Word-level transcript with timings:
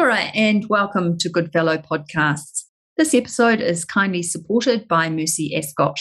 Kia 0.00 0.30
and 0.34 0.66
welcome 0.70 1.18
to 1.18 1.28
Goodfellow 1.28 1.76
Podcasts. 1.76 2.64
This 2.96 3.12
episode 3.12 3.60
is 3.60 3.84
kindly 3.84 4.22
supported 4.22 4.88
by 4.88 5.10
Mercy 5.10 5.54
Ascot. 5.54 6.00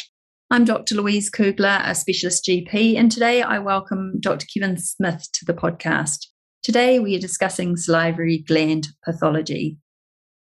I'm 0.50 0.64
Dr. 0.64 0.96
Louise 0.96 1.30
Kuegler, 1.30 1.82
a 1.84 1.94
specialist 1.94 2.46
GP, 2.46 2.96
and 2.96 3.12
today 3.12 3.42
I 3.42 3.60
welcome 3.60 4.14
Dr. 4.22 4.46
Kevin 4.54 4.78
Smith 4.78 5.28
to 5.34 5.44
the 5.44 5.54
podcast. 5.54 6.28
Today 6.64 7.00
we 7.00 7.14
are 7.18 7.20
discussing 7.20 7.76
salivary 7.76 8.38
gland 8.48 8.88
pathology. 9.04 9.78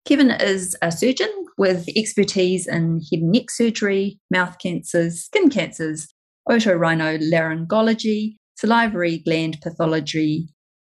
Kevin 0.05 0.31
is 0.31 0.75
a 0.81 0.91
surgeon 0.91 1.29
with 1.55 1.87
expertise 1.95 2.65
in 2.65 2.99
head 3.11 3.19
and 3.19 3.31
neck 3.31 3.51
surgery, 3.51 4.19
mouth 4.31 4.57
cancers, 4.57 5.25
skin 5.25 5.51
cancers, 5.51 6.07
otorhinolaryngology, 6.49 8.37
salivary 8.57 9.19
gland 9.19 9.59
pathology, 9.61 10.49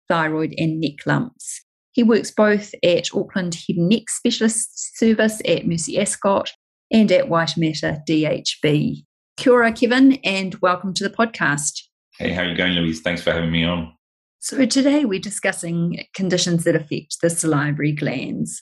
thyroid, 0.08 0.54
and 0.60 0.80
neck 0.80 1.08
lumps. 1.08 1.65
He 1.96 2.04
works 2.04 2.30
both 2.30 2.76
at 2.84 3.08
Auckland 3.16 3.56
Head 3.56 3.78
and 3.78 3.88
Neck 3.88 4.10
Specialist 4.10 4.98
Service 4.98 5.42
at 5.48 5.66
Mercy 5.66 5.98
Ascot 5.98 6.52
and 6.92 7.10
at 7.10 7.30
Waitemata 7.30 8.02
DHB. 8.06 9.06
Kia 9.38 9.54
ora, 9.54 9.72
Kevin, 9.72 10.20
and 10.26 10.56
welcome 10.56 10.94
to 10.94 11.08
the 11.08 11.16
podcast. 11.16 11.84
Hey, 12.20 12.34
how 12.34 12.42
are 12.42 12.50
you 12.50 12.58
going, 12.58 12.74
Louise? 12.74 13.00
Thanks 13.00 13.22
for 13.22 13.32
having 13.32 13.50
me 13.50 13.64
on. 13.64 13.94
So, 14.40 14.66
today 14.66 15.06
we're 15.06 15.22
discussing 15.22 16.04
conditions 16.14 16.66
that 16.66 16.76
affect 16.76 17.22
the 17.22 17.30
salivary 17.30 17.94
glands. 17.94 18.62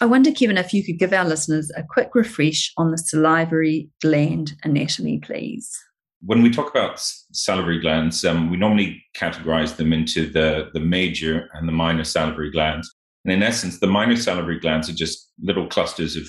I 0.00 0.06
wonder, 0.06 0.32
Kevin, 0.32 0.58
if 0.58 0.74
you 0.74 0.84
could 0.84 0.98
give 0.98 1.12
our 1.12 1.24
listeners 1.24 1.70
a 1.76 1.84
quick 1.88 2.12
refresh 2.16 2.72
on 2.76 2.90
the 2.90 2.98
salivary 2.98 3.88
gland 4.02 4.54
anatomy, 4.64 5.20
please 5.20 5.78
when 6.20 6.42
we 6.42 6.50
talk 6.50 6.70
about 6.70 7.00
salivary 7.32 7.80
glands, 7.80 8.24
um, 8.24 8.50
we 8.50 8.56
normally 8.56 9.02
categorize 9.16 9.76
them 9.76 9.92
into 9.92 10.28
the, 10.28 10.68
the 10.74 10.80
major 10.80 11.48
and 11.54 11.68
the 11.68 11.72
minor 11.72 12.04
salivary 12.04 12.50
glands. 12.50 12.92
And 13.24 13.32
in 13.32 13.42
essence, 13.42 13.78
the 13.78 13.86
minor 13.86 14.16
salivary 14.16 14.58
glands 14.58 14.88
are 14.88 14.94
just 14.94 15.30
little 15.40 15.68
clusters 15.68 16.16
of 16.16 16.24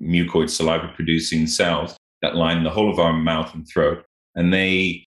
mucoid 0.00 0.50
saliva 0.50 0.92
producing 0.94 1.46
cells 1.46 1.96
that 2.22 2.36
line 2.36 2.62
the 2.62 2.70
whole 2.70 2.90
of 2.90 2.98
our 2.98 3.12
mouth 3.12 3.52
and 3.54 3.66
throat. 3.72 4.04
And 4.34 4.52
they, 4.52 5.04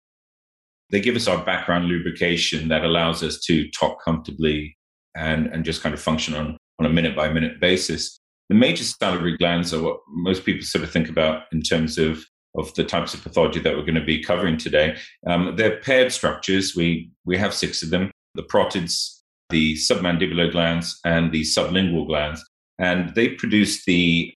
they 0.92 1.00
give 1.00 1.16
us 1.16 1.28
our 1.28 1.44
background 1.44 1.86
lubrication 1.86 2.68
that 2.70 2.84
allows 2.84 3.24
us 3.24 3.40
to 3.46 3.70
talk 3.72 4.04
comfortably 4.04 4.76
and, 5.16 5.48
and 5.48 5.64
just 5.64 5.82
kind 5.82 5.94
of 5.94 6.02
function 6.02 6.34
on, 6.36 6.58
on 6.80 6.86
a 6.86 6.90
minute 6.90 7.16
by 7.16 7.30
minute 7.30 7.60
basis. 7.60 8.20
The 8.50 8.56
major 8.56 8.84
salivary 8.84 9.38
glands 9.38 9.74
are 9.74 9.82
what 9.82 10.00
most 10.10 10.44
people 10.44 10.66
sort 10.66 10.84
of 10.84 10.92
think 10.92 11.10
about 11.10 11.44
in 11.52 11.62
terms 11.62 11.98
of 11.98 12.26
of 12.56 12.74
the 12.76 12.84
types 12.84 13.14
of 13.14 13.24
pathology 13.24 13.60
that 13.60 13.76
we're 13.76 13.84
going 13.84 13.96
to 13.96 14.04
be 14.04 14.24
covering 14.24 14.58
today. 14.58 14.98
Um, 15.28 15.56
they're 15.56 15.80
paired 15.82 16.12
structures. 16.12 16.76
We 16.76 17.12
we 17.26 17.38
have 17.38 17.54
six 17.54 17.84
of 17.84 17.90
them: 17.90 18.12
the 18.36 18.44
parotids, 18.44 19.20
the 19.50 19.76
submandibular 19.76 20.52
glands, 20.52 21.00
and 21.06 21.32
the 21.32 21.42
sublingual 21.42 22.08
glands, 22.08 22.44
and 22.80 23.14
they 23.16 23.30
produce 23.30 23.86
the 23.86 24.34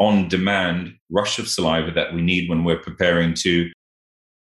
on-demand 0.00 0.92
rush 1.10 1.38
of 1.38 1.48
saliva 1.48 1.92
that 1.92 2.12
we 2.12 2.20
need 2.20 2.50
when 2.50 2.64
we're 2.64 2.78
preparing 2.78 3.32
to 3.34 3.70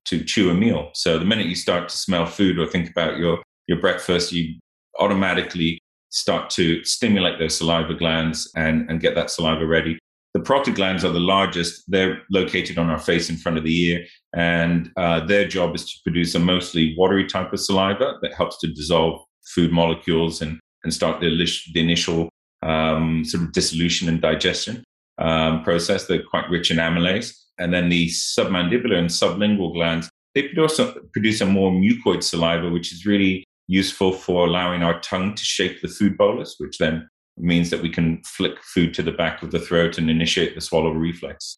to 0.06 0.24
chew 0.24 0.50
a 0.50 0.54
meal. 0.54 0.92
So 0.94 1.20
the 1.20 1.26
minute 1.26 1.48
you 1.48 1.56
start 1.56 1.90
to 1.90 1.98
smell 1.98 2.26
food 2.26 2.58
or 2.60 2.68
think 2.68 2.90
about 2.90 3.18
your 3.18 3.42
your 3.68 3.80
breakfast, 3.80 4.32
you 4.32 4.60
automatically 5.00 5.80
start 6.10 6.50
to 6.52 6.84
stimulate 6.84 7.40
those 7.40 7.58
saliva 7.58 7.94
glands 7.94 8.52
and, 8.56 8.90
and 8.90 9.00
get 9.00 9.16
that 9.16 9.32
saliva 9.32 9.66
ready. 9.66 9.98
The 10.42 10.48
parotid 10.48 10.74
glands 10.74 11.06
are 11.06 11.12
the 11.12 11.20
largest. 11.20 11.84
They're 11.88 12.24
located 12.32 12.80
on 12.80 12.90
our 12.90 12.98
face 12.98 13.30
in 13.30 13.38
front 13.38 13.60
of 13.60 13.64
the 13.64 13.90
ear, 13.90 14.06
and 14.34 14.92
uh, 14.98 15.24
their 15.24 15.48
job 15.48 15.76
is 15.76 15.86
to 15.86 16.00
produce 16.04 16.34
a 16.34 16.40
mostly 16.40 16.96
watery 16.98 17.28
type 17.28 17.54
of 17.54 17.60
saliva 17.60 18.18
that 18.24 18.34
helps 18.34 18.58
to 18.62 18.68
dissolve 18.74 19.22
food 19.54 19.72
molecules 19.72 20.42
and, 20.42 20.60
and 20.84 20.92
start 20.92 21.22
the, 21.22 21.30
the 21.74 21.80
initial 21.80 22.28
um, 22.64 23.24
sort 23.24 23.44
of 23.44 23.52
dissolution 23.52 24.10
and 24.10 24.20
digestion 24.20 24.84
um, 25.20 25.64
process. 25.64 26.08
They're 26.08 26.24
quite 26.24 26.50
rich 26.50 26.72
in 26.72 26.78
amylase. 26.78 27.38
And 27.60 27.72
then 27.72 27.90
the 27.90 28.08
submandibular 28.08 28.96
and 28.96 29.10
sublingual 29.10 29.76
glands, 29.76 30.10
they 30.34 30.48
produce 30.48 30.82
produce 31.14 31.42
a 31.42 31.46
more 31.46 31.72
mucoid 31.72 32.24
saliva, 32.24 32.72
which 32.72 32.92
is 32.92 33.06
really 33.06 33.44
useful 33.68 34.12
for 34.12 34.48
allowing 34.48 34.82
our 34.82 35.00
tongue 35.02 35.36
to 35.36 35.44
shape 35.44 35.82
the 35.82 35.88
food 35.88 36.18
bolus, 36.18 36.56
which 36.58 36.80
then 36.80 37.08
means 37.38 37.70
that 37.70 37.82
we 37.82 37.90
can 37.90 38.22
flick 38.24 38.62
food 38.64 38.94
to 38.94 39.04
the 39.04 39.12
back 39.12 39.42
of 39.42 39.52
the 39.52 39.60
throat 39.60 39.98
and 39.98 40.10
initiate 40.10 40.56
the 40.56 40.62
swallow 40.62 40.92
reflex. 40.92 41.58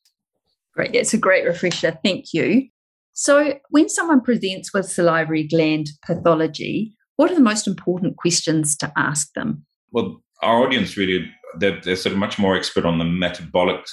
Great. 0.76 0.94
That's 0.94 1.14
a 1.14 1.18
great 1.18 1.46
refresher. 1.46 1.98
Thank 2.04 2.34
you. 2.34 2.68
So, 3.14 3.60
when 3.70 3.90
someone 3.90 4.22
presents 4.22 4.74
with 4.74 4.88
salivary 4.88 5.44
gland 5.44 5.90
pathology, 6.06 6.96
what 7.16 7.32
are 7.32 7.36
the 7.36 7.42
most 7.42 7.68
important 7.68 8.18
questions 8.18 8.76
to 8.78 8.92
ask 8.98 9.32
them? 9.34 9.66
Well, 9.92 10.24
our 10.42 10.64
audience 10.64 10.98
really, 10.98 11.30
they're, 11.60 11.80
they're 11.82 11.96
sort 11.96 12.14
of 12.14 12.20
much 12.20 12.40
more 12.40 12.56
expert 12.56 12.86
on 12.86 12.98
the 12.98 13.06
metabolic 13.06 13.86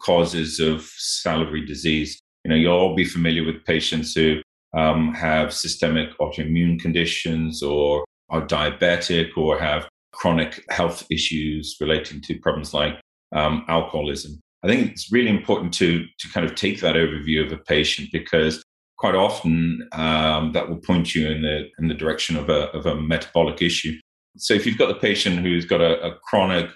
causes 0.00 0.60
of 0.60 0.84
salivary 0.96 1.66
disease. 1.66 2.20
You 2.44 2.50
know, 2.50 2.56
you'll 2.56 2.76
all 2.76 2.94
be 2.94 3.04
familiar 3.04 3.44
with 3.44 3.64
patients 3.64 4.14
who 4.14 4.40
um, 4.76 5.12
have 5.14 5.52
systemic 5.52 6.16
autoimmune 6.18 6.80
conditions 6.80 7.62
or 7.62 8.04
are 8.30 8.46
diabetic 8.46 9.36
or 9.36 9.58
have 9.58 9.88
chronic 10.18 10.64
health 10.68 11.06
issues 11.10 11.76
relating 11.80 12.20
to 12.20 12.38
problems 12.40 12.74
like 12.74 13.00
um, 13.32 13.64
alcoholism. 13.68 14.40
I 14.64 14.66
think 14.66 14.90
it's 14.90 15.12
really 15.12 15.30
important 15.30 15.72
to 15.74 16.04
to 16.18 16.28
kind 16.34 16.44
of 16.44 16.54
take 16.54 16.80
that 16.80 16.96
overview 16.96 17.46
of 17.46 17.52
a 17.52 17.58
patient 17.58 18.08
because 18.12 18.62
quite 18.98 19.14
often 19.14 19.88
um, 19.92 20.52
that 20.52 20.68
will 20.68 20.80
point 20.80 21.14
you 21.14 21.28
in 21.28 21.42
the 21.42 21.68
in 21.78 21.88
the 21.88 21.94
direction 21.94 22.36
of 22.36 22.48
a 22.48 22.70
of 22.72 22.86
a 22.86 23.00
metabolic 23.00 23.62
issue. 23.62 23.96
So 24.36 24.54
if 24.54 24.66
you've 24.66 24.78
got 24.78 24.88
the 24.88 24.94
patient 25.08 25.38
who's 25.38 25.64
got 25.64 25.80
a, 25.80 26.00
a 26.02 26.18
chronic 26.28 26.70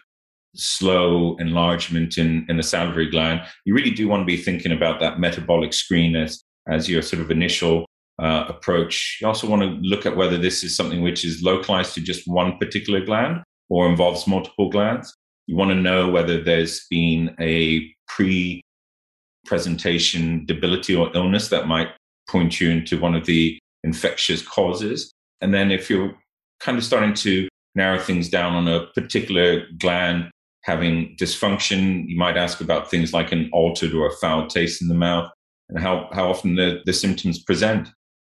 slow 0.54 1.36
enlargement 1.36 2.18
in, 2.18 2.44
in 2.48 2.58
the 2.58 2.62
salivary 2.62 3.10
gland, 3.10 3.40
you 3.64 3.74
really 3.74 3.90
do 3.90 4.06
want 4.06 4.20
to 4.20 4.26
be 4.26 4.36
thinking 4.36 4.72
about 4.72 5.00
that 5.00 5.18
metabolic 5.18 5.72
screen 5.72 6.14
as 6.14 6.42
as 6.68 6.88
your 6.88 7.02
sort 7.02 7.20
of 7.20 7.30
initial 7.30 7.84
uh, 8.20 8.44
approach. 8.48 9.18
You 9.20 9.26
also 9.26 9.48
want 9.48 9.62
to 9.62 9.68
look 9.80 10.06
at 10.06 10.16
whether 10.16 10.38
this 10.38 10.62
is 10.62 10.76
something 10.76 11.02
which 11.02 11.24
is 11.24 11.42
localized 11.42 11.94
to 11.94 12.00
just 12.00 12.26
one 12.26 12.58
particular 12.58 13.04
gland 13.04 13.42
or 13.68 13.88
involves 13.88 14.26
multiple 14.26 14.68
glands. 14.68 15.14
You 15.46 15.56
want 15.56 15.70
to 15.70 15.74
know 15.74 16.08
whether 16.08 16.42
there's 16.42 16.86
been 16.88 17.34
a 17.40 17.90
pre 18.06 18.60
presentation 19.46 20.46
debility 20.46 20.94
or 20.94 21.10
illness 21.14 21.48
that 21.48 21.66
might 21.66 21.88
point 22.28 22.60
you 22.60 22.70
into 22.70 23.00
one 23.00 23.14
of 23.14 23.26
the 23.26 23.58
infectious 23.82 24.46
causes. 24.46 25.12
And 25.40 25.52
then 25.52 25.70
if 25.70 25.90
you're 25.90 26.14
kind 26.60 26.78
of 26.78 26.84
starting 26.84 27.14
to 27.14 27.48
narrow 27.74 27.98
things 27.98 28.28
down 28.28 28.54
on 28.54 28.68
a 28.68 28.86
particular 28.94 29.64
gland 29.78 30.30
having 30.62 31.16
dysfunction, 31.20 32.06
you 32.06 32.16
might 32.16 32.36
ask 32.36 32.60
about 32.60 32.88
things 32.90 33.12
like 33.12 33.32
an 33.32 33.50
altered 33.52 33.94
or 33.94 34.06
a 34.06 34.16
foul 34.20 34.46
taste 34.46 34.80
in 34.80 34.88
the 34.88 34.94
mouth 34.94 35.28
and 35.68 35.80
how, 35.80 36.08
how 36.12 36.30
often 36.30 36.54
the, 36.54 36.80
the 36.84 36.92
symptoms 36.92 37.42
present 37.42 37.88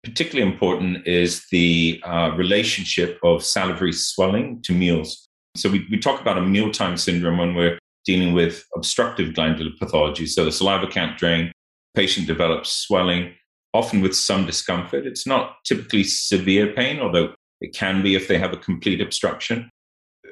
particularly 0.02 0.50
important 0.50 1.06
is 1.06 1.46
the 1.50 2.00
uh, 2.04 2.32
relationship 2.36 3.18
of 3.22 3.44
salivary 3.44 3.92
swelling 3.92 4.60
to 4.62 4.72
meals. 4.72 5.28
So 5.56 5.70
we, 5.70 5.86
we 5.90 5.98
talk 5.98 6.20
about 6.20 6.38
a 6.38 6.42
mealtime 6.42 6.96
syndrome 6.96 7.38
when 7.38 7.54
we're 7.54 7.78
dealing 8.04 8.32
with 8.32 8.64
obstructive 8.74 9.34
glandular 9.34 9.70
pathology. 9.78 10.26
So 10.26 10.44
the 10.44 10.52
saliva 10.52 10.86
can't 10.86 11.16
drain, 11.16 11.52
patient 11.94 12.26
develops 12.26 12.72
swelling, 12.72 13.34
often 13.74 14.00
with 14.00 14.16
some 14.16 14.44
discomfort. 14.44 15.06
It's 15.06 15.26
not 15.26 15.56
typically 15.64 16.04
severe 16.04 16.72
pain, 16.72 16.98
although 17.00 17.34
it 17.60 17.74
can 17.74 18.02
be 18.02 18.14
if 18.14 18.26
they 18.26 18.38
have 18.38 18.52
a 18.52 18.56
complete 18.56 19.00
obstruction. 19.00 19.70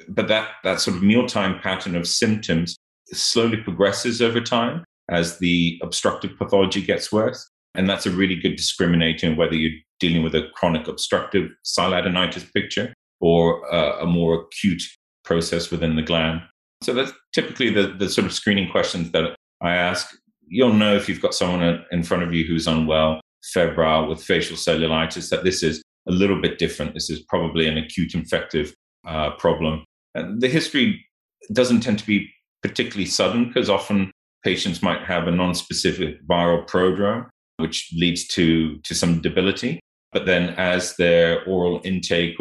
But 0.09 0.28
that, 0.28 0.48
that 0.64 0.80
sort 0.80 0.97
of 0.97 1.03
mealtime 1.03 1.60
pattern 1.60 1.94
of 1.94 2.09
symptoms 2.09 2.76
slowly 3.12 3.59
progresses 3.59 4.20
over 4.20 4.41
time 4.41 4.84
as 5.10 5.38
the 5.38 5.78
obstructive 5.82 6.36
pathology 6.38 6.82
gets 6.82 7.12
worse. 7.12 7.48
And 7.75 7.88
that's 7.88 8.06
a 8.06 8.10
really 8.10 8.36
good 8.36 8.56
discriminator 8.56 9.25
in 9.25 9.36
whether 9.36 9.54
you're 9.54 9.78
dealing 10.00 10.22
with 10.22 10.34
a 10.34 10.48
chronic 10.54 10.88
obstructive 10.88 11.50
sialadenitis 11.64 12.53
picture 12.53 12.92
or 13.20 13.64
a 13.69 14.06
more 14.06 14.34
acute 14.34 14.82
process 15.25 15.70
within 15.70 15.97
the 15.97 16.03
gland. 16.03 16.41
So 16.83 16.95
that's 16.95 17.12
typically 17.34 17.71
the, 17.71 17.89
the 17.89 18.09
sort 18.09 18.27
of 18.27 18.33
screening 18.33 18.71
questions 18.71 19.12
that 19.12 19.36
I 19.60 19.74
ask. 19.74 20.16
You'll 20.47 20.72
know 20.72 20.97
if 20.97 21.09
you've 21.09 21.21
got 21.21 21.34
someone 21.34 21.84
in 21.92 22.03
front 22.03 22.22
of 22.22 22.33
you 22.33 22.45
who's 22.45 22.66
unwell, 22.66 23.21
febrile, 23.53 24.09
with 24.09 24.22
facial 24.22 24.56
cellulitis, 24.56 25.28
that 25.28 25.45
this 25.45 25.62
is 25.62 25.83
a 26.09 26.12
little 26.12 26.41
bit 26.41 26.59
different. 26.59 26.95
This 26.95 27.10
is 27.10 27.21
probably 27.28 27.68
an 27.68 27.77
acute 27.77 28.15
infective 28.15 28.74
uh, 29.06 29.30
problem. 29.33 29.84
And 30.15 30.41
the 30.41 30.48
history 30.48 31.04
doesn't 31.53 31.80
tend 31.80 31.98
to 31.98 32.06
be 32.06 32.30
particularly 32.62 33.06
sudden 33.06 33.47
because 33.48 33.71
often 33.71 34.10
patients 34.45 34.83
might 34.83 35.03
have 35.03 35.28
a 35.28 35.30
non-specific 35.30 36.27
viral 36.27 36.66
prodrome 36.66 37.28
which 37.60 37.92
leads 37.97 38.27
to, 38.28 38.78
to 38.78 38.95
some 38.95 39.21
debility. 39.21 39.80
But 40.12 40.27
then 40.27 40.54
as 40.57 40.97
their 40.97 41.45
oral 41.45 41.80
intake 41.84 42.36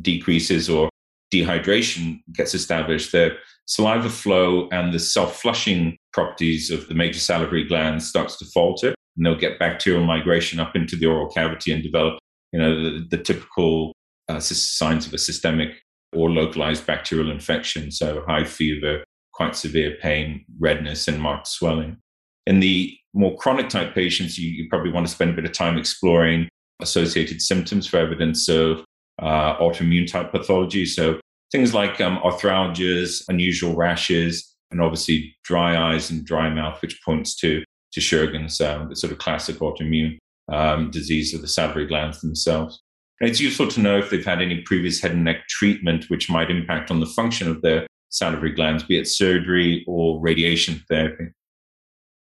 decreases 0.00 0.68
or 0.68 0.88
dehydration 1.32 2.20
gets 2.32 2.54
established, 2.54 3.12
their 3.12 3.36
saliva 3.66 4.08
flow 4.08 4.68
and 4.70 4.92
the 4.92 4.98
self-flushing 4.98 5.96
properties 6.12 6.70
of 6.70 6.88
the 6.88 6.94
major 6.94 7.18
salivary 7.18 7.64
glands 7.64 8.06
starts 8.06 8.36
to 8.38 8.44
falter, 8.46 8.94
and 9.16 9.26
they'll 9.26 9.34
get 9.34 9.58
bacterial 9.58 10.04
migration 10.04 10.60
up 10.60 10.74
into 10.76 10.96
the 10.96 11.06
oral 11.06 11.28
cavity 11.28 11.72
and 11.72 11.82
develop, 11.82 12.18
you 12.52 12.58
know, 12.58 12.82
the, 12.82 13.06
the 13.10 13.22
typical 13.22 13.92
uh, 14.28 14.40
signs 14.40 15.06
of 15.06 15.12
a 15.12 15.18
systemic 15.18 15.70
or 16.12 16.30
localized 16.30 16.86
bacterial 16.86 17.30
infection, 17.30 17.90
so 17.90 18.22
high 18.26 18.44
fever, 18.44 19.04
quite 19.32 19.56
severe 19.56 19.96
pain, 20.00 20.44
redness, 20.58 21.08
and 21.08 21.20
marked 21.20 21.46
swelling. 21.46 21.98
In 22.46 22.60
the 22.60 22.96
more 23.16 23.36
chronic 23.36 23.68
type 23.68 23.94
patients, 23.94 24.38
you, 24.38 24.50
you 24.50 24.68
probably 24.68 24.92
want 24.92 25.06
to 25.06 25.12
spend 25.12 25.30
a 25.30 25.34
bit 25.34 25.44
of 25.44 25.52
time 25.52 25.78
exploring 25.78 26.48
associated 26.80 27.40
symptoms 27.40 27.86
for 27.86 27.96
evidence 27.96 28.48
of 28.48 28.84
uh, 29.20 29.56
autoimmune 29.56 30.10
type 30.10 30.30
pathology. 30.30 30.84
So 30.84 31.18
things 31.50 31.72
like 31.72 32.00
um, 32.00 32.18
arthralgias, 32.18 33.24
unusual 33.28 33.74
rashes, 33.74 34.54
and 34.70 34.80
obviously 34.82 35.34
dry 35.44 35.92
eyes 35.92 36.10
and 36.10 36.24
dry 36.24 36.50
mouth, 36.50 36.80
which 36.82 37.00
points 37.04 37.34
to 37.36 37.64
to 37.92 38.00
Sjogren's, 38.00 38.60
um, 38.60 38.90
the 38.90 38.96
sort 38.96 39.12
of 39.12 39.18
classic 39.18 39.56
autoimmune 39.56 40.18
um, 40.52 40.90
disease 40.90 41.32
of 41.32 41.40
the 41.40 41.48
salivary 41.48 41.86
glands 41.86 42.20
themselves. 42.20 42.82
And 43.20 43.30
it's 43.30 43.40
useful 43.40 43.68
to 43.68 43.80
know 43.80 43.96
if 43.96 44.10
they've 44.10 44.24
had 44.24 44.42
any 44.42 44.60
previous 44.62 45.00
head 45.00 45.12
and 45.12 45.24
neck 45.24 45.46
treatment 45.48 46.04
which 46.08 46.28
might 46.28 46.50
impact 46.50 46.90
on 46.90 47.00
the 47.00 47.06
function 47.06 47.48
of 47.48 47.62
their 47.62 47.86
salivary 48.10 48.52
glands, 48.52 48.82
be 48.82 48.98
it 48.98 49.08
surgery 49.08 49.82
or 49.88 50.20
radiation 50.20 50.84
therapy. 50.90 51.28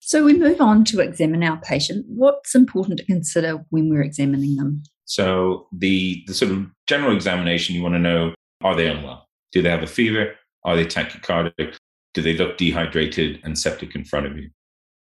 So 0.09 0.25
we 0.25 0.33
move 0.33 0.59
on 0.59 0.85
to 0.85 1.01
examine 1.01 1.44
our 1.44 1.57
patient. 1.57 2.03
What's 2.07 2.56
important 2.56 2.97
to 2.97 3.06
consider 3.06 3.63
when 3.69 3.91
we're 3.91 4.01
examining 4.01 4.56
them? 4.56 4.81
So 5.06 5.67
the, 5.71 6.23
the 6.25 6.33
sort 6.33 6.51
of 6.51 6.65
general 6.88 7.15
examination, 7.15 7.75
you 7.75 7.83
want 7.83 7.94
to 7.94 8.00
know, 8.00 8.33
are 8.63 8.75
they 8.75 8.88
unwell? 8.88 9.27
Do 9.51 9.61
they 9.61 9.69
have 9.69 9.83
a 9.83 9.88
fever? 9.88 10.31
Are 10.65 10.75
they 10.75 10.85
tachycardic? 10.85 11.77
Do 12.15 12.23
they 12.23 12.35
look 12.35 12.57
dehydrated 12.57 13.39
and 13.44 13.56
septic 13.56 13.94
in 13.94 14.03
front 14.03 14.25
of 14.25 14.35
you? 14.35 14.50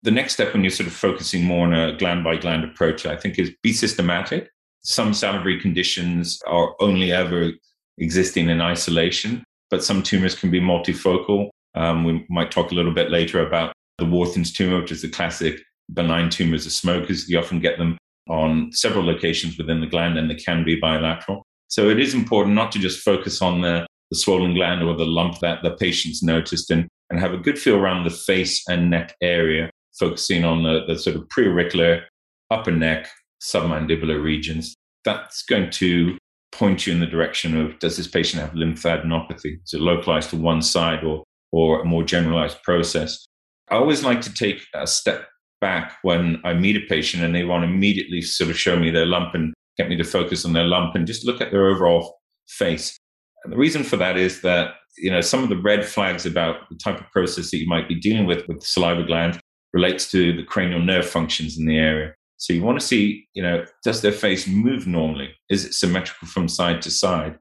The 0.03 0.11
next 0.11 0.33
step 0.33 0.53
when 0.53 0.63
you're 0.63 0.69
sort 0.69 0.85
of 0.85 0.93
focusing 0.93 1.45
more 1.45 1.65
on 1.65 1.73
a 1.73 1.97
gland 1.97 2.23
by 2.23 2.35
gland 2.35 2.63
approach, 2.63 3.07
I 3.07 3.17
think, 3.17 3.39
is 3.39 3.49
be 3.63 3.73
systematic. 3.73 4.51
Some 4.83 5.15
salivary 5.15 5.59
conditions 5.59 6.39
are 6.45 6.75
only 6.79 7.11
ever 7.11 7.53
existing 7.97 8.49
in 8.49 8.61
isolation, 8.61 9.43
but 9.71 9.83
some 9.83 10.03
tumors 10.03 10.35
can 10.35 10.51
be 10.51 10.61
multifocal. 10.61 11.49
Um, 11.73 12.03
we 12.03 12.23
might 12.29 12.51
talk 12.51 12.71
a 12.71 12.75
little 12.75 12.93
bit 12.93 13.09
later 13.09 13.43
about 13.43 13.73
the 14.01 14.05
Warthin's 14.07 14.51
tumor, 14.51 14.81
which 14.81 14.91
is 14.91 15.03
the 15.03 15.09
classic 15.09 15.61
benign 15.93 16.29
tumors 16.29 16.65
of 16.65 16.71
smokers. 16.71 17.29
You 17.29 17.39
often 17.39 17.59
get 17.59 17.77
them 17.77 17.97
on 18.27 18.71
several 18.73 19.05
locations 19.05 19.57
within 19.57 19.79
the 19.79 19.87
gland 19.87 20.17
and 20.17 20.29
they 20.29 20.35
can 20.35 20.63
be 20.63 20.75
bilateral. 20.75 21.43
So 21.67 21.89
it 21.89 21.99
is 21.99 22.13
important 22.13 22.55
not 22.55 22.71
to 22.73 22.79
just 22.79 23.03
focus 23.03 23.41
on 23.41 23.61
the, 23.61 23.85
the 24.09 24.17
swollen 24.17 24.55
gland 24.55 24.83
or 24.83 24.95
the 24.95 25.05
lump 25.05 25.39
that 25.39 25.63
the 25.63 25.71
patient's 25.71 26.23
noticed 26.23 26.71
and, 26.71 26.87
and 27.09 27.19
have 27.19 27.33
a 27.33 27.37
good 27.37 27.59
feel 27.59 27.77
around 27.77 28.03
the 28.03 28.09
face 28.09 28.67
and 28.67 28.89
neck 28.89 29.15
area, 29.21 29.69
focusing 29.99 30.43
on 30.43 30.63
the, 30.63 30.85
the 30.87 30.97
sort 30.97 31.15
of 31.15 31.27
preauricular, 31.29 32.03
upper 32.49 32.71
neck, 32.71 33.07
submandibular 33.41 34.21
regions. 34.21 34.73
That's 35.05 35.43
going 35.43 35.69
to 35.71 36.17
point 36.51 36.85
you 36.85 36.93
in 36.93 36.99
the 36.99 37.05
direction 37.05 37.59
of 37.59 37.77
does 37.79 37.97
this 37.97 38.07
patient 38.07 38.41
have 38.41 38.51
lymphadenopathy? 38.51 39.59
Is 39.63 39.73
it 39.73 39.81
localized 39.81 40.31
to 40.31 40.37
one 40.37 40.61
side 40.61 41.03
or, 41.03 41.23
or 41.51 41.81
a 41.81 41.85
more 41.85 42.03
generalized 42.03 42.61
process? 42.63 43.25
I 43.71 43.75
always 43.75 44.03
like 44.03 44.19
to 44.21 44.33
take 44.33 44.61
a 44.75 44.85
step 44.85 45.29
back 45.61 45.97
when 46.01 46.41
I 46.43 46.53
meet 46.53 46.75
a 46.75 46.85
patient 46.89 47.23
and 47.23 47.33
they 47.33 47.45
want 47.45 47.63
to 47.63 47.69
immediately 47.69 48.21
sort 48.21 48.49
of 48.49 48.59
show 48.59 48.77
me 48.77 48.91
their 48.91 49.05
lump 49.05 49.33
and 49.33 49.53
get 49.77 49.87
me 49.87 49.95
to 49.95 50.03
focus 50.03 50.43
on 50.43 50.51
their 50.51 50.65
lump 50.65 50.95
and 50.95 51.07
just 51.07 51.25
look 51.25 51.39
at 51.39 51.51
their 51.51 51.67
overall 51.67 52.19
face. 52.47 52.97
And 53.43 53.53
the 53.53 53.57
reason 53.57 53.83
for 53.83 53.95
that 53.95 54.17
is 54.17 54.41
that, 54.41 54.73
you 54.97 55.09
know, 55.09 55.21
some 55.21 55.41
of 55.41 55.49
the 55.49 55.57
red 55.57 55.85
flags 55.85 56.25
about 56.25 56.69
the 56.69 56.75
type 56.75 56.99
of 56.99 57.09
process 57.11 57.49
that 57.49 57.57
you 57.57 57.67
might 57.67 57.87
be 57.87 57.95
dealing 57.95 58.25
with 58.25 58.45
with 58.47 58.59
the 58.59 58.65
saliva 58.65 59.03
gland 59.03 59.39
relates 59.71 60.11
to 60.11 60.35
the 60.35 60.43
cranial 60.43 60.81
nerve 60.81 61.07
functions 61.07 61.57
in 61.57 61.65
the 61.65 61.77
area. 61.77 62.13
So 62.35 62.51
you 62.51 62.63
want 62.63 62.79
to 62.79 62.85
see, 62.85 63.27
you 63.33 63.41
know, 63.41 63.63
does 63.83 64.01
their 64.01 64.11
face 64.11 64.47
move 64.47 64.85
normally? 64.85 65.29
Is 65.49 65.63
it 65.63 65.73
symmetrical 65.73 66.27
from 66.27 66.49
side 66.49 66.81
to 66.81 66.91
side? 66.91 67.37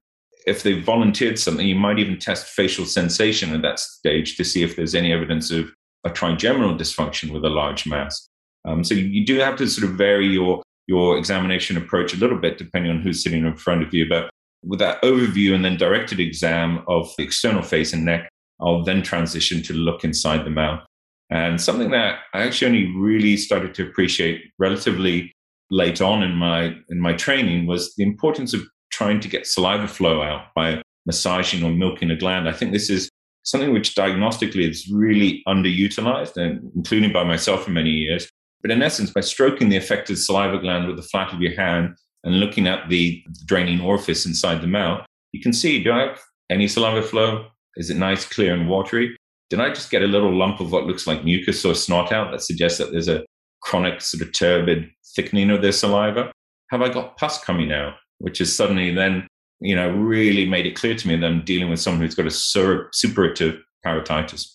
If 0.46 0.62
they've 0.62 0.84
volunteered 0.84 1.38
something, 1.38 1.66
you 1.66 1.74
might 1.74 1.98
even 1.98 2.18
test 2.18 2.46
facial 2.46 2.86
sensation 2.86 3.52
at 3.52 3.62
that 3.62 3.80
stage 3.80 4.36
to 4.36 4.44
see 4.44 4.62
if 4.62 4.76
there's 4.76 4.94
any 4.94 5.12
evidence 5.12 5.50
of 5.50 5.70
a 6.04 6.10
trigeminal 6.10 6.74
dysfunction 6.76 7.32
with 7.32 7.44
a 7.44 7.50
large 7.50 7.86
mass. 7.86 8.28
Um, 8.64 8.84
so 8.84 8.94
you, 8.94 9.24
do 9.24 9.38
have 9.38 9.56
to 9.56 9.66
sort 9.66 9.90
of 9.90 9.96
vary 9.96 10.26
your 10.26 10.62
your 10.86 11.16
examination 11.16 11.76
approach 11.76 12.12
a 12.12 12.16
little 12.16 12.38
bit 12.38 12.58
depending 12.58 12.90
on 12.90 13.00
who's 13.00 13.22
sitting 13.22 13.44
in 13.44 13.56
front 13.56 13.82
of 13.82 13.94
you. 13.94 14.08
But 14.08 14.30
with 14.62 14.80
that 14.80 15.00
overview 15.02 15.54
and 15.54 15.64
then 15.64 15.76
directed 15.76 16.20
exam 16.20 16.84
of 16.88 17.10
the 17.16 17.24
external 17.24 17.62
face 17.62 17.92
and 17.92 18.04
neck, 18.04 18.28
I'll 18.60 18.82
then 18.82 19.02
transition 19.02 19.62
to 19.62 19.72
look 19.72 20.04
inside 20.04 20.44
the 20.44 20.50
mouth. 20.50 20.82
And 21.30 21.60
something 21.60 21.90
that 21.92 22.18
I 22.34 22.42
actually 22.42 22.66
only 22.66 22.96
really 22.96 23.36
started 23.36 23.72
to 23.74 23.86
appreciate 23.86 24.42
relatively 24.58 25.32
late 25.70 26.00
on 26.00 26.22
in 26.22 26.34
my 26.34 26.74
in 26.88 26.98
my 26.98 27.12
training 27.12 27.66
was 27.66 27.94
the 27.94 28.02
importance 28.02 28.52
of 28.52 28.62
trying 28.90 29.20
to 29.20 29.28
get 29.28 29.46
saliva 29.46 29.86
flow 29.86 30.22
out 30.22 30.46
by 30.54 30.82
massaging 31.06 31.62
or 31.62 31.70
milking 31.70 32.10
a 32.10 32.16
gland. 32.16 32.48
I 32.48 32.52
think 32.52 32.72
this 32.72 32.90
is 32.90 33.08
something 33.42 33.72
which 33.72 33.94
diagnostically 33.94 34.68
is 34.68 34.88
really 34.92 35.42
underutilized, 35.46 36.36
and 36.36 36.70
including 36.74 37.12
by 37.12 37.24
myself 37.24 37.64
for 37.64 37.70
many 37.70 37.90
years. 37.90 38.28
But 38.62 38.70
in 38.70 38.82
essence, 38.82 39.10
by 39.10 39.22
stroking 39.22 39.68
the 39.68 39.76
affected 39.76 40.18
saliva 40.18 40.58
gland 40.58 40.86
with 40.86 40.96
the 40.96 41.02
flat 41.02 41.32
of 41.32 41.40
your 41.40 41.54
hand 41.54 41.96
and 42.24 42.40
looking 42.40 42.66
at 42.66 42.88
the 42.88 43.22
draining 43.46 43.80
orifice 43.80 44.26
inside 44.26 44.60
the 44.60 44.66
mouth, 44.66 45.06
you 45.32 45.40
can 45.40 45.52
see 45.52 45.82
do 45.82 45.92
I 45.92 46.00
have 46.08 46.20
any 46.50 46.68
saliva 46.68 47.02
flow? 47.02 47.46
Is 47.76 47.88
it 47.88 47.96
nice, 47.96 48.26
clear, 48.26 48.52
and 48.52 48.68
watery? 48.68 49.16
Did 49.48 49.60
I 49.60 49.70
just 49.70 49.90
get 49.90 50.02
a 50.02 50.06
little 50.06 50.36
lump 50.36 50.60
of 50.60 50.72
what 50.72 50.84
looks 50.84 51.06
like 51.06 51.24
mucus 51.24 51.64
or 51.64 51.74
snot 51.74 52.12
out 52.12 52.30
that 52.30 52.42
suggests 52.42 52.78
that 52.78 52.92
there's 52.92 53.08
a 53.08 53.24
chronic, 53.62 54.00
sort 54.00 54.22
of 54.22 54.32
turbid 54.32 54.90
thickening 55.16 55.50
of 55.50 55.62
their 55.62 55.72
saliva? 55.72 56.30
Have 56.70 56.82
I 56.82 56.92
got 56.92 57.16
pus 57.16 57.42
coming 57.42 57.72
out, 57.72 57.94
which 58.18 58.40
is 58.40 58.54
suddenly 58.54 58.92
then 58.94 59.26
you 59.60 59.76
know, 59.76 59.90
really 59.90 60.46
made 60.46 60.66
it 60.66 60.76
clear 60.76 60.94
to 60.94 61.08
me 61.08 61.16
that 61.16 61.26
I'm 61.26 61.44
dealing 61.44 61.70
with 61.70 61.80
someone 61.80 62.02
who's 62.02 62.14
got 62.14 62.26
a 62.26 62.30
sur- 62.30 62.90
suppurative 62.90 63.60
parotitis. 63.84 64.46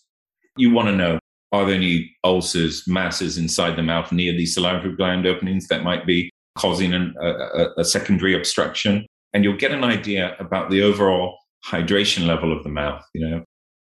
You 0.58 0.72
want 0.72 0.88
to 0.88 0.96
know 0.96 1.20
are 1.52 1.66
there 1.66 1.76
any 1.76 2.14
ulcers, 2.24 2.84
masses 2.88 3.38
inside 3.38 3.76
the 3.76 3.84
mouth 3.84 4.12
near 4.12 4.34
these 4.34 4.56
salivary 4.56 4.96
gland 4.96 5.26
openings 5.26 5.68
that 5.68 5.84
might 5.84 6.06
be 6.06 6.30
causing 6.58 6.94
an, 6.94 7.14
a, 7.22 7.68
a 7.78 7.86
secondary 7.86 8.36
obstruction? 8.36 9.06
And 9.34 9.44
you'll 9.44 9.58
get 9.58 9.72
an 9.72 9.84
idea 9.84 10.36
about 10.40 10.70
the 10.70 10.82
overall 10.82 11.38
hydration 11.66 12.26
level 12.26 12.56
of 12.56 12.64
the 12.64 12.70
mouth. 12.70 13.04
You 13.14 13.30
know, 13.30 13.44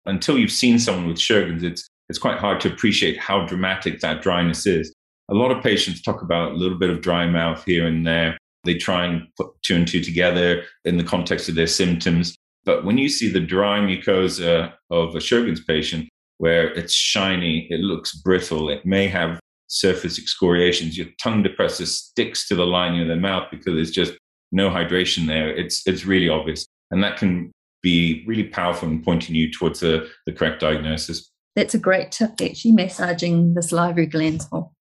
until 0.06 0.38
you've 0.38 0.50
seen 0.50 0.78
someone 0.78 1.06
with 1.06 1.18
Sjogren's, 1.18 1.62
it's 1.62 1.88
it's 2.08 2.18
quite 2.18 2.38
hard 2.38 2.60
to 2.60 2.72
appreciate 2.72 3.18
how 3.18 3.46
dramatic 3.46 4.00
that 4.00 4.22
dryness 4.22 4.66
is. 4.66 4.94
A 5.28 5.34
lot 5.34 5.50
of 5.50 5.62
patients 5.62 6.02
talk 6.02 6.22
about 6.22 6.52
a 6.52 6.54
little 6.54 6.78
bit 6.78 6.90
of 6.90 7.00
dry 7.00 7.26
mouth 7.26 7.64
here 7.64 7.86
and 7.86 8.06
there, 8.06 8.38
they 8.66 8.74
try 8.74 9.06
and 9.06 9.26
put 9.36 9.50
two 9.62 9.76
and 9.76 9.88
two 9.88 10.02
together 10.02 10.64
in 10.84 10.98
the 10.98 11.04
context 11.04 11.48
of 11.48 11.54
their 11.54 11.66
symptoms. 11.66 12.36
But 12.64 12.84
when 12.84 12.98
you 12.98 13.08
see 13.08 13.30
the 13.30 13.40
dry 13.40 13.78
mucosa 13.78 14.72
of 14.90 15.14
a 15.14 15.18
Sjogren's 15.18 15.64
patient, 15.64 16.08
where 16.38 16.73
it's 16.75 16.92
shiny, 16.92 17.66
it 17.70 17.80
looks 17.80 18.14
brittle, 18.14 18.68
it 18.68 18.85
may 18.85 19.08
have 19.08 19.40
surface 19.68 20.18
excoriations, 20.18 20.96
your 20.99 21.06
tongue 21.23 21.42
depressor 21.42 21.87
sticks 21.87 22.46
to 22.49 22.54
the 22.54 22.66
lining 22.66 23.02
of 23.02 23.08
the 23.08 23.16
mouth 23.16 23.49
because 23.50 23.75
there's 23.75 23.90
just 23.90 24.14
no 24.52 24.70
hydration 24.70 25.26
there. 25.26 25.49
It's 25.49 25.87
it's 25.87 26.04
really 26.04 26.28
obvious, 26.28 26.66
and 26.90 27.02
that 27.02 27.16
can 27.16 27.50
be 27.82 28.25
really 28.26 28.44
powerful 28.44 28.88
in 28.88 29.02
pointing 29.02 29.35
you 29.35 29.50
towards 29.50 29.80
the, 29.80 30.08
the 30.26 30.32
correct 30.32 30.61
diagnosis. 30.61 31.30
That's 31.54 31.75
a 31.75 31.78
great 31.78 32.12
tip, 32.12 32.32
actually, 32.42 32.73
massaging 32.73 33.54
the 33.54 33.62
salivary 33.62 34.06
glands. 34.06 34.46
I'll 34.52 34.75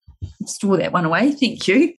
store 0.44 0.76
that 0.78 0.92
one 0.92 1.04
away. 1.04 1.32
Thank 1.32 1.68
you. 1.68 1.94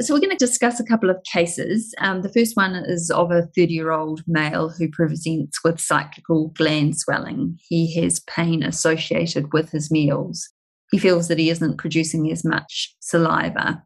So, 0.00 0.14
we're 0.14 0.20
going 0.20 0.30
to 0.30 0.36
discuss 0.36 0.80
a 0.80 0.84
couple 0.84 1.10
of 1.10 1.22
cases. 1.30 1.94
Um, 1.98 2.22
the 2.22 2.32
first 2.32 2.56
one 2.56 2.74
is 2.74 3.10
of 3.10 3.30
a 3.30 3.42
30 3.54 3.74
year 3.74 3.90
old 3.90 4.22
male 4.26 4.70
who 4.70 4.88
presents 4.88 5.62
with 5.62 5.80
cyclical 5.80 6.48
gland 6.56 6.98
swelling. 6.98 7.58
He 7.68 7.94
has 8.00 8.20
pain 8.20 8.62
associated 8.62 9.52
with 9.52 9.70
his 9.70 9.90
meals. 9.90 10.48
He 10.90 10.98
feels 10.98 11.28
that 11.28 11.38
he 11.38 11.50
isn't 11.50 11.76
producing 11.76 12.30
as 12.32 12.42
much 12.42 12.94
saliva. 13.00 13.82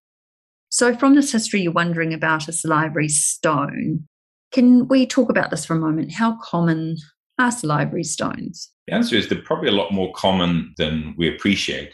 So, 0.68 0.94
from 0.94 1.16
this 1.16 1.32
history, 1.32 1.62
you're 1.62 1.72
wondering 1.72 2.14
about 2.14 2.46
a 2.46 2.52
salivary 2.52 3.08
stone. 3.08 4.06
Can 4.52 4.86
we 4.86 5.06
talk 5.06 5.28
about 5.28 5.50
this 5.50 5.64
for 5.64 5.74
a 5.74 5.80
moment? 5.80 6.12
How 6.12 6.38
common 6.40 6.98
are 7.40 7.50
salivary 7.50 8.04
stones? 8.04 8.70
The 8.86 8.94
answer 8.94 9.16
is 9.16 9.28
they're 9.28 9.42
probably 9.42 9.70
a 9.70 9.72
lot 9.72 9.92
more 9.92 10.12
common 10.12 10.72
than 10.76 11.16
we 11.18 11.28
appreciate. 11.28 11.92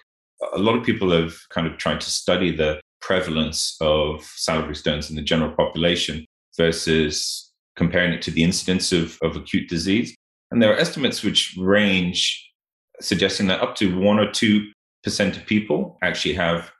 A 0.55 0.59
lot 0.59 0.77
of 0.77 0.85
people 0.85 1.11
have 1.13 1.35
kind 1.49 1.67
of 1.67 1.79
tried 1.79 2.03
to 2.03 2.11
study 2.11 2.55
the 2.55 2.79
prevalence 3.03 3.77
of 3.81 4.23
salivary 4.37 4.77
stones 4.77 5.11
in 5.11 5.17
the 5.17 5.23
general 5.23 5.53
population 5.53 6.25
versus 6.57 7.53
comparing 7.77 8.13
it 8.13 8.23
to 8.23 8.31
the 8.31 8.45
incidence 8.45 8.93
of, 8.93 9.19
of 9.23 9.37
acute 9.37 9.69
disease. 9.69 10.15
And 10.51 10.63
there 10.63 10.73
are 10.73 10.79
estimates 10.79 11.23
which 11.23 11.57
range 11.59 12.49
suggesting 13.01 13.47
that 13.49 13.61
up 13.61 13.75
to 13.77 13.99
one 13.99 14.19
or 14.19 14.31
two 14.31 14.71
percent 15.03 15.37
of 15.37 15.47
people 15.47 15.99
actually 16.03 16.35
have 16.35 16.71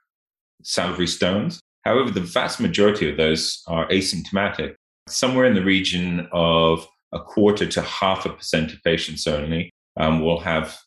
salivary 0.63 1.07
stones. 1.07 1.61
However, 1.85 2.11
the 2.11 2.21
vast 2.21 2.61
majority 2.61 3.11
of 3.11 3.17
those 3.17 3.63
are 3.67 3.89
asymptomatic. 3.89 4.75
Somewhere 5.09 5.47
in 5.47 5.55
the 5.55 5.65
region 5.65 6.29
of 6.33 6.87
a 7.13 7.19
quarter 7.19 7.67
to 7.67 7.83
half 7.83 8.25
a 8.25 8.31
percent 8.31 8.73
of 8.73 8.83
patients 8.85 9.27
only 9.27 9.71
um, 9.97 10.21
will 10.21 10.41
have 10.41 10.79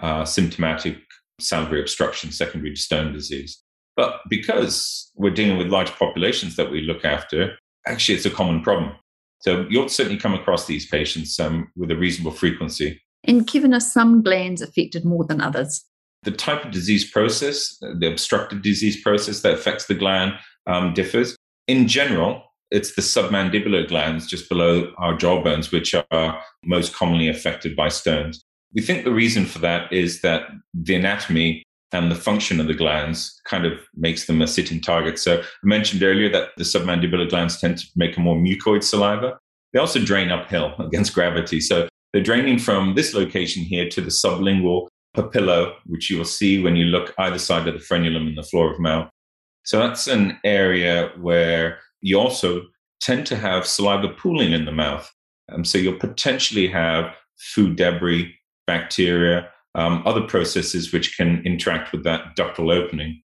uh, 0.00 0.24
symptomatic 0.24 0.98
salivary 1.40 1.80
obstruction 1.80 2.30
secondary 2.30 2.74
to 2.74 2.80
stone 2.80 3.12
disease. 3.12 3.62
But 3.96 4.20
because 4.28 5.10
we're 5.14 5.30
dealing 5.30 5.56
with 5.56 5.68
large 5.68 5.90
populations 5.92 6.56
that 6.56 6.70
we 6.70 6.82
look 6.82 7.04
after, 7.04 7.56
actually 7.86 8.16
it's 8.16 8.26
a 8.26 8.30
common 8.30 8.62
problem. 8.62 8.92
So 9.40 9.66
you'll 9.70 9.88
certainly 9.88 10.18
come 10.18 10.34
across 10.34 10.66
these 10.66 10.86
patients 10.86 11.38
um, 11.40 11.70
with 11.76 11.90
a 11.90 11.96
reasonable 11.96 12.32
frequency. 12.32 13.00
And 13.24 13.46
Kevin, 13.46 13.74
are 13.74 13.80
some 13.80 14.22
glands 14.22 14.62
affected 14.62 15.04
more 15.04 15.24
than 15.24 15.40
others? 15.40 15.84
The 16.22 16.30
type 16.30 16.64
of 16.64 16.72
disease 16.72 17.08
process, 17.10 17.76
the 17.80 18.08
obstructive 18.10 18.62
disease 18.62 19.00
process 19.00 19.42
that 19.42 19.54
affects 19.54 19.86
the 19.86 19.94
gland 19.94 20.34
um, 20.66 20.94
differs. 20.94 21.36
In 21.68 21.88
general, 21.88 22.42
it's 22.70 22.94
the 22.94 23.02
submandibular 23.02 23.86
glands 23.88 24.26
just 24.26 24.48
below 24.48 24.92
our 24.98 25.16
jawbones, 25.16 25.70
which 25.70 25.94
are 25.94 26.42
most 26.64 26.94
commonly 26.94 27.28
affected 27.28 27.76
by 27.76 27.88
stones. 27.88 28.44
We 28.74 28.82
think 28.82 29.04
the 29.04 29.12
reason 29.12 29.46
for 29.46 29.60
that 29.60 29.92
is 29.92 30.22
that 30.22 30.48
the 30.74 30.96
anatomy 30.96 31.62
and 31.92 32.10
the 32.10 32.16
function 32.16 32.60
of 32.60 32.66
the 32.66 32.74
glands 32.74 33.40
kind 33.44 33.64
of 33.64 33.78
makes 33.94 34.26
them 34.26 34.42
a 34.42 34.46
sitting 34.46 34.80
target. 34.80 35.18
So 35.18 35.38
I 35.38 35.44
mentioned 35.62 36.02
earlier 36.02 36.30
that 36.30 36.50
the 36.56 36.64
submandibular 36.64 37.28
glands 37.28 37.60
tend 37.60 37.78
to 37.78 37.86
make 37.94 38.16
a 38.16 38.20
more 38.20 38.36
mucoid 38.36 38.82
saliva. 38.82 39.38
They 39.72 39.78
also 39.78 40.00
drain 40.00 40.30
uphill 40.30 40.74
against 40.78 41.14
gravity. 41.14 41.60
So 41.60 41.88
they're 42.12 42.22
draining 42.22 42.58
from 42.58 42.94
this 42.94 43.14
location 43.14 43.62
here 43.62 43.88
to 43.88 44.00
the 44.00 44.10
sublingual 44.10 44.88
papilla, 45.16 45.74
which 45.86 46.10
you 46.10 46.18
will 46.18 46.24
see 46.24 46.62
when 46.62 46.76
you 46.76 46.86
look 46.86 47.14
either 47.18 47.38
side 47.38 47.68
of 47.68 47.74
the 47.74 47.80
frenulum 47.80 48.28
in 48.28 48.34
the 48.34 48.42
floor 48.42 48.72
of 48.72 48.80
mouth. 48.80 49.08
So 49.64 49.78
that's 49.78 50.06
an 50.06 50.38
area 50.44 51.10
where 51.20 51.78
you 52.00 52.18
also 52.18 52.62
tend 53.00 53.26
to 53.26 53.36
have 53.36 53.66
saliva 53.66 54.08
pooling 54.08 54.52
in 54.52 54.64
the 54.64 54.72
mouth. 54.72 55.10
Um, 55.52 55.64
so 55.64 55.78
you'll 55.78 55.98
potentially 55.98 56.68
have 56.68 57.14
food 57.38 57.76
debris, 57.76 58.34
bacteria, 58.66 59.48
um, 59.76 60.02
other 60.06 60.22
processes 60.22 60.92
which 60.92 61.16
can 61.16 61.42
interact 61.44 61.92
with 61.92 62.02
that 62.04 62.34
ductal 62.34 62.74
opening. 62.74 63.22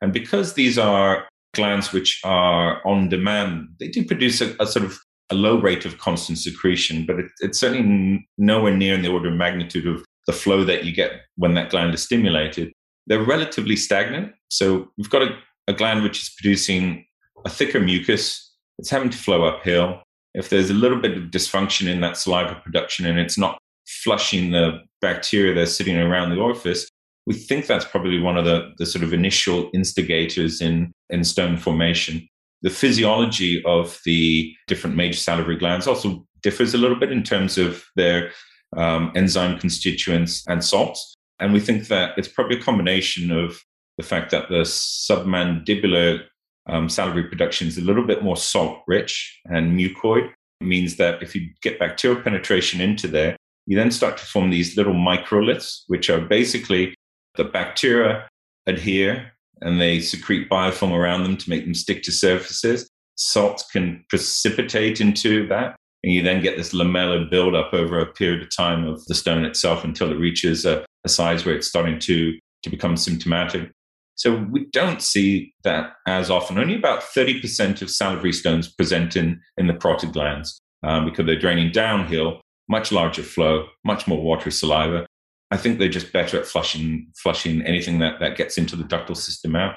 And 0.00 0.12
because 0.12 0.54
these 0.54 0.78
are 0.78 1.26
glands 1.54 1.92
which 1.92 2.20
are 2.22 2.86
on 2.86 3.08
demand, 3.08 3.68
they 3.80 3.88
do 3.88 4.04
produce 4.04 4.40
a, 4.42 4.54
a 4.60 4.66
sort 4.66 4.84
of 4.84 4.98
a 5.30 5.34
low 5.34 5.58
rate 5.58 5.84
of 5.84 5.98
constant 5.98 6.38
secretion, 6.38 7.04
but 7.06 7.18
it, 7.18 7.26
it's 7.40 7.58
certainly 7.58 8.28
nowhere 8.38 8.76
near 8.76 8.94
in 8.94 9.02
the 9.02 9.10
order 9.10 9.30
of 9.30 9.34
magnitude 9.34 9.86
of 9.86 10.04
the 10.26 10.32
flow 10.32 10.64
that 10.64 10.84
you 10.84 10.92
get 10.92 11.12
when 11.36 11.54
that 11.54 11.70
gland 11.70 11.94
is 11.94 12.02
stimulated. 12.02 12.72
They're 13.06 13.24
relatively 13.24 13.76
stagnant. 13.76 14.32
So 14.50 14.88
we've 14.96 15.10
got 15.10 15.22
a, 15.22 15.38
a 15.66 15.72
gland 15.72 16.02
which 16.02 16.20
is 16.20 16.34
producing 16.36 17.06
a 17.44 17.48
thicker 17.48 17.80
mucus. 17.80 18.52
It's 18.78 18.90
having 18.90 19.10
to 19.10 19.18
flow 19.18 19.44
uphill. 19.44 20.02
If 20.34 20.50
there's 20.50 20.70
a 20.70 20.74
little 20.74 21.00
bit 21.00 21.16
of 21.16 21.24
dysfunction 21.24 21.88
in 21.88 22.00
that 22.02 22.18
saliva 22.18 22.60
production 22.62 23.06
and 23.06 23.18
it's 23.18 23.38
not 23.38 23.58
flushing 23.86 24.50
the 24.50 24.80
bacteria 25.00 25.54
that's 25.54 25.74
sitting 25.74 25.96
around 25.96 26.30
the 26.30 26.40
orifice, 26.40 26.88
we 27.26 27.34
think 27.34 27.66
that's 27.66 27.84
probably 27.84 28.20
one 28.20 28.36
of 28.36 28.44
the, 28.44 28.72
the 28.78 28.86
sort 28.86 29.02
of 29.02 29.12
initial 29.12 29.70
instigators 29.74 30.60
in, 30.60 30.92
in 31.10 31.24
stone 31.24 31.56
formation. 31.56 32.26
The 32.62 32.70
physiology 32.70 33.62
of 33.64 34.00
the 34.04 34.54
different 34.66 34.96
major 34.96 35.18
salivary 35.18 35.56
glands 35.56 35.86
also 35.86 36.24
differs 36.42 36.74
a 36.74 36.78
little 36.78 36.98
bit 36.98 37.12
in 37.12 37.22
terms 37.22 37.58
of 37.58 37.84
their 37.96 38.30
um, 38.76 39.12
enzyme 39.14 39.58
constituents 39.58 40.44
and 40.48 40.64
salts. 40.64 41.14
And 41.38 41.52
we 41.52 41.60
think 41.60 41.88
that 41.88 42.16
it's 42.16 42.28
probably 42.28 42.56
a 42.56 42.62
combination 42.62 43.30
of 43.30 43.60
the 43.98 44.04
fact 44.04 44.30
that 44.30 44.48
the 44.48 44.62
submandibular 44.62 46.24
um, 46.68 46.88
salivary 46.88 47.24
production 47.24 47.68
is 47.68 47.78
a 47.78 47.82
little 47.82 48.04
bit 48.04 48.22
more 48.22 48.36
salt 48.36 48.82
rich 48.86 49.40
and 49.46 49.78
mucoid. 49.78 50.30
It 50.60 50.66
means 50.66 50.96
that 50.96 51.22
if 51.22 51.34
you 51.34 51.50
get 51.62 51.78
bacterial 51.78 52.20
penetration 52.20 52.80
into 52.80 53.08
there, 53.08 53.36
you 53.66 53.76
then 53.76 53.90
start 53.90 54.16
to 54.16 54.24
form 54.24 54.50
these 54.50 54.76
little 54.76 54.94
microliths, 54.94 55.82
which 55.88 56.08
are 56.08 56.20
basically 56.20 56.94
the 57.36 57.44
bacteria 57.44 58.28
adhere 58.66 59.32
and 59.60 59.80
they 59.80 60.00
secrete 60.00 60.48
biofilm 60.48 60.92
around 60.92 61.24
them 61.24 61.36
to 61.36 61.50
make 61.50 61.64
them 61.64 61.74
stick 61.74 62.02
to 62.04 62.12
surfaces. 62.12 62.88
Salts 63.16 63.64
can 63.70 64.04
precipitate 64.08 65.00
into 65.00 65.46
that. 65.48 65.76
And 66.04 66.12
you 66.12 66.22
then 66.22 66.42
get 66.42 66.56
this 66.56 66.72
lamellar 66.72 67.28
buildup 67.28 67.72
over 67.72 67.98
a 67.98 68.06
period 68.06 68.42
of 68.42 68.54
time 68.54 68.86
of 68.86 69.04
the 69.06 69.14
stone 69.14 69.44
itself 69.44 69.82
until 69.82 70.12
it 70.12 70.18
reaches 70.18 70.64
a, 70.64 70.84
a 71.04 71.08
size 71.08 71.44
where 71.44 71.56
it's 71.56 71.66
starting 71.66 71.98
to, 72.00 72.38
to 72.62 72.70
become 72.70 72.96
symptomatic. 72.96 73.72
So 74.14 74.46
we 74.50 74.66
don't 74.66 75.02
see 75.02 75.54
that 75.64 75.94
as 76.06 76.30
often. 76.30 76.58
Only 76.58 76.76
about 76.76 77.02
30% 77.02 77.82
of 77.82 77.90
salivary 77.90 78.32
stones 78.32 78.68
present 78.68 79.16
in, 79.16 79.40
in 79.56 79.66
the 79.66 79.74
parotid 79.74 80.12
glands 80.12 80.60
um, 80.82 81.06
because 81.06 81.26
they're 81.26 81.38
draining 81.38 81.72
downhill 81.72 82.40
much 82.68 82.92
larger 82.92 83.22
flow, 83.22 83.66
much 83.84 84.06
more 84.06 84.22
watery 84.22 84.52
saliva. 84.52 85.06
I 85.50 85.56
think 85.56 85.78
they're 85.78 85.88
just 85.88 86.12
better 86.12 86.38
at 86.38 86.46
flushing 86.46 87.08
flushing 87.16 87.62
anything 87.62 88.00
that, 88.00 88.18
that 88.20 88.36
gets 88.36 88.58
into 88.58 88.76
the 88.76 88.84
ductal 88.84 89.16
system 89.16 89.54
out. 89.54 89.76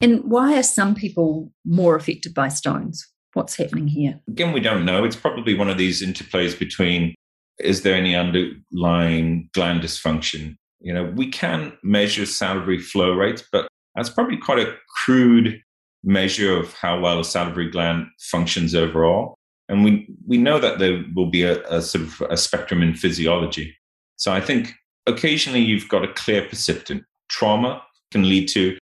And 0.00 0.24
why 0.24 0.58
are 0.58 0.62
some 0.62 0.94
people 0.94 1.52
more 1.64 1.96
affected 1.96 2.34
by 2.34 2.48
stones? 2.48 3.06
What's 3.32 3.56
happening 3.56 3.88
here? 3.88 4.20
Again, 4.28 4.52
we 4.52 4.60
don't 4.60 4.84
know. 4.84 5.04
It's 5.04 5.16
probably 5.16 5.54
one 5.54 5.68
of 5.70 5.78
these 5.78 6.02
interplays 6.02 6.58
between 6.58 7.14
is 7.58 7.82
there 7.82 7.94
any 7.94 8.14
underlying 8.14 9.48
gland 9.54 9.80
dysfunction? 9.82 10.56
You 10.80 10.92
know, 10.92 11.12
we 11.16 11.28
can 11.28 11.72
measure 11.82 12.26
salivary 12.26 12.78
flow 12.78 13.12
rates, 13.12 13.42
but 13.50 13.68
that's 13.94 14.10
probably 14.10 14.36
quite 14.36 14.58
a 14.58 14.74
crude 14.88 15.60
measure 16.04 16.56
of 16.56 16.74
how 16.74 17.00
well 17.00 17.20
a 17.20 17.24
salivary 17.24 17.70
gland 17.70 18.06
functions 18.20 18.74
overall. 18.74 19.36
And 19.68 19.84
we, 19.84 20.08
we 20.26 20.38
know 20.38 20.58
that 20.58 20.78
there 20.78 21.04
will 21.14 21.30
be 21.30 21.42
a, 21.42 21.62
a 21.68 21.82
sort 21.82 22.04
of 22.04 22.22
a 22.30 22.36
spectrum 22.36 22.82
in 22.82 22.94
physiology. 22.94 23.76
So 24.16 24.32
I 24.32 24.40
think 24.40 24.72
occasionally 25.06 25.60
you've 25.60 25.88
got 25.88 26.04
a 26.04 26.12
clear 26.12 26.42
precipitant. 26.46 27.04
Trauma 27.28 27.82
can 28.10 28.28
lead 28.28 28.48
to 28.48 28.78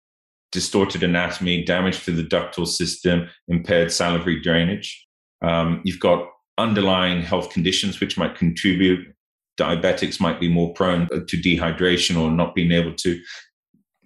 distorted 0.52 1.04
anatomy, 1.04 1.64
damage 1.64 2.04
to 2.06 2.12
the 2.12 2.24
ductal 2.24 2.66
system, 2.66 3.30
impaired 3.48 3.92
salivary 3.92 4.42
drainage. 4.42 5.06
Um, 5.42 5.82
you've 5.84 6.00
got 6.00 6.28
underlying 6.58 7.22
health 7.22 7.52
conditions 7.52 8.00
which 8.00 8.18
might 8.18 8.36
contribute. 8.36 9.14
Diabetics 9.60 10.20
might 10.20 10.40
be 10.40 10.50
more 10.50 10.74
prone 10.74 11.08
to 11.10 11.38
dehydration 11.38 12.20
or 12.20 12.32
not 12.32 12.56
being 12.56 12.72
able 12.72 12.94
to 12.96 13.20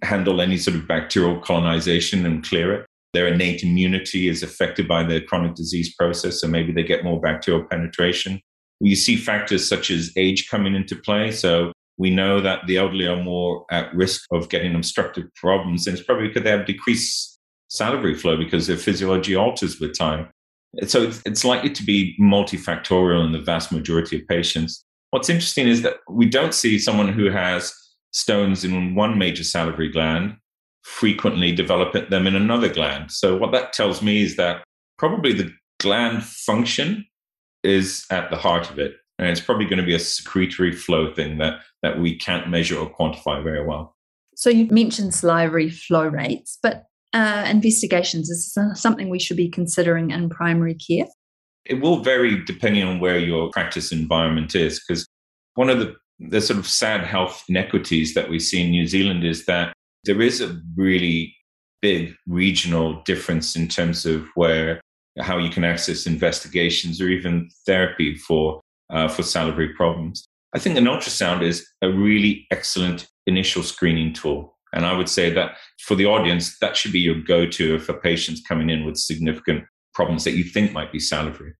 handle 0.02 0.40
any 0.40 0.58
sort 0.58 0.76
of 0.76 0.86
bacterial 0.86 1.40
colonization 1.40 2.26
and 2.26 2.44
clear 2.44 2.74
it 2.74 2.86
their 3.14 3.28
innate 3.28 3.62
immunity 3.62 4.28
is 4.28 4.42
affected 4.42 4.86
by 4.86 5.02
the 5.02 5.20
chronic 5.20 5.54
disease 5.54 5.94
process, 5.94 6.40
so 6.40 6.48
maybe 6.48 6.72
they 6.72 6.82
get 6.82 7.04
more 7.04 7.20
bacterial 7.20 7.64
penetration. 7.64 8.40
You 8.80 8.96
see 8.96 9.16
factors 9.16 9.66
such 9.66 9.90
as 9.90 10.12
age 10.16 10.50
coming 10.50 10.74
into 10.74 10.96
play. 10.96 11.30
So 11.30 11.72
we 11.96 12.10
know 12.10 12.40
that 12.40 12.66
the 12.66 12.76
elderly 12.76 13.06
are 13.06 13.22
more 13.22 13.64
at 13.70 13.94
risk 13.94 14.24
of 14.32 14.48
getting 14.48 14.74
obstructive 14.74 15.32
problems, 15.36 15.86
and 15.86 15.96
it's 15.96 16.06
probably 16.06 16.28
because 16.28 16.42
they 16.42 16.50
have 16.50 16.66
decreased 16.66 17.38
salivary 17.68 18.14
flow 18.14 18.36
because 18.36 18.66
their 18.66 18.76
physiology 18.76 19.34
alters 19.34 19.80
with 19.80 19.96
time. 19.96 20.28
So 20.86 21.12
it's 21.24 21.44
likely 21.44 21.70
to 21.70 21.84
be 21.84 22.16
multifactorial 22.20 23.24
in 23.24 23.32
the 23.32 23.40
vast 23.40 23.70
majority 23.70 24.20
of 24.20 24.26
patients. 24.26 24.84
What's 25.10 25.30
interesting 25.30 25.68
is 25.68 25.82
that 25.82 25.98
we 26.10 26.26
don't 26.26 26.52
see 26.52 26.78
someone 26.78 27.12
who 27.12 27.30
has 27.30 27.72
stones 28.10 28.64
in 28.64 28.94
one 28.94 29.16
major 29.16 29.44
salivary 29.44 29.88
gland 29.88 30.36
frequently 30.84 31.50
develop 31.50 32.08
them 32.10 32.26
in 32.26 32.36
another 32.36 32.68
gland. 32.68 33.10
So, 33.10 33.36
what 33.36 33.52
that 33.52 33.72
tells 33.72 34.02
me 34.02 34.22
is 34.22 34.36
that 34.36 34.62
probably 34.98 35.32
the 35.32 35.52
gland 35.80 36.22
function 36.22 37.04
is 37.62 38.04
at 38.10 38.30
the 38.30 38.36
heart 38.36 38.70
of 38.70 38.78
it. 38.78 38.96
And 39.18 39.28
it's 39.28 39.40
probably 39.40 39.64
going 39.64 39.78
to 39.78 39.84
be 39.84 39.94
a 39.94 40.00
secretory 40.00 40.72
flow 40.72 41.12
thing 41.12 41.38
that, 41.38 41.60
that 41.82 42.00
we 42.00 42.18
can't 42.18 42.48
measure 42.48 42.76
or 42.76 42.92
quantify 42.92 43.42
very 43.42 43.64
well. 43.64 43.96
So, 44.36 44.50
you 44.50 44.66
mentioned 44.70 45.14
salivary 45.14 45.70
flow 45.70 46.06
rates, 46.06 46.58
but 46.62 46.84
uh, 47.14 47.46
investigations 47.48 48.28
is 48.28 48.56
something 48.74 49.08
we 49.08 49.20
should 49.20 49.36
be 49.36 49.48
considering 49.48 50.10
in 50.10 50.28
primary 50.28 50.74
care? 50.74 51.06
It 51.64 51.80
will 51.80 52.00
vary 52.00 52.44
depending 52.44 52.82
on 52.82 53.00
where 53.00 53.18
your 53.18 53.50
practice 53.50 53.92
environment 53.92 54.54
is, 54.54 54.82
because 54.86 55.06
one 55.54 55.70
of 55.70 55.78
the, 55.78 55.94
the 56.18 56.40
sort 56.40 56.58
of 56.58 56.66
sad 56.66 57.04
health 57.04 57.44
inequities 57.48 58.14
that 58.14 58.28
we 58.28 58.38
see 58.38 58.62
in 58.62 58.70
New 58.70 58.86
Zealand 58.86 59.24
is 59.24 59.46
that 59.46 59.73
there 60.04 60.22
is 60.22 60.40
a 60.40 60.60
really 60.76 61.34
big 61.82 62.14
regional 62.26 63.02
difference 63.02 63.56
in 63.56 63.68
terms 63.68 64.06
of 64.06 64.26
where 64.34 64.80
how 65.20 65.38
you 65.38 65.50
can 65.50 65.64
access 65.64 66.06
investigations 66.06 67.00
or 67.00 67.08
even 67.08 67.48
therapy 67.66 68.16
for 68.16 68.60
uh, 68.90 69.08
for 69.08 69.22
salivary 69.22 69.72
problems. 69.74 70.26
I 70.54 70.58
think 70.58 70.76
an 70.76 70.84
ultrasound 70.84 71.42
is 71.42 71.66
a 71.82 71.90
really 71.90 72.46
excellent 72.50 73.08
initial 73.26 73.62
screening 73.62 74.12
tool. 74.12 74.56
And 74.72 74.84
I 74.84 74.96
would 74.96 75.08
say 75.08 75.30
that 75.30 75.56
for 75.80 75.94
the 75.94 76.06
audience, 76.06 76.58
that 76.58 76.76
should 76.76 76.92
be 76.92 77.00
your 77.00 77.20
go 77.20 77.46
to 77.46 77.78
for 77.78 77.94
patients 77.94 78.42
coming 78.46 78.70
in 78.70 78.84
with 78.84 78.96
significant 78.96 79.64
problems 79.94 80.24
that 80.24 80.32
you 80.32 80.44
think 80.44 80.72
might 80.72 80.92
be 80.92 80.98
salivary. 80.98 81.54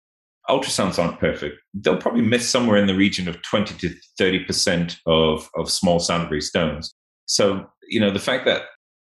Ultrasounds 0.51 0.99
aren't 0.99 1.21
perfect. 1.21 1.57
They'll 1.73 1.97
probably 1.97 2.23
miss 2.23 2.49
somewhere 2.49 2.77
in 2.77 2.87
the 2.87 2.95
region 2.95 3.29
of 3.29 3.41
20 3.43 3.75
to 3.79 3.95
30% 4.21 4.97
of, 5.07 5.49
of 5.57 5.71
small 5.71 6.01
salivary 6.01 6.41
stones. 6.41 6.93
So 7.27 7.67
you 7.89 8.01
know, 8.01 8.11
the 8.11 8.19
fact 8.19 8.45
that 8.47 8.63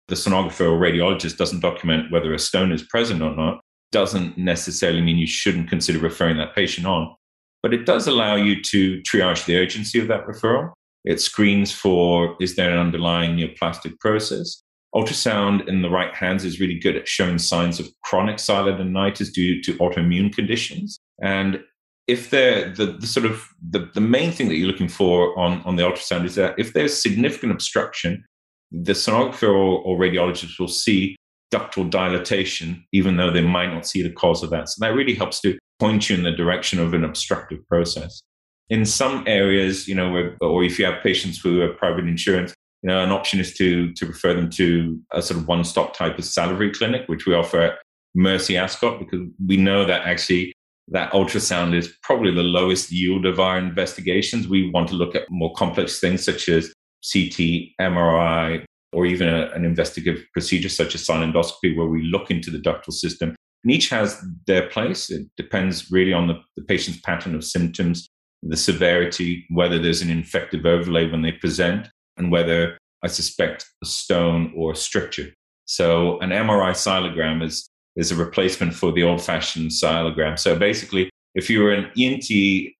the 0.08 0.14
sonographer 0.14 0.62
or 0.62 0.78
radiologist 0.78 1.36
doesn't 1.36 1.60
document 1.60 2.10
whether 2.10 2.34
a 2.34 2.38
stone 2.38 2.72
is 2.72 2.82
present 2.82 3.22
or 3.22 3.34
not 3.34 3.60
doesn't 3.92 4.36
necessarily 4.38 5.00
mean 5.00 5.18
you 5.18 5.26
shouldn't 5.26 5.68
consider 5.68 5.98
referring 5.98 6.38
that 6.38 6.54
patient 6.54 6.86
on. 6.86 7.14
But 7.62 7.74
it 7.74 7.86
does 7.86 8.06
allow 8.06 8.34
you 8.34 8.62
to 8.62 9.00
triage 9.02 9.44
the 9.44 9.56
urgency 9.56 10.00
of 10.00 10.08
that 10.08 10.26
referral. 10.26 10.72
It 11.04 11.20
screens 11.20 11.72
for 11.72 12.36
is 12.40 12.56
there 12.56 12.70
an 12.70 12.78
underlying 12.78 13.36
neoplastic 13.36 13.98
process? 14.00 14.62
ultrasound 14.94 15.66
in 15.68 15.82
the 15.82 15.90
right 15.90 16.14
hands 16.14 16.44
is 16.44 16.60
really 16.60 16.78
good 16.78 16.96
at 16.96 17.08
showing 17.08 17.38
signs 17.38 17.80
of 17.80 17.88
chronic 18.02 18.36
sialadenitis 18.36 19.32
due 19.32 19.62
to 19.62 19.74
autoimmune 19.74 20.34
conditions. 20.34 20.98
And 21.22 21.62
if 22.08 22.30
they're 22.30 22.70
the, 22.70 22.86
the 22.86 23.06
sort 23.06 23.26
of 23.26 23.46
the, 23.70 23.90
the 23.94 24.00
main 24.00 24.32
thing 24.32 24.48
that 24.48 24.56
you're 24.56 24.70
looking 24.70 24.88
for 24.88 25.38
on, 25.38 25.62
on 25.62 25.76
the 25.76 25.82
ultrasound 25.82 26.24
is 26.24 26.34
that 26.34 26.58
if 26.58 26.72
there's 26.72 27.00
significant 27.00 27.52
obstruction, 27.52 28.24
the 28.72 28.92
sonographer 28.92 29.48
or, 29.48 29.80
or 29.82 29.98
radiologist 29.98 30.58
will 30.58 30.68
see 30.68 31.16
ductal 31.52 31.88
dilatation, 31.88 32.84
even 32.92 33.16
though 33.16 33.30
they 33.30 33.42
might 33.42 33.72
not 33.72 33.86
see 33.86 34.02
the 34.02 34.10
cause 34.10 34.42
of 34.42 34.50
that. 34.50 34.68
So 34.68 34.76
that 34.80 34.94
really 34.94 35.14
helps 35.14 35.40
to 35.42 35.58
point 35.78 36.08
you 36.08 36.16
in 36.16 36.22
the 36.22 36.32
direction 36.32 36.80
of 36.80 36.94
an 36.94 37.04
obstructive 37.04 37.66
process. 37.68 38.22
In 38.70 38.86
some 38.86 39.24
areas, 39.26 39.86
you 39.86 39.94
know, 39.94 40.10
where, 40.10 40.36
or 40.40 40.64
if 40.64 40.78
you 40.78 40.86
have 40.86 41.02
patients 41.02 41.38
who 41.38 41.58
have 41.58 41.76
private 41.76 42.06
insurance, 42.06 42.54
you 42.82 42.88
know, 42.88 43.02
an 43.02 43.12
option 43.12 43.38
is 43.38 43.54
to 43.54 43.92
to 43.92 44.06
refer 44.06 44.32
them 44.34 44.48
to 44.50 44.98
a 45.12 45.20
sort 45.20 45.38
of 45.38 45.46
one-stop 45.46 45.94
type 45.94 46.18
of 46.18 46.24
salivary 46.24 46.72
clinic, 46.72 47.02
which 47.06 47.26
we 47.26 47.34
offer 47.34 47.60
at 47.60 47.78
Mercy 48.14 48.56
Ascot, 48.56 48.98
because 48.98 49.26
we 49.46 49.56
know 49.56 49.84
that 49.84 50.02
actually 50.02 50.52
that 50.88 51.12
ultrasound 51.12 51.74
is 51.74 51.94
probably 52.02 52.34
the 52.34 52.42
lowest 52.42 52.90
yield 52.90 53.24
of 53.24 53.38
our 53.38 53.58
investigations. 53.58 54.48
We 54.48 54.70
want 54.70 54.88
to 54.88 54.94
look 54.94 55.14
at 55.14 55.30
more 55.30 55.52
complex 55.54 56.00
things 56.00 56.24
such 56.24 56.48
as 56.48 56.72
CT, 57.02 57.74
MRI, 57.80 58.64
or 58.92 59.06
even 59.06 59.28
a, 59.28 59.50
an 59.50 59.64
investigative 59.64 60.24
procedure 60.32 60.68
such 60.68 60.94
as 60.94 61.06
endoscopy, 61.06 61.76
where 61.76 61.86
we 61.86 62.02
look 62.04 62.30
into 62.30 62.50
the 62.50 62.58
ductal 62.58 62.92
system. 62.92 63.34
And 63.64 63.72
each 63.72 63.88
has 63.90 64.22
their 64.46 64.68
place. 64.68 65.10
It 65.10 65.26
depends 65.36 65.90
really 65.90 66.12
on 66.12 66.26
the, 66.26 66.40
the 66.56 66.64
patient's 66.64 67.00
pattern 67.00 67.34
of 67.34 67.44
symptoms, 67.44 68.08
the 68.42 68.56
severity, 68.56 69.46
whether 69.50 69.78
there's 69.78 70.02
an 70.02 70.10
infective 70.10 70.66
overlay 70.66 71.10
when 71.10 71.22
they 71.22 71.32
present, 71.32 71.88
and 72.16 72.30
whether 72.30 72.76
I 73.02 73.08
suspect 73.08 73.64
a 73.82 73.86
stone 73.86 74.52
or 74.56 74.72
a 74.72 74.76
stricture. 74.76 75.32
So 75.64 76.18
an 76.20 76.30
MRI 76.30 76.72
sialogram 76.72 77.42
is, 77.42 77.68
is 77.96 78.10
a 78.10 78.16
replacement 78.16 78.74
for 78.74 78.92
the 78.92 79.04
old 79.04 79.22
fashioned 79.22 79.70
sialogram. 79.70 80.38
So 80.38 80.58
basically, 80.58 81.08
if 81.34 81.48
you 81.48 81.62
were 81.62 81.72
an 81.72 81.90
ENT 81.98 82.26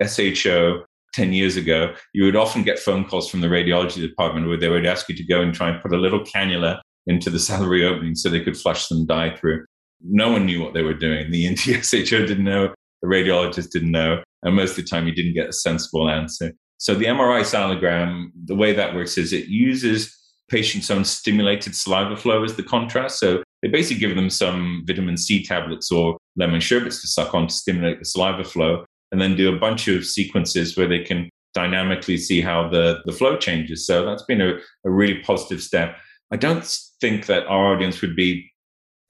SHO 0.02 0.84
10 1.12 1.32
years 1.32 1.56
ago, 1.56 1.94
you 2.12 2.24
would 2.24 2.36
often 2.36 2.62
get 2.62 2.78
phone 2.78 3.04
calls 3.04 3.28
from 3.28 3.40
the 3.40 3.48
radiology 3.48 4.00
department 4.00 4.48
where 4.48 4.58
they 4.58 4.68
would 4.68 4.86
ask 4.86 5.08
you 5.08 5.14
to 5.16 5.24
go 5.24 5.40
and 5.40 5.54
try 5.54 5.68
and 5.68 5.82
put 5.82 5.92
a 5.92 5.98
little 5.98 6.20
cannula 6.20 6.80
into 7.06 7.30
the 7.30 7.38
salivary 7.50 7.84
opening 7.84 8.14
so 8.14 8.28
they 8.28 8.42
could 8.42 8.56
flush 8.56 8.88
some 8.88 9.06
dye 9.06 9.34
through. 9.36 9.64
No 10.04 10.32
one 10.32 10.46
knew 10.46 10.62
what 10.62 10.74
they 10.74 10.82
were 10.82 10.94
doing. 10.94 11.30
The 11.30 11.46
ENT 11.48 11.58
SHO 11.58 12.26
didn't 12.26 12.44
know, 12.44 12.74
the 13.02 13.08
radiologist 13.08 13.70
didn't 13.70 13.92
know, 13.92 14.22
and 14.42 14.56
most 14.56 14.70
of 14.70 14.84
the 14.84 14.90
time 14.90 15.06
you 15.06 15.14
didn't 15.14 15.34
get 15.34 15.48
a 15.48 15.52
sensible 15.52 16.08
answer. 16.08 16.52
So 16.78 16.94
the 16.94 17.04
MRI 17.04 17.42
sialogram, 17.42 18.30
the 18.44 18.56
way 18.56 18.72
that 18.72 18.94
works 18.94 19.16
is 19.16 19.32
it 19.32 19.46
uses 19.46 20.18
patient's 20.50 20.90
own 20.90 21.04
stimulated 21.04 21.74
saliva 21.74 22.16
flow 22.16 22.42
as 22.42 22.56
the 22.56 22.62
contrast. 22.62 23.20
So 23.20 23.42
they 23.62 23.68
basically 23.68 24.00
give 24.00 24.16
them 24.16 24.28
some 24.28 24.82
vitamin 24.84 25.16
C 25.16 25.44
tablets 25.44 25.92
or 25.92 26.18
lemon 26.36 26.60
sherbets 26.60 27.00
to 27.00 27.06
suck 27.06 27.34
on 27.34 27.46
to 27.46 27.54
stimulate 27.54 28.00
the 28.00 28.04
saliva 28.04 28.44
flow 28.44 28.84
and 29.12 29.20
then 29.20 29.36
do 29.36 29.54
a 29.54 29.58
bunch 29.58 29.86
of 29.88 30.04
sequences 30.04 30.76
where 30.76 30.88
they 30.88 31.04
can 31.04 31.28
dynamically 31.54 32.16
see 32.16 32.40
how 32.40 32.68
the, 32.68 33.00
the 33.04 33.12
flow 33.12 33.36
changes. 33.36 33.86
So 33.86 34.04
that's 34.04 34.24
been 34.24 34.40
a, 34.40 34.54
a 34.84 34.90
really 34.90 35.18
positive 35.20 35.62
step. 35.62 35.96
I 36.32 36.36
don't 36.36 36.64
think 37.00 37.26
that 37.26 37.46
our 37.46 37.74
audience 37.74 38.00
would 38.00 38.16
be 38.16 38.50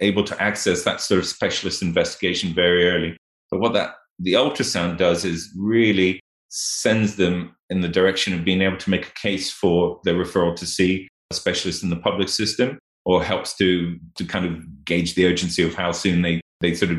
able 0.01 0.25
to 0.25 0.43
access 0.43 0.83
that 0.83 1.01
sort 1.01 1.21
of 1.21 1.27
specialist 1.27 1.81
investigation 1.83 2.53
very 2.53 2.91
early. 2.91 3.17
But 3.51 3.61
what 3.61 3.73
that 3.75 3.95
the 4.19 4.35
ultrasound 4.35 4.99
does 4.99 5.25
is 5.25 5.53
really 5.57 6.21
sends 6.49 7.17
them 7.17 7.55
in 7.71 7.81
the 7.81 7.89
direction 7.89 8.35
of 8.35 8.45
being 8.45 8.61
able 8.61 8.77
to 8.77 8.91
make 8.91 9.07
a 9.07 9.13
case 9.13 9.51
for 9.51 10.01
their 10.05 10.15
referral 10.15 10.55
to 10.57 10.67
see 10.67 11.09
a 11.31 11.35
specialist 11.35 11.83
in 11.83 11.91
the 11.91 11.97
public 11.97 12.29
system 12.29 12.79
or 13.05 13.23
helps 13.23 13.57
to 13.57 13.99
to 14.17 14.25
kind 14.25 14.45
of 14.45 14.85
gauge 14.85 15.15
the 15.15 15.27
urgency 15.27 15.63
of 15.63 15.75
how 15.75 15.93
soon 15.93 16.23
they 16.23 16.41
they 16.61 16.75
sort 16.75 16.91
of 16.91 16.99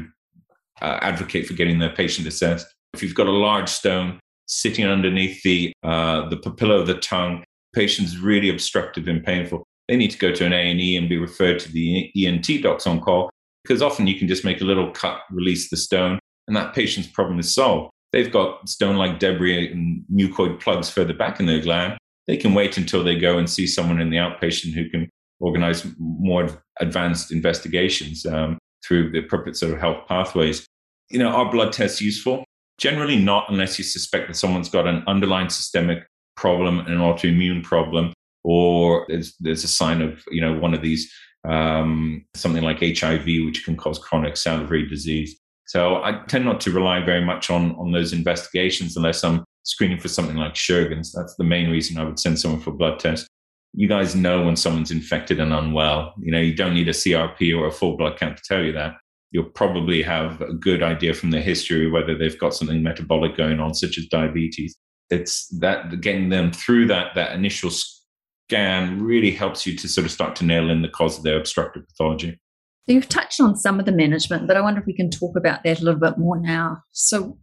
uh, 0.82 1.00
advocate 1.02 1.46
for 1.46 1.54
getting 1.54 1.80
their 1.80 1.94
patient 1.94 2.28
assessed. 2.28 2.68
If 2.94 3.02
you've 3.02 3.16
got 3.16 3.28
a 3.28 3.32
large 3.32 3.70
stone 3.70 4.20
sitting 4.48 4.86
underneath 4.86 5.42
the 5.44 5.74
uh, 5.84 6.30
the 6.30 6.38
papilla 6.38 6.80
of 6.80 6.88
the 6.88 7.00
tongue, 7.00 7.44
patient's 7.74 8.18
really 8.18 8.50
obstructive 8.50 9.08
and 9.08 9.24
painful. 9.24 9.64
They 9.88 9.98
need 9.98 10.12
to 10.12 10.18
go 10.18 10.34
to 10.34 10.46
an 10.46 10.54
A 10.54 10.72
and 10.72 10.80
E 10.80 10.96
and 10.96 11.10
be 11.10 11.18
referred 11.18 11.60
to 11.60 11.72
the 11.72 12.12
ENT 12.16 12.62
docs 12.62 12.88
on 12.88 13.02
call 13.02 13.30
because 13.64 13.82
often 13.82 14.08
you 14.08 14.18
can 14.18 14.28
just 14.28 14.46
make 14.46 14.62
a 14.62 14.66
little 14.66 14.92
cut, 14.92 15.22
release 15.32 15.70
the 15.70 15.78
stone, 15.78 16.20
and 16.48 16.56
that 16.56 16.74
patient's 16.74 17.10
problem 17.10 17.40
is 17.40 17.54
solved. 17.54 17.92
They've 18.12 18.32
got 18.32 18.70
stone-like 18.70 19.20
debris 19.20 19.72
and 19.72 20.04
mucoid 20.14 20.60
plugs 20.60 20.90
further 20.90 21.14
back 21.14 21.40
in 21.40 21.48
their 21.48 21.62
gland. 21.62 21.98
They 22.28 22.38
can 22.38 22.54
wait 22.54 22.78
until 22.78 23.04
they 23.04 23.18
go 23.18 23.38
and 23.38 23.50
see 23.50 23.66
someone 23.66 24.00
in 24.00 24.10
the 24.10 24.18
outpatient 24.18 24.74
who 24.74 24.90
can 24.90 25.10
organize 25.40 25.86
more 25.98 26.48
advanced 26.80 27.32
investigations 27.32 28.26
um, 28.26 28.58
through 28.86 29.12
the 29.12 29.20
appropriate 29.20 29.58
sort 29.58 29.74
of 29.74 29.80
health 29.80 30.08
pathways. 30.08 30.66
You 31.10 31.20
know, 31.20 31.30
are 31.30 31.52
blood 31.52 31.74
tests 31.74 32.02
useful? 32.02 32.46
Generally 32.78 33.18
not 33.18 33.50
unless 33.50 33.78
you 33.78 33.84
suspect 33.84 34.28
that 34.28 34.36
someone's 34.36 34.70
got 34.70 34.88
an 34.88 35.04
underlying 35.08 35.50
systemic 35.50 36.06
problem, 36.36 36.80
an 36.80 36.98
autoimmune 36.98 37.64
problem, 37.64 38.14
or 38.44 39.06
there's, 39.08 39.36
there's 39.40 39.64
a 39.64 39.68
sign 39.68 40.02
of, 40.02 40.24
you 40.32 40.42
know, 40.42 40.54
one 40.54 40.74
of 40.74 40.82
these, 40.82 41.12
um, 41.48 42.26
something 42.34 42.64
like 42.64 42.80
HIV, 42.80 43.26
which 43.26 43.64
can 43.64 43.78
cause 43.78 44.00
chronic 44.00 44.38
salivary 44.38 44.88
disease. 44.88 45.40
So 45.66 46.04
I 46.04 46.22
tend 46.28 46.46
not 46.46 46.60
to 46.62 46.72
rely 46.72 47.04
very 47.04 47.24
much 47.24 47.50
on, 47.50 47.76
on 47.76 47.92
those 47.92 48.12
investigations 48.14 48.98
unless 48.98 49.24
I'm 49.24 49.44
screening 49.64 50.00
for 50.00 50.10
something 50.10 50.36
like 50.36 50.56
Sjogren's. 50.56 51.12
That's 51.12 51.36
the 51.36 51.44
main 51.44 51.70
reason 51.70 51.98
I 51.98 52.04
would 52.04 52.20
send 52.20 52.40
someone 52.40 52.62
for 52.62 52.72
blood 52.72 53.00
test. 53.00 53.28
You 53.74 53.88
guys 53.88 54.16
know 54.16 54.44
when 54.44 54.56
someone's 54.56 54.92
infected 54.92 55.40
and 55.40 55.54
unwell. 55.54 56.14
You 56.20 56.32
know, 56.32 56.40
you 56.40 56.54
don't 56.54 56.74
need 56.74 56.90
a 56.90 56.94
CRP 56.94 57.58
or 57.58 57.68
a 57.68 57.72
full 57.72 57.98
blood 57.98 58.18
count 58.18 58.38
to 58.38 58.44
tell 58.46 58.62
you 58.62 58.74
that 58.74 58.96
you'll 59.34 59.44
probably 59.44 60.02
have 60.04 60.40
a 60.42 60.54
good 60.54 60.82
idea 60.82 61.14
from 61.14 61.32
their 61.32 61.42
history 61.42 61.90
whether 61.90 62.16
they've 62.16 62.40
got 62.40 62.54
something 62.54 62.82
metabolic 62.82 63.36
going 63.36 63.60
on, 63.60 63.74
such 63.74 63.98
as 63.98 64.06
diabetes. 64.06 64.78
It's 65.10 65.48
that 65.60 66.00
getting 66.00 66.30
them 66.30 66.54
through 66.54 66.88
that 66.88 67.16
that 67.16 67.34
initial 67.34 67.72
scan 67.72 69.02
really 69.04 69.32
helps 69.32 69.66
you 69.66 69.76
to 69.76 69.90
sort 69.90 70.06
of 70.06 70.12
start 70.12 70.36
to 70.38 70.46
nail 70.46 70.70
in 70.70 70.84
the 70.84 70.88
cause 70.88 71.18
of 71.18 71.24
their 71.24 71.38
obstructive 71.38 71.84
pathology. 71.88 72.40
You've 72.86 73.10
touched 73.10 73.42
on 73.42 73.56
some 73.56 73.80
of 73.80 73.86
the 73.86 73.92
management, 73.92 74.48
but 74.48 74.56
I 74.56 74.62
wonder 74.62 74.80
if 74.80 74.86
we 74.86 74.96
can 74.96 75.10
talk 75.10 75.36
about 75.36 75.64
that 75.64 75.82
a 75.82 75.84
little 75.84 76.00
bit 76.00 76.18
more 76.18 76.40
now. 76.40 76.84
So, 76.92 77.38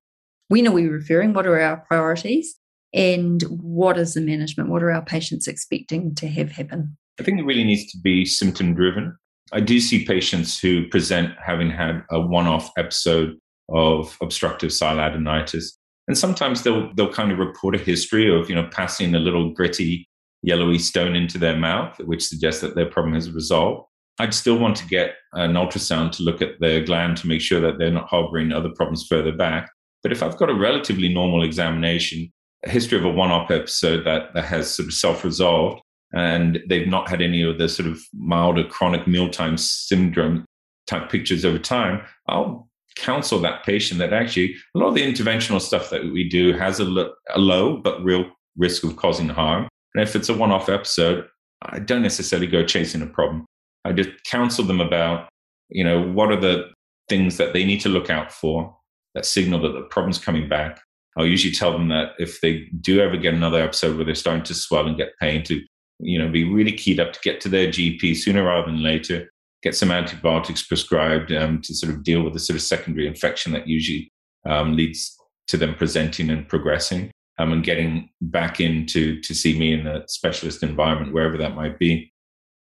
when 0.49 0.69
are 0.69 0.73
we 0.73 0.87
referring? 0.87 1.33
What 1.33 1.47
are 1.47 1.61
our 1.61 1.79
priorities? 1.89 2.57
And 2.93 3.43
what 3.43 3.99
is 3.99 4.15
the 4.15 4.21
management? 4.21 4.69
What 4.69 4.83
are 4.83 4.91
our 4.91 5.05
patients 5.05 5.49
expecting 5.49 6.15
to 6.17 6.29
have 6.29 6.53
happen? 6.53 6.97
I 7.19 7.23
think 7.23 7.39
it 7.39 7.45
really 7.45 7.65
needs 7.65 7.91
to 7.93 7.99
be 7.99 8.25
symptom 8.25 8.75
driven. 8.75 9.17
I 9.53 9.61
do 9.61 9.81
see 9.81 10.05
patients 10.05 10.59
who 10.61 10.89
present 10.89 11.35
having 11.45 11.71
had 11.71 12.05
a 12.11 12.21
one-off 12.21 12.71
episode 12.79 13.37
of 13.69 14.17
obstructive 14.21 14.71
sialadenitis, 14.71 15.73
and 16.09 16.17
sometimes 16.17 16.63
they'll 16.63 16.93
they'll 16.95 17.13
kind 17.13 17.33
of 17.33 17.39
report 17.39 17.75
a 17.75 17.79
history 17.79 18.33
of 18.35 18.49
you 18.49 18.55
know 18.55 18.69
passing 18.73 19.15
a 19.15 19.19
little 19.19 19.53
gritty 19.53 20.09
yellowy 20.43 20.79
stone 20.79 21.15
into 21.15 21.39
their 21.39 21.57
mouth, 21.57 21.99
which 22.01 22.27
suggests 22.27 22.61
that 22.63 22.75
their 22.75 22.91
problem 22.91 23.15
has 23.15 23.31
resolved. 23.31 23.87
I'd 24.19 24.35
still 24.35 24.59
want 24.59 24.77
to 24.77 24.87
get 24.87 25.15
an 25.33 25.55
ultrasound 25.55 26.13
to 26.13 26.23
look 26.23 26.43
at 26.43 26.61
their 26.61 26.85
gland 26.85 27.17
to 27.19 27.27
make 27.27 27.41
sure 27.41 27.61
that 27.61 27.79
they're 27.79 27.91
not 27.91 28.09
harboring 28.09 28.53
other 28.53 28.71
problems 28.71 29.07
further 29.09 29.33
back. 29.33 29.71
But 30.03 30.13
if 30.13 30.23
I've 30.23 30.37
got 30.37 30.51
a 30.51 30.55
relatively 30.55 31.09
normal 31.09 31.43
examination, 31.43 32.31
a 32.65 32.71
history 32.71 32.99
of 32.99 33.05
a 33.05 33.11
one-off 33.11 33.51
episode 33.51 34.05
that, 34.05 34.35
that 34.35 34.45
has 34.45 34.75
sort 34.75 34.89
of 34.89 34.95
self-resolved, 34.95 35.81
and 36.13 36.61
they've 36.69 36.89
not 36.89 37.09
had 37.09 37.23
any 37.23 37.43
of 37.43 37.59
the 37.59 37.69
sort 37.69 37.89
of 37.89 38.01
milder 38.13 38.65
chronic 38.65 39.07
mealtime 39.07 39.57
syndrome 39.57 40.45
type 40.87 41.11
pictures 41.11 41.45
over 41.45 41.59
time, 41.59 42.03
I'll 42.29 42.69
counsel 42.97 43.39
that 43.41 43.65
patient 43.65 44.01
that 44.01 44.13
actually 44.13 44.57
a 44.75 44.79
lot 44.79 44.89
of 44.89 44.95
the 44.95 45.03
interventional 45.03 45.61
stuff 45.61 45.91
that 45.91 46.03
we 46.13 46.29
do 46.29 46.53
has 46.53 46.81
a, 46.81 46.85
lo- 46.85 47.15
a 47.35 47.39
low 47.39 47.77
but 47.77 48.03
real 48.03 48.27
risk 48.57 48.83
of 48.85 48.97
causing 48.97 49.29
harm. 49.29 49.69
And 49.95 50.03
if 50.03 50.17
it's 50.17 50.29
a 50.29 50.35
one 50.35 50.51
off 50.51 50.69
episode, 50.69 51.27
I 51.63 51.79
don't 51.79 52.03
necessarily 52.03 52.47
go 52.47 52.65
chasing 52.65 53.03
a 53.03 53.07
problem. 53.07 53.47
I 53.85 53.93
just 53.93 54.11
counsel 54.25 54.65
them 54.65 54.81
about, 54.81 55.29
you 55.69 55.85
know, 55.85 56.03
what 56.03 56.31
are 56.31 56.41
the 56.41 56.71
things 57.09 57.37
that 57.37 57.53
they 57.53 57.65
need 57.65 57.81
to 57.81 57.89
look 57.89 58.09
out 58.09 58.33
for 58.33 58.75
that 59.15 59.27
signal 59.27 59.61
that 59.61 59.73
the 59.73 59.83
problem's 59.83 60.19
coming 60.19 60.49
back. 60.49 60.81
I'll 61.17 61.27
usually 61.27 61.53
tell 61.53 61.73
them 61.73 61.89
that 61.89 62.13
if 62.19 62.41
they 62.41 62.69
do 62.81 63.01
ever 63.01 63.17
get 63.17 63.35
another 63.35 63.61
episode 63.61 63.97
where 63.97 64.05
they're 64.05 64.15
starting 64.15 64.45
to 64.45 64.55
swell 64.55 64.87
and 64.87 64.97
get 64.97 65.19
pain, 65.21 65.43
to 65.45 65.61
you 66.03 66.19
know, 66.19 66.29
be 66.29 66.45
really 66.45 66.73
keyed 66.73 67.01
up 67.01 67.13
to 67.13 67.21
get 67.23 67.41
to 67.43 67.49
their 67.49 67.69
GP 67.69 68.17
sooner 68.17 68.45
rather 68.45 68.67
than 68.67 68.83
later, 68.83 69.31
get 69.63 69.75
some 69.75 69.91
antibiotics 69.91 70.67
prescribed 70.67 71.33
um, 71.33 71.61
to 71.63 71.75
sort 71.75 71.93
of 71.93 72.03
deal 72.03 72.23
with 72.23 72.33
the 72.33 72.41
sort 72.41 72.57
of 72.57 72.63
secondary 72.63 73.07
infection 73.07 73.53
that 73.53 73.69
usually 73.69 74.11
um, 74.47 74.77
leads 74.77 75.17
to 75.49 75.57
them 75.57 75.75
presenting 75.75 76.31
and 76.31 76.49
progressing 76.49 77.11
um, 77.39 77.53
and 77.53 77.65
getting 77.65 78.09
back 78.21 78.61
into 78.61 79.21
to 79.23 79.35
see 79.35 79.59
me 79.59 79.73
in 79.73 79.87
a 79.87 80.07
specialist 80.09 80.63
environment, 80.63 81.13
wherever 81.13 81.37
that 81.37 81.55
might 81.55 81.79
be. 81.79 82.13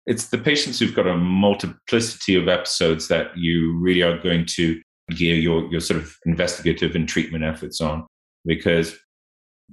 It's 0.05 0.27
the 0.27 0.37
patients 0.37 0.79
who've 0.79 0.95
got 0.95 1.07
a 1.07 1.17
multiplicity 1.17 2.35
of 2.35 2.47
episodes 2.47 3.07
that 3.09 3.37
you 3.37 3.77
really 3.77 4.01
are 4.01 4.17
going 4.17 4.45
to 4.47 4.81
gear 5.15 5.35
your, 5.35 5.69
your 5.71 5.81
sort 5.81 5.99
of 5.99 6.15
investigative 6.25 6.95
and 6.95 7.07
treatment 7.07 7.43
efforts 7.43 7.81
on 7.81 8.05
because 8.45 8.97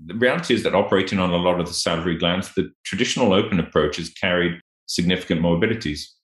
the 0.04 0.14
reality 0.14 0.54
is 0.54 0.62
that 0.62 0.74
operating 0.74 1.18
on 1.18 1.30
a 1.30 1.36
lot 1.36 1.60
of 1.60 1.66
the 1.66 1.72
salivary 1.72 2.18
glands, 2.18 2.52
the 2.54 2.70
traditional 2.84 3.32
open 3.32 3.58
approach 3.58 3.98
is 3.98 4.10
carried 4.10 4.60
significant 4.86 5.40
morbidities. 5.40 6.14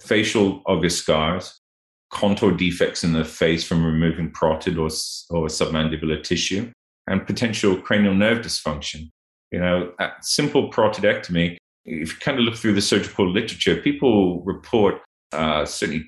Facial 0.00 0.62
obvious 0.66 0.98
scars, 0.98 1.60
contour 2.10 2.52
defects 2.52 3.02
in 3.02 3.12
the 3.12 3.24
face 3.24 3.64
from 3.64 3.84
removing 3.84 4.30
parotid 4.30 4.76
or, 4.76 4.90
or 5.36 5.48
submandibular 5.48 6.22
tissue, 6.22 6.70
and 7.08 7.26
potential 7.26 7.76
cranial 7.76 8.14
nerve 8.14 8.38
dysfunction. 8.38 9.08
You 9.52 9.60
know, 9.60 9.92
simple 10.20 10.70
parotidectomy, 10.70 11.56
if 11.84 12.12
you 12.12 12.18
kind 12.18 12.38
of 12.38 12.44
look 12.44 12.56
through 12.56 12.74
the 12.74 12.80
surgical 12.80 13.30
literature, 13.30 13.76
people 13.76 14.42
report 14.42 15.00
uh, 15.32 15.64
certainly 15.64 16.04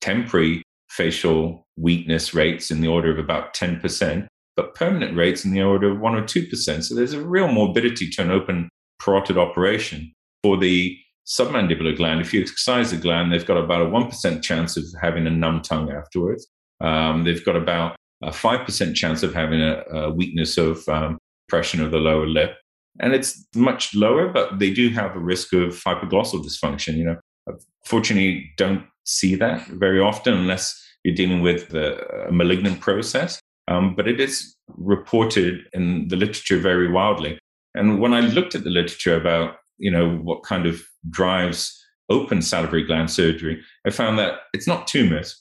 temporary 0.00 0.62
facial 0.90 1.66
weakness 1.76 2.34
rates 2.34 2.70
in 2.70 2.80
the 2.80 2.88
order 2.88 3.10
of 3.10 3.18
about 3.18 3.54
10%, 3.54 4.26
but 4.56 4.74
permanent 4.74 5.16
rates 5.16 5.44
in 5.44 5.52
the 5.52 5.62
order 5.62 5.90
of 5.90 6.00
1 6.00 6.14
or 6.14 6.22
2%. 6.22 6.84
So 6.84 6.94
there's 6.94 7.12
a 7.12 7.24
real 7.24 7.48
morbidity 7.48 8.08
to 8.10 8.22
an 8.22 8.30
open 8.30 8.68
parotid 9.02 9.36
operation. 9.36 10.12
For 10.42 10.56
the 10.56 10.96
submandibular 11.26 11.96
gland, 11.96 12.20
if 12.20 12.34
you 12.34 12.40
excise 12.40 12.90
the 12.90 12.96
gland, 12.96 13.32
they've 13.32 13.46
got 13.46 13.56
about 13.56 13.82
a 13.82 13.86
1% 13.86 14.42
chance 14.42 14.76
of 14.76 14.84
having 15.00 15.26
a 15.26 15.30
numb 15.30 15.62
tongue 15.62 15.90
afterwards. 15.90 16.46
Um, 16.80 17.24
they've 17.24 17.44
got 17.44 17.56
about 17.56 17.96
a 18.22 18.30
5% 18.30 18.94
chance 18.94 19.22
of 19.22 19.34
having 19.34 19.60
a, 19.60 19.82
a 19.90 20.10
weakness 20.10 20.58
of 20.58 20.86
um, 20.88 21.18
pressure 21.48 21.82
of 21.84 21.90
the 21.90 21.98
lower 21.98 22.26
lip. 22.26 22.56
And 23.00 23.12
it's 23.12 23.44
much 23.54 23.94
lower, 23.94 24.28
but 24.28 24.58
they 24.58 24.72
do 24.72 24.88
have 24.90 25.16
a 25.16 25.20
risk 25.20 25.52
of 25.52 25.82
hypoglossal 25.82 26.44
dysfunction. 26.44 26.96
You 26.96 27.04
know, 27.04 27.56
fortunately, 27.84 28.52
don't 28.56 28.84
see 29.04 29.34
that 29.36 29.66
very 29.66 30.00
often 30.00 30.34
unless 30.34 30.80
you're 31.02 31.14
dealing 31.14 31.42
with 31.42 31.74
a 31.74 32.28
malignant 32.30 32.80
process. 32.80 33.40
Um, 33.68 33.94
but 33.94 34.06
it 34.06 34.20
is 34.20 34.54
reported 34.68 35.66
in 35.72 36.08
the 36.08 36.16
literature 36.16 36.58
very 36.58 36.90
wildly. 36.90 37.38
And 37.74 38.00
when 38.00 38.12
I 38.14 38.20
looked 38.20 38.54
at 38.54 38.64
the 38.64 38.70
literature 38.70 39.16
about, 39.16 39.56
you 39.78 39.90
know, 39.90 40.16
what 40.16 40.42
kind 40.42 40.66
of 40.66 40.82
drives 41.10 41.80
open 42.10 42.42
salivary 42.42 42.84
gland 42.84 43.10
surgery, 43.10 43.62
I 43.86 43.90
found 43.90 44.18
that 44.18 44.40
it's 44.52 44.66
not 44.66 44.86
tumors. 44.86 45.40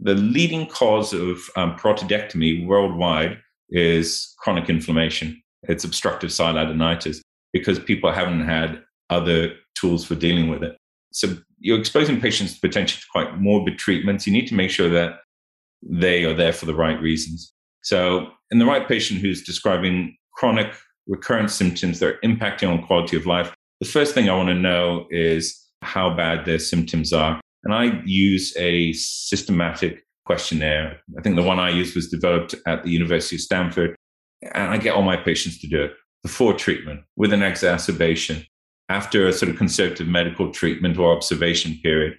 The 0.00 0.14
leading 0.14 0.66
cause 0.66 1.12
of 1.12 1.38
um, 1.56 1.76
parotidectomy 1.76 2.66
worldwide 2.66 3.38
is 3.70 4.34
chronic 4.38 4.68
inflammation. 4.68 5.42
It's 5.64 5.84
obstructive 5.84 6.30
sialadenitis 6.30 7.20
because 7.52 7.78
people 7.78 8.12
haven't 8.12 8.44
had 8.44 8.82
other 9.10 9.54
tools 9.74 10.04
for 10.04 10.14
dealing 10.14 10.48
with 10.48 10.62
it. 10.62 10.76
So 11.12 11.36
you're 11.58 11.78
exposing 11.78 12.20
patients 12.20 12.58
potentially 12.58 13.00
to 13.00 13.06
quite 13.12 13.38
morbid 13.38 13.78
treatments. 13.78 14.26
You 14.26 14.32
need 14.32 14.48
to 14.48 14.54
make 14.54 14.70
sure 14.70 14.88
that 14.90 15.20
they 15.82 16.24
are 16.24 16.34
there 16.34 16.52
for 16.52 16.66
the 16.66 16.74
right 16.74 17.00
reasons. 17.00 17.52
So, 17.82 18.28
in 18.50 18.58
the 18.58 18.66
right 18.66 18.86
patient 18.86 19.20
who's 19.20 19.42
describing 19.42 20.16
chronic 20.34 20.74
recurrent 21.06 21.50
symptoms 21.50 21.98
that 21.98 22.14
are 22.14 22.18
impacting 22.24 22.70
on 22.70 22.86
quality 22.86 23.16
of 23.16 23.26
life, 23.26 23.54
the 23.80 23.88
first 23.88 24.14
thing 24.14 24.28
I 24.28 24.36
want 24.36 24.48
to 24.48 24.54
know 24.54 25.06
is 25.10 25.58
how 25.82 26.14
bad 26.14 26.44
their 26.44 26.58
symptoms 26.58 27.12
are. 27.12 27.40
And 27.64 27.74
I 27.74 28.00
use 28.04 28.54
a 28.56 28.92
systematic 28.92 30.04
questionnaire. 30.24 31.00
I 31.18 31.22
think 31.22 31.36
the 31.36 31.42
one 31.42 31.58
I 31.58 31.70
used 31.70 31.94
was 31.94 32.08
developed 32.08 32.54
at 32.66 32.84
the 32.84 32.90
University 32.90 33.36
of 33.36 33.42
Stanford. 33.42 33.96
And 34.54 34.70
I 34.70 34.78
get 34.78 34.94
all 34.94 35.02
my 35.02 35.16
patients 35.16 35.60
to 35.60 35.68
do 35.68 35.82
it 35.82 35.92
before 36.22 36.54
treatment, 36.54 37.00
with 37.16 37.32
an 37.32 37.42
exacerbation, 37.42 38.46
after 38.88 39.26
a 39.26 39.32
sort 39.32 39.50
of 39.50 39.56
conservative 39.56 40.06
medical 40.06 40.52
treatment 40.52 40.98
or 40.98 41.14
observation 41.14 41.78
period, 41.82 42.18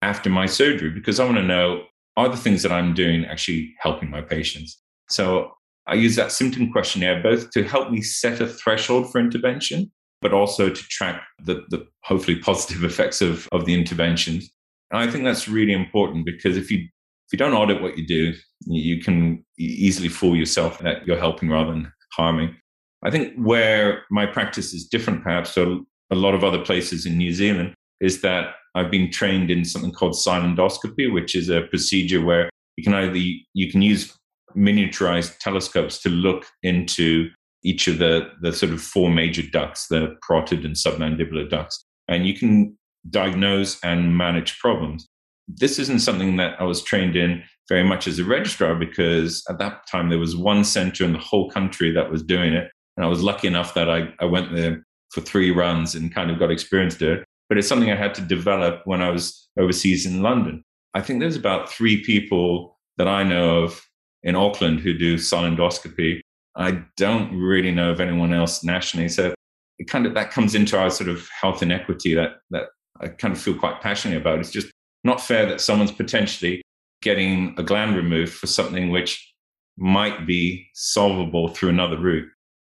after 0.00 0.30
my 0.30 0.46
surgery, 0.46 0.90
because 0.90 1.20
I 1.20 1.24
want 1.24 1.36
to 1.36 1.42
know 1.42 1.84
are 2.16 2.28
the 2.28 2.36
things 2.36 2.62
that 2.62 2.72
I'm 2.72 2.94
doing 2.94 3.24
actually 3.24 3.74
helping 3.80 4.08
my 4.08 4.20
patients? 4.20 4.80
So 5.08 5.52
I 5.86 5.94
use 5.94 6.16
that 6.16 6.32
symptom 6.32 6.72
questionnaire 6.72 7.22
both 7.22 7.50
to 7.50 7.64
help 7.64 7.90
me 7.90 8.00
set 8.00 8.40
a 8.40 8.46
threshold 8.46 9.10
for 9.10 9.18
intervention, 9.18 9.92
but 10.22 10.32
also 10.32 10.70
to 10.70 10.82
track 10.88 11.22
the, 11.44 11.64
the 11.68 11.86
hopefully 12.02 12.38
positive 12.38 12.84
effects 12.90 13.20
of, 13.20 13.48
of 13.52 13.66
the 13.66 13.74
interventions. 13.74 14.50
And 14.90 15.00
I 15.00 15.10
think 15.10 15.24
that's 15.24 15.48
really 15.48 15.72
important 15.72 16.24
because 16.24 16.56
if 16.56 16.70
you 16.70 16.88
if 17.26 17.32
you 17.32 17.38
don't 17.38 17.54
audit 17.54 17.80
what 17.80 17.96
you 17.96 18.06
do, 18.06 18.34
you 18.66 19.02
can 19.02 19.42
easily 19.58 20.10
fool 20.10 20.36
yourself 20.36 20.78
that 20.80 21.06
you're 21.06 21.18
helping 21.18 21.48
rather 21.48 21.72
than 21.72 21.90
harming. 22.12 22.54
I 23.02 23.10
think 23.10 23.34
where 23.36 24.04
my 24.10 24.26
practice 24.26 24.74
is 24.74 24.86
different, 24.86 25.22
perhaps, 25.22 25.54
to 25.54 25.86
a 26.10 26.14
lot 26.14 26.34
of 26.34 26.44
other 26.44 26.62
places 26.62 27.06
in 27.06 27.16
New 27.16 27.32
Zealand, 27.32 27.74
is 28.00 28.20
that 28.20 28.56
I've 28.74 28.90
been 28.90 29.10
trained 29.10 29.50
in 29.50 29.64
something 29.64 29.90
called 29.90 30.12
sialendoscopy, 30.12 31.12
which 31.12 31.34
is 31.34 31.48
a 31.48 31.62
procedure 31.62 32.22
where 32.22 32.50
you 32.76 32.84
can 32.84 32.94
either 32.94 33.16
you 33.54 33.70
can 33.70 33.80
use 33.80 34.14
miniaturized 34.56 35.38
telescopes 35.38 36.00
to 36.02 36.08
look 36.08 36.46
into 36.62 37.28
each 37.62 37.88
of 37.88 37.98
the, 37.98 38.28
the 38.42 38.52
sort 38.52 38.72
of 38.72 38.80
four 38.80 39.10
major 39.10 39.42
ducts, 39.42 39.88
the 39.88 40.16
parotid 40.28 40.64
and 40.64 40.76
submandibular 40.76 41.48
ducts. 41.48 41.84
And 42.08 42.26
you 42.26 42.34
can 42.34 42.76
diagnose 43.08 43.82
and 43.82 44.16
manage 44.16 44.58
problems. 44.58 45.08
This 45.48 45.78
isn't 45.78 46.00
something 46.00 46.36
that 46.36 46.60
I 46.60 46.64
was 46.64 46.82
trained 46.82 47.16
in 47.16 47.42
very 47.68 47.82
much 47.82 48.06
as 48.06 48.18
a 48.18 48.24
registrar 48.24 48.74
because 48.74 49.42
at 49.48 49.58
that 49.58 49.86
time 49.90 50.10
there 50.10 50.18
was 50.18 50.36
one 50.36 50.64
center 50.64 51.04
in 51.04 51.12
the 51.12 51.18
whole 51.18 51.50
country 51.50 51.90
that 51.92 52.10
was 52.10 52.22
doing 52.22 52.52
it. 52.52 52.70
And 52.96 53.04
I 53.04 53.08
was 53.08 53.22
lucky 53.22 53.48
enough 53.48 53.74
that 53.74 53.90
I, 53.90 54.12
I 54.20 54.26
went 54.26 54.54
there 54.54 54.84
for 55.10 55.20
three 55.20 55.50
runs 55.50 55.94
and 55.94 56.14
kind 56.14 56.30
of 56.30 56.38
got 56.38 56.50
experience 56.50 56.96
there. 56.96 57.24
But 57.48 57.58
it's 57.58 57.68
something 57.68 57.90
I 57.90 57.96
had 57.96 58.14
to 58.14 58.22
develop 58.22 58.82
when 58.84 59.02
I 59.02 59.10
was 59.10 59.48
overseas 59.58 60.06
in 60.06 60.22
London. 60.22 60.62
I 60.94 61.02
think 61.02 61.20
there's 61.20 61.36
about 61.36 61.70
three 61.70 62.02
people 62.04 62.78
that 62.96 63.08
I 63.08 63.22
know 63.22 63.64
of 63.64 63.80
in 64.24 64.34
Auckland 64.34 64.80
who 64.80 64.94
do 64.94 65.16
sialendoscopy. 65.16 66.20
I 66.56 66.82
don't 66.96 67.38
really 67.38 67.70
know 67.70 67.90
of 67.90 68.00
anyone 68.00 68.32
else 68.32 68.64
nationally. 68.64 69.08
So 69.08 69.34
it 69.78 69.88
kind 69.88 70.06
of 70.06 70.14
that 70.14 70.30
comes 70.30 70.54
into 70.54 70.78
our 70.78 70.90
sort 70.90 71.08
of 71.08 71.28
health 71.28 71.62
inequity 71.62 72.14
that 72.14 72.36
that 72.50 72.64
I 73.00 73.08
kind 73.08 73.34
of 73.34 73.40
feel 73.40 73.58
quite 73.58 73.80
passionate 73.80 74.20
about. 74.20 74.38
It's 74.38 74.50
just 74.50 74.70
not 75.04 75.20
fair 75.20 75.46
that 75.46 75.60
someone's 75.60 75.92
potentially 75.92 76.62
getting 77.02 77.54
a 77.58 77.62
gland 77.62 77.96
removed 77.96 78.32
for 78.32 78.46
something 78.46 78.90
which 78.90 79.32
might 79.76 80.26
be 80.26 80.66
solvable 80.74 81.48
through 81.48 81.68
another 81.68 81.98
route. 81.98 82.28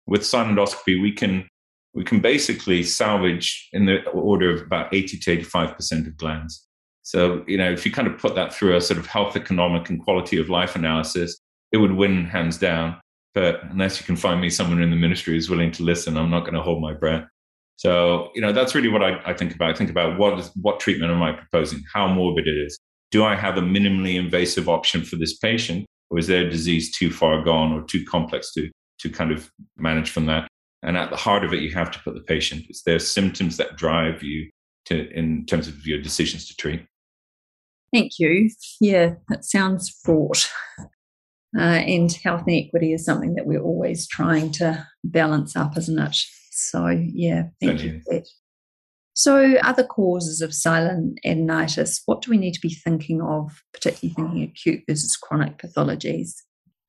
With 0.06 0.22
sialendoscopy, 0.22 1.00
we 1.00 1.12
can 1.12 1.46
we 1.94 2.04
can 2.04 2.20
basically 2.20 2.82
salvage 2.82 3.68
in 3.72 3.86
the 3.86 4.06
order 4.10 4.50
of 4.50 4.60
about 4.60 4.92
80 4.94 5.18
to 5.18 5.36
85% 5.38 6.06
of 6.06 6.16
glands. 6.18 6.66
So, 7.06 7.44
you 7.46 7.56
know, 7.56 7.70
if 7.70 7.86
you 7.86 7.92
kind 7.92 8.08
of 8.08 8.18
put 8.18 8.34
that 8.34 8.52
through 8.52 8.74
a 8.74 8.80
sort 8.80 8.98
of 8.98 9.06
health 9.06 9.36
economic 9.36 9.88
and 9.88 10.02
quality 10.02 10.40
of 10.40 10.48
life 10.48 10.74
analysis, 10.74 11.38
it 11.70 11.76
would 11.76 11.92
win 11.92 12.24
hands 12.24 12.58
down. 12.58 13.00
But 13.32 13.62
unless 13.70 14.00
you 14.00 14.04
can 14.04 14.16
find 14.16 14.40
me 14.40 14.50
someone 14.50 14.82
in 14.82 14.90
the 14.90 14.96
ministry 14.96 15.34
who's 15.34 15.48
willing 15.48 15.70
to 15.72 15.84
listen, 15.84 16.16
I'm 16.16 16.30
not 16.30 16.40
going 16.40 16.54
to 16.54 16.62
hold 16.62 16.82
my 16.82 16.94
breath. 16.94 17.24
So, 17.76 18.30
you 18.34 18.40
know, 18.40 18.50
that's 18.50 18.74
really 18.74 18.88
what 18.88 19.04
I, 19.04 19.20
I 19.24 19.34
think 19.34 19.54
about. 19.54 19.70
I 19.70 19.74
think 19.74 19.88
about 19.88 20.18
what 20.18 20.36
is 20.40 20.50
what 20.60 20.80
treatment 20.80 21.12
am 21.12 21.22
I 21.22 21.30
proposing? 21.30 21.84
How 21.94 22.08
morbid 22.08 22.48
it 22.48 22.58
is. 22.66 22.76
Do 23.12 23.24
I 23.24 23.36
have 23.36 23.56
a 23.56 23.60
minimally 23.62 24.18
invasive 24.18 24.68
option 24.68 25.04
for 25.04 25.14
this 25.14 25.36
patient? 25.36 25.86
Or 26.10 26.18
is 26.18 26.26
their 26.26 26.50
disease 26.50 26.90
too 26.90 27.12
far 27.12 27.40
gone 27.40 27.72
or 27.72 27.84
too 27.84 28.04
complex 28.04 28.52
to, 28.54 28.68
to 28.98 29.10
kind 29.10 29.30
of 29.30 29.48
manage 29.76 30.10
from 30.10 30.26
that? 30.26 30.48
And 30.82 30.96
at 30.96 31.10
the 31.10 31.16
heart 31.16 31.44
of 31.44 31.52
it, 31.52 31.62
you 31.62 31.72
have 31.72 31.92
to 31.92 32.00
put 32.00 32.14
the 32.14 32.20
patient. 32.22 32.64
It's 32.68 32.82
their 32.82 32.98
symptoms 32.98 33.58
that 33.58 33.76
drive 33.76 34.24
you 34.24 34.50
to 34.86 35.08
in 35.12 35.46
terms 35.46 35.68
of 35.68 35.86
your 35.86 36.02
decisions 36.02 36.48
to 36.48 36.56
treat. 36.56 36.84
Thank 37.96 38.18
you. 38.18 38.50
Yeah, 38.78 39.14
that 39.30 39.46
sounds 39.46 39.88
fraught. 40.04 40.52
Uh, 41.58 41.62
and 41.62 42.12
health 42.12 42.42
inequity 42.46 42.92
is 42.92 43.06
something 43.06 43.34
that 43.36 43.46
we're 43.46 43.62
always 43.62 44.06
trying 44.06 44.52
to 44.52 44.86
balance 45.02 45.56
up, 45.56 45.78
isn't 45.78 45.98
it? 45.98 46.14
So, 46.50 46.88
yeah, 46.88 47.44
thank, 47.58 47.80
thank 47.80 47.82
you. 47.82 48.02
you. 48.10 48.22
So, 49.14 49.54
other 49.62 49.82
causes 49.82 50.42
of 50.42 50.50
sialadenitis, 50.50 52.02
what 52.04 52.20
do 52.20 52.30
we 52.30 52.36
need 52.36 52.52
to 52.52 52.60
be 52.60 52.74
thinking 52.74 53.22
of, 53.22 53.62
particularly 53.72 54.12
thinking 54.12 54.42
acute 54.42 54.82
versus 54.86 55.16
chronic 55.16 55.56
pathologies? 55.56 56.34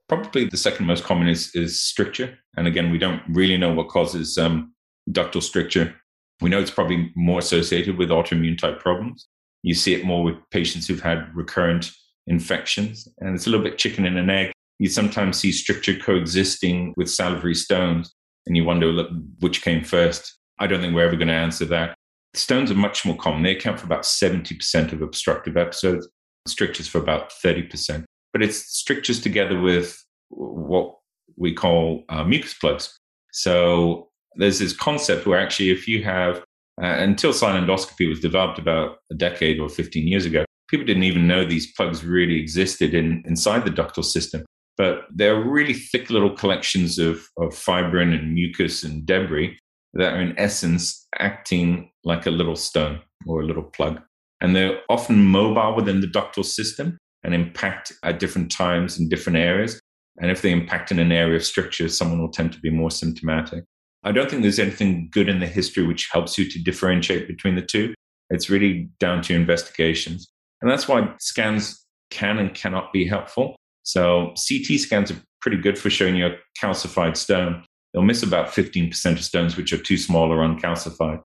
Probably 0.09 0.43
the 0.43 0.57
second 0.57 0.87
most 0.87 1.05
common 1.05 1.29
is, 1.29 1.55
is 1.55 1.81
stricture. 1.81 2.37
And 2.57 2.67
again, 2.67 2.91
we 2.91 2.97
don't 2.97 3.21
really 3.29 3.55
know 3.55 3.73
what 3.73 3.87
causes 3.87 4.37
um, 4.37 4.73
ductal 5.09 5.41
stricture. 5.41 5.95
We 6.41 6.49
know 6.49 6.59
it's 6.59 6.69
probably 6.69 7.13
more 7.15 7.39
associated 7.39 7.97
with 7.97 8.09
autoimmune 8.09 8.57
type 8.57 8.81
problems. 8.81 9.25
You 9.67 9.73
see 9.73 9.93
it 9.93 10.05
more 10.05 10.23
with 10.23 10.37
patients 10.49 10.87
who've 10.87 11.01
had 11.01 11.35
recurrent 11.35 11.91
infections, 12.25 13.05
and 13.19 13.35
it's 13.35 13.47
a 13.47 13.49
little 13.49 13.65
bit 13.65 13.77
chicken 13.77 14.05
and 14.05 14.17
an 14.17 14.29
egg. 14.29 14.53
You 14.79 14.87
sometimes 14.87 15.37
see 15.37 15.51
stricture 15.51 15.97
coexisting 15.97 16.93
with 16.95 17.09
salivary 17.09 17.53
stones, 17.53 18.13
and 18.45 18.55
you 18.55 18.63
wonder 18.63 19.03
which 19.41 19.61
came 19.61 19.83
first. 19.83 20.37
I 20.57 20.67
don't 20.67 20.79
think 20.79 20.95
we're 20.95 21.05
ever 21.05 21.17
going 21.17 21.27
to 21.27 21.33
answer 21.33 21.65
that. 21.65 21.95
Stones 22.33 22.71
are 22.71 22.75
much 22.75 23.03
more 23.05 23.17
common. 23.17 23.43
They 23.43 23.57
account 23.57 23.81
for 23.81 23.85
about 23.85 24.03
70% 24.03 24.93
of 24.93 25.01
obstructive 25.01 25.57
episodes, 25.57 26.07
strictures 26.47 26.87
for 26.87 26.99
about 26.99 27.31
30%. 27.43 28.05
But 28.31 28.43
it's 28.43 28.73
strictures 28.73 29.19
together 29.19 29.59
with 29.59 30.01
what 30.29 30.95
we 31.35 31.53
call 31.53 32.05
uh, 32.07 32.23
mucus 32.23 32.53
plugs. 32.53 32.97
So 33.33 34.11
there's 34.37 34.59
this 34.59 34.71
concept 34.71 35.25
where 35.25 35.41
actually, 35.41 35.71
if 35.71 35.89
you 35.89 36.05
have 36.05 36.41
uh, 36.81 36.85
until 36.99 37.31
sialendoscopy 37.31 38.07
was 38.07 38.19
developed 38.19 38.59
about 38.59 38.97
a 39.11 39.15
decade 39.15 39.59
or 39.59 39.69
15 39.69 40.07
years 40.07 40.25
ago, 40.25 40.45
people 40.69 40.85
didn't 40.85 41.03
even 41.03 41.27
know 41.27 41.45
these 41.45 41.71
plugs 41.73 42.03
really 42.03 42.39
existed 42.39 42.93
in, 42.93 43.23
inside 43.25 43.65
the 43.65 43.71
ductal 43.71 44.03
system. 44.03 44.45
But 44.77 45.05
they're 45.13 45.41
really 45.41 45.73
thick 45.73 46.11
little 46.11 46.35
collections 46.35 46.99
of, 46.99 47.27
of 47.37 47.55
fibrin 47.55 48.13
and 48.13 48.33
mucus 48.33 48.83
and 48.83 49.05
debris 49.05 49.57
that 49.93 50.13
are 50.13 50.21
in 50.21 50.37
essence 50.37 51.07
acting 51.17 51.89
like 52.03 52.27
a 52.27 52.31
little 52.31 52.55
stone 52.55 53.01
or 53.25 53.41
a 53.41 53.45
little 53.45 53.63
plug. 53.63 53.99
And 54.39 54.55
they're 54.55 54.79
often 54.87 55.25
mobile 55.25 55.75
within 55.75 56.01
the 56.01 56.07
ductal 56.07 56.45
system 56.45 56.99
and 57.23 57.33
impact 57.33 57.91
at 58.03 58.19
different 58.19 58.51
times 58.51 58.99
in 58.99 59.09
different 59.09 59.39
areas. 59.39 59.79
And 60.21 60.29
if 60.29 60.43
they 60.43 60.51
impact 60.51 60.91
in 60.91 60.99
an 60.99 61.11
area 61.11 61.37
of 61.37 61.43
stricture, 61.43 61.89
someone 61.89 62.21
will 62.21 62.31
tend 62.31 62.53
to 62.53 62.59
be 62.59 62.69
more 62.69 62.91
symptomatic. 62.91 63.63
I 64.07 64.13
don't 64.13 64.29
think 64.29 64.41
there's 64.41 64.57
anything 64.57 65.09
good 65.11 65.27
in 65.27 65.41
the 65.41 65.45
history 65.45 65.85
which 65.85 66.07
helps 66.13 66.37
you 66.37 66.49
to 66.49 66.63
differentiate 66.63 67.27
between 67.27 67.55
the 67.55 67.61
two. 67.61 67.93
It's 68.29 68.49
really 68.49 68.89
down 69.01 69.21
to 69.23 69.35
investigations. 69.35 70.29
And 70.61 70.71
that's 70.71 70.87
why 70.87 71.13
scans 71.19 71.85
can 72.09 72.37
and 72.37 72.53
cannot 72.53 72.93
be 72.93 73.05
helpful. 73.05 73.57
So 73.83 74.33
CT 74.47 74.79
scans 74.79 75.11
are 75.11 75.21
pretty 75.41 75.57
good 75.57 75.77
for 75.77 75.89
showing 75.89 76.15
you 76.15 76.27
a 76.27 76.35
calcified 76.57 77.17
stone. 77.17 77.65
They'll 77.93 78.01
miss 78.01 78.23
about 78.23 78.47
15% 78.47 79.11
of 79.11 79.23
stones 79.25 79.57
which 79.57 79.73
are 79.73 79.77
too 79.77 79.97
small 79.97 80.31
or 80.31 80.41
uncalcified. 80.41 81.19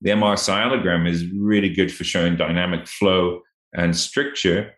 The 0.00 0.10
MR 0.10 0.36
sialogram 0.36 1.08
is 1.08 1.26
really 1.32 1.74
good 1.74 1.92
for 1.92 2.04
showing 2.04 2.36
dynamic 2.36 2.86
flow 2.86 3.40
and 3.72 3.96
stricture, 3.96 4.72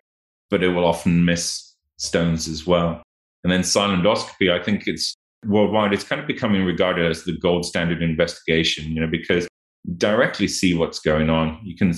but 0.49 0.63
it 0.63 0.69
will 0.69 0.85
often 0.85 1.23
miss 1.23 1.75
stones 1.97 2.47
as 2.47 2.65
well. 2.65 3.03
And 3.43 3.53
then 3.53 3.61
sialendoscopy, 3.61 4.51
I 4.51 4.63
think 4.63 4.87
it's 4.87 5.15
worldwide, 5.45 5.93
it's 5.93 6.03
kind 6.03 6.21
of 6.21 6.27
becoming 6.27 6.63
regarded 6.63 7.09
as 7.09 7.23
the 7.23 7.37
gold 7.37 7.65
standard 7.65 8.01
investigation, 8.01 8.91
you 8.91 9.01
know, 9.01 9.07
because 9.07 9.47
directly 9.97 10.47
see 10.47 10.73
what's 10.73 10.99
going 10.99 11.29
on. 11.29 11.59
You 11.63 11.75
can 11.75 11.93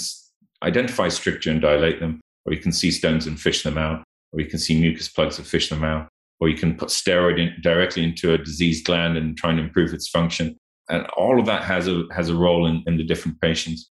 identify 0.63 1.09
stricture 1.09 1.51
and 1.51 1.61
dilate 1.61 1.99
them, 1.99 2.21
or 2.45 2.53
you 2.53 2.59
can 2.59 2.71
see 2.71 2.91
stones 2.91 3.27
and 3.27 3.39
fish 3.39 3.63
them 3.63 3.77
out, 3.77 4.03
or 4.31 4.41
you 4.41 4.47
can 4.47 4.59
see 4.59 4.79
mucus 4.79 5.07
plugs 5.07 5.37
and 5.37 5.47
fish 5.47 5.69
them 5.69 5.83
out, 5.83 6.07
or 6.39 6.49
you 6.49 6.57
can 6.57 6.75
put 6.75 6.89
steroid 6.89 7.39
in, 7.39 7.53
directly 7.61 8.03
into 8.03 8.33
a 8.33 8.37
diseased 8.37 8.85
gland 8.85 9.17
and 9.17 9.37
try 9.37 9.51
and 9.51 9.59
improve 9.59 9.93
its 9.93 10.09
function. 10.09 10.55
And 10.89 11.05
all 11.17 11.39
of 11.39 11.45
that 11.47 11.63
has 11.63 11.87
a 11.87 12.03
has 12.11 12.29
a 12.29 12.35
role 12.35 12.67
in, 12.67 12.83
in 12.85 12.97
the 12.97 13.03
different 13.03 13.41
patients. 13.41 13.89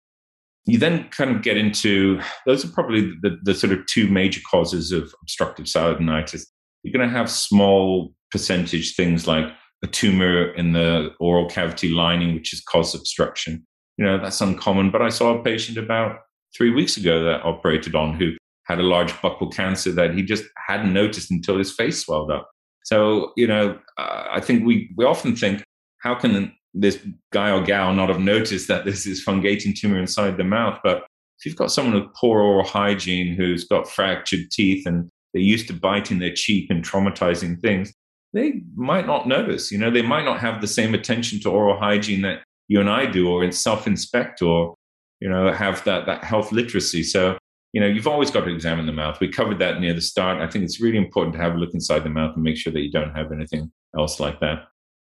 You 0.65 0.77
then 0.77 1.09
kind 1.09 1.35
of 1.35 1.41
get 1.41 1.57
into 1.57 2.21
those 2.45 2.63
are 2.63 2.69
probably 2.69 3.11
the, 3.21 3.37
the 3.43 3.53
sort 3.53 3.73
of 3.73 3.85
two 3.87 4.07
major 4.07 4.41
causes 4.49 4.91
of 4.91 5.13
obstructive 5.21 5.65
sialadenitis. 5.65 6.45
You're 6.83 6.93
going 6.93 7.09
to 7.09 7.17
have 7.17 7.29
small 7.29 8.13
percentage 8.33 8.95
things 8.95 9.27
like 9.27 9.45
a 9.83 9.87
tumor 9.87 10.51
in 10.55 10.73
the 10.73 11.11
oral 11.19 11.47
cavity 11.47 11.89
lining, 11.89 12.33
which 12.33 12.49
has 12.49 12.59
caused 12.61 12.95
obstruction. 12.95 13.65
You 13.97 14.05
know, 14.05 14.17
that's 14.17 14.41
uncommon. 14.41 14.89
But 14.91 15.03
I 15.03 15.09
saw 15.09 15.37
a 15.37 15.43
patient 15.43 15.77
about 15.77 16.17
three 16.57 16.71
weeks 16.71 16.97
ago 16.97 17.23
that 17.23 17.43
operated 17.43 17.95
on 17.95 18.15
who 18.15 18.31
had 18.63 18.79
a 18.79 18.83
large 18.83 19.11
buccal 19.21 19.53
cancer 19.53 19.91
that 19.91 20.15
he 20.15 20.23
just 20.23 20.45
hadn't 20.67 20.93
noticed 20.93 21.29
until 21.31 21.57
his 21.57 21.71
face 21.71 22.03
swelled 22.03 22.31
up. 22.31 22.49
So, 22.85 23.31
you 23.37 23.47
know, 23.47 23.79
uh, 23.97 24.25
I 24.31 24.39
think 24.41 24.65
we, 24.65 24.91
we 24.97 25.05
often 25.05 25.35
think, 25.35 25.63
how 25.99 26.15
can 26.15 26.53
this 26.73 26.97
guy 27.31 27.51
or 27.51 27.61
gal 27.63 27.93
not 27.93 28.09
have 28.09 28.19
noticed 28.19 28.67
that 28.67 28.85
this 28.85 29.05
is 29.05 29.23
fungating 29.23 29.75
tumor 29.75 29.99
inside 29.99 30.37
the 30.37 30.43
mouth? 30.43 30.79
But 30.83 31.05
if 31.39 31.45
you've 31.45 31.55
got 31.55 31.71
someone 31.71 31.95
with 31.95 32.13
poor 32.15 32.41
oral 32.41 32.65
hygiene 32.65 33.35
who's 33.35 33.65
got 33.65 33.89
fractured 33.89 34.49
teeth 34.51 34.85
and 34.87 35.09
they're 35.33 35.41
used 35.41 35.67
to 35.67 35.73
biting 35.73 36.19
their 36.19 36.33
cheek 36.33 36.69
and 36.69 36.83
traumatizing 36.83 37.59
things, 37.61 37.93
they 38.33 38.61
might 38.75 39.05
not 39.05 39.27
notice. 39.27 39.71
You 39.71 39.77
know, 39.77 39.91
they 39.91 40.01
might 40.01 40.25
not 40.25 40.39
have 40.39 40.59
the 40.59 40.67
same 40.67 40.93
attention 40.93 41.39
to 41.41 41.49
oral 41.49 41.79
hygiene 41.79 42.23
that 42.23 42.43
you 42.67 42.79
and 42.79 42.89
I 42.89 43.05
do, 43.05 43.29
or 43.29 43.43
in 43.43 43.51
self-inspect, 43.51 44.41
or 44.41 44.75
you 45.19 45.29
know, 45.29 45.51
have 45.51 45.83
that 45.85 46.05
that 46.07 46.23
health 46.23 46.51
literacy. 46.51 47.03
So, 47.03 47.37
you 47.71 47.81
know, 47.81 47.87
you've 47.87 48.07
always 48.07 48.31
got 48.31 48.41
to 48.41 48.53
examine 48.53 48.85
the 48.85 48.91
mouth. 48.91 49.19
We 49.19 49.29
covered 49.29 49.59
that 49.59 49.79
near 49.79 49.93
the 49.93 50.01
start. 50.01 50.41
I 50.41 50.49
think 50.49 50.65
it's 50.65 50.81
really 50.81 50.97
important 50.97 51.35
to 51.35 51.41
have 51.41 51.55
a 51.55 51.57
look 51.57 51.73
inside 51.73 52.03
the 52.03 52.09
mouth 52.09 52.33
and 52.35 52.43
make 52.43 52.57
sure 52.57 52.73
that 52.73 52.81
you 52.81 52.91
don't 52.91 53.15
have 53.15 53.31
anything 53.31 53.71
else 53.97 54.19
like 54.19 54.39
that. 54.39 54.65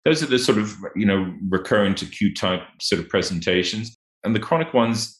Those 0.05 0.23
are 0.23 0.27
the 0.27 0.39
sort 0.39 0.57
of 0.57 0.75
you 0.95 1.05
know 1.05 1.33
recurrent 1.49 2.01
acute 2.01 2.37
type 2.37 2.61
sort 2.79 3.01
of 3.01 3.09
presentations, 3.09 3.95
and 4.23 4.35
the 4.35 4.39
chronic 4.39 4.73
ones. 4.73 5.17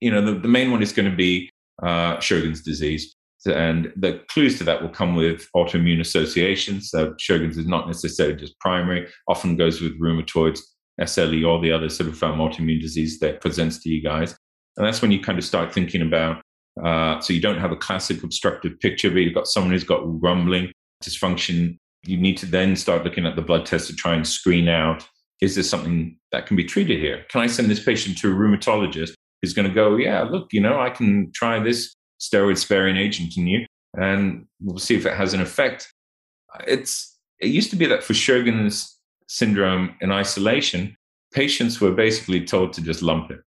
You 0.00 0.10
know, 0.10 0.20
the, 0.20 0.34
the 0.34 0.48
main 0.48 0.72
one 0.72 0.82
is 0.82 0.92
going 0.92 1.08
to 1.08 1.16
be 1.16 1.48
uh, 1.80 2.16
Sjogren's 2.16 2.62
disease. 2.62 3.14
And 3.46 3.92
the 3.96 4.20
clues 4.28 4.58
to 4.58 4.64
that 4.64 4.82
will 4.82 4.88
come 4.88 5.16
with 5.16 5.48
autoimmune 5.56 6.00
associations. 6.00 6.90
So 6.90 7.12
Sjogren's 7.14 7.58
is 7.58 7.66
not 7.66 7.86
necessarily 7.86 8.36
just 8.36 8.58
primary, 8.60 9.08
often 9.28 9.56
goes 9.56 9.80
with 9.80 10.00
rheumatoid, 10.00 10.60
SLE, 11.00 11.46
or 11.46 11.60
the 11.60 11.72
other 11.72 11.88
sort 11.88 12.08
of 12.08 12.22
um, 12.22 12.38
autoimmune 12.38 12.80
disease 12.80 13.18
that 13.20 13.40
presents 13.40 13.82
to 13.82 13.88
you 13.88 14.02
guys. 14.02 14.36
And 14.76 14.86
that's 14.86 15.02
when 15.02 15.12
you 15.12 15.20
kind 15.20 15.38
of 15.38 15.44
start 15.44 15.72
thinking 15.72 16.02
about, 16.02 16.42
uh, 16.82 17.20
so 17.20 17.32
you 17.32 17.40
don't 17.40 17.58
have 17.58 17.72
a 17.72 17.76
classic 17.76 18.22
obstructive 18.22 18.78
picture, 18.80 19.10
but 19.10 19.18
you've 19.18 19.34
got 19.34 19.48
someone 19.48 19.72
who's 19.72 19.84
got 19.84 20.00
rumbling, 20.22 20.72
dysfunction. 21.02 21.78
You 22.04 22.16
need 22.16 22.36
to 22.38 22.46
then 22.46 22.76
start 22.76 23.04
looking 23.04 23.26
at 23.26 23.36
the 23.36 23.42
blood 23.42 23.66
test 23.66 23.88
to 23.88 23.96
try 23.96 24.14
and 24.14 24.26
screen 24.26 24.68
out, 24.68 25.06
is 25.40 25.56
there 25.56 25.64
something 25.64 26.16
that 26.30 26.46
can 26.46 26.56
be 26.56 26.64
treated 26.64 27.00
here? 27.00 27.24
Can 27.28 27.40
I 27.40 27.48
send 27.48 27.68
this 27.68 27.84
patient 27.84 28.16
to 28.18 28.30
a 28.30 28.34
rheumatologist 28.34 29.12
who's 29.42 29.52
going 29.52 29.68
to 29.68 29.74
go, 29.74 29.96
yeah, 29.96 30.22
look, 30.22 30.52
you 30.52 30.60
know, 30.60 30.80
I 30.80 30.88
can 30.88 31.32
try 31.34 31.58
this 31.58 31.94
steroid 32.22 32.56
sparing 32.56 32.96
agent 32.96 33.36
in 33.36 33.46
you, 33.46 33.66
and 33.98 34.46
we'll 34.60 34.78
see 34.78 34.94
if 34.94 35.04
it 35.06 35.16
has 35.16 35.34
an 35.34 35.40
effect. 35.40 35.92
It's 36.66 37.18
it 37.40 37.48
used 37.48 37.70
to 37.70 37.76
be 37.76 37.86
that 37.86 38.04
for 38.04 38.12
Sjogren's 38.12 38.98
syndrome 39.26 39.96
in 40.00 40.12
isolation, 40.12 40.96
patients 41.34 41.80
were 41.80 41.90
basically 41.90 42.44
told 42.44 42.72
to 42.74 42.82
just 42.82 43.02
lump 43.02 43.30
it. 43.30 43.40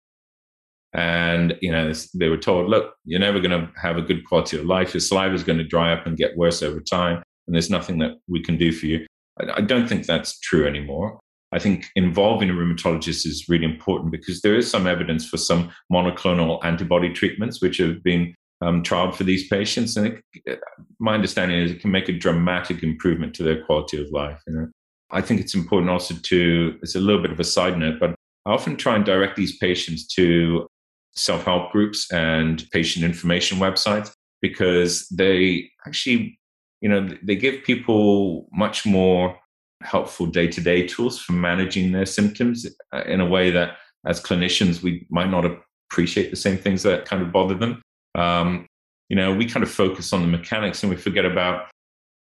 And 0.95 1.57
you 1.61 1.71
know 1.71 1.93
they 2.15 2.29
were 2.29 2.37
told, 2.37 2.69
look, 2.69 2.95
you're 3.05 3.21
never 3.21 3.41
going 3.41 3.59
to 3.59 3.71
have 3.81 3.97
a 3.97 4.03
good 4.03 4.25
quality 4.27 4.59
of 4.59 4.65
life. 4.65 4.95
Your 4.95 5.01
saliva 5.01 5.35
is 5.35 5.45
going 5.45 5.59
to 5.59 5.65
dry 5.65 5.93
up 5.93 6.07
and 6.07 6.17
get 6.17 6.37
worse 6.37 6.63
over 6.63 6.81
time, 6.81 7.23
and 7.47 7.55
there's 7.55 7.71
nothing 7.71 7.99
that 7.99 8.13
we 8.29 8.43
can 8.43 8.57
do 8.57 8.73
for 8.73 8.87
you. 8.87 9.07
I 9.55 9.63
don't 9.63 9.89
think 9.89 10.07
that's 10.07 10.39
true 10.41 10.67
anymore. 10.67 11.19
I 11.53 11.59
think 11.59 11.91
involving 11.97 12.49
a 12.49 12.55
rheumatologist 12.55 13.27
is 13.27 13.47
really 13.49 13.65
important 13.65 14.11
because 14.11 14.41
there 14.41 14.55
is 14.55 14.71
some 14.71 14.87
evidence 14.87 15.29
for 15.29 15.37
some 15.37 15.71
monoclonal 15.93 16.63
antibody 16.65 17.13
treatments 17.13 17.61
which 17.61 17.77
have 17.77 18.03
been 18.03 18.35
um, 18.63 18.83
trialed 18.83 19.15
for 19.15 19.25
these 19.25 19.49
patients, 19.49 19.97
and 19.97 20.23
it, 20.47 20.61
my 20.99 21.15
understanding 21.15 21.59
is 21.59 21.73
it 21.73 21.81
can 21.81 21.91
make 21.91 22.09
a 22.09 22.13
dramatic 22.13 22.83
improvement 22.83 23.35
to 23.35 23.43
their 23.43 23.65
quality 23.65 24.01
of 24.01 24.11
life. 24.11 24.41
You 24.47 24.55
know? 24.55 24.69
I 25.11 25.21
think 25.21 25.41
it's 25.41 25.55
important 25.55 25.91
also 25.91 26.15
to. 26.15 26.79
It's 26.83 26.95
a 26.95 27.01
little 27.01 27.21
bit 27.21 27.33
of 27.33 27.41
a 27.41 27.45
side 27.45 27.79
note, 27.79 27.99
but 28.01 28.15
I 28.47 28.53
often 28.53 28.77
try 28.77 28.97
and 28.97 29.05
direct 29.05 29.37
these 29.37 29.59
patients 29.59 30.07
to 30.15 30.67
self-help 31.15 31.73
groups 31.73 32.11
and 32.13 32.65
patient 32.73 33.05
information 33.05 33.59
websites 33.59 34.13
because 34.41 35.07
they 35.09 35.71
actually, 35.87 36.39
you 36.81 36.89
know, 36.89 37.07
they 37.23 37.37
give 37.37 37.63
people 37.65 38.49
much 38.53 38.87
more 38.87 39.39
helpful 39.83 40.27
day-to-day 40.27 40.87
tools 40.87 41.19
for 41.19 41.33
managing 41.33 41.93
their 41.93 42.07
symptoms 42.07 42.67
uh, 42.95 43.03
in 43.07 43.21
a 43.21 43.27
way 43.27 43.51
that 43.51 43.77
as 44.07 44.23
clinicians 44.23 44.83
we 44.83 45.07
might 45.11 45.31
not 45.31 45.45
appreciate 45.91 46.31
the 46.31 46.37
same 46.37 46.57
things 46.57 46.83
that 46.83 47.05
kind 47.05 47.21
of 47.21 47.33
bother 47.33 47.55
them 47.55 47.83
um, 48.15 48.67
you 49.09 49.17
know, 49.17 49.35
we 49.35 49.47
kind 49.47 49.63
of 49.63 49.71
focus 49.71 50.13
on 50.13 50.23
the 50.23 50.29
mechanics 50.29 50.83
and 50.83 50.91
we 50.91 50.97
forget 50.97 51.25
about 51.25 51.67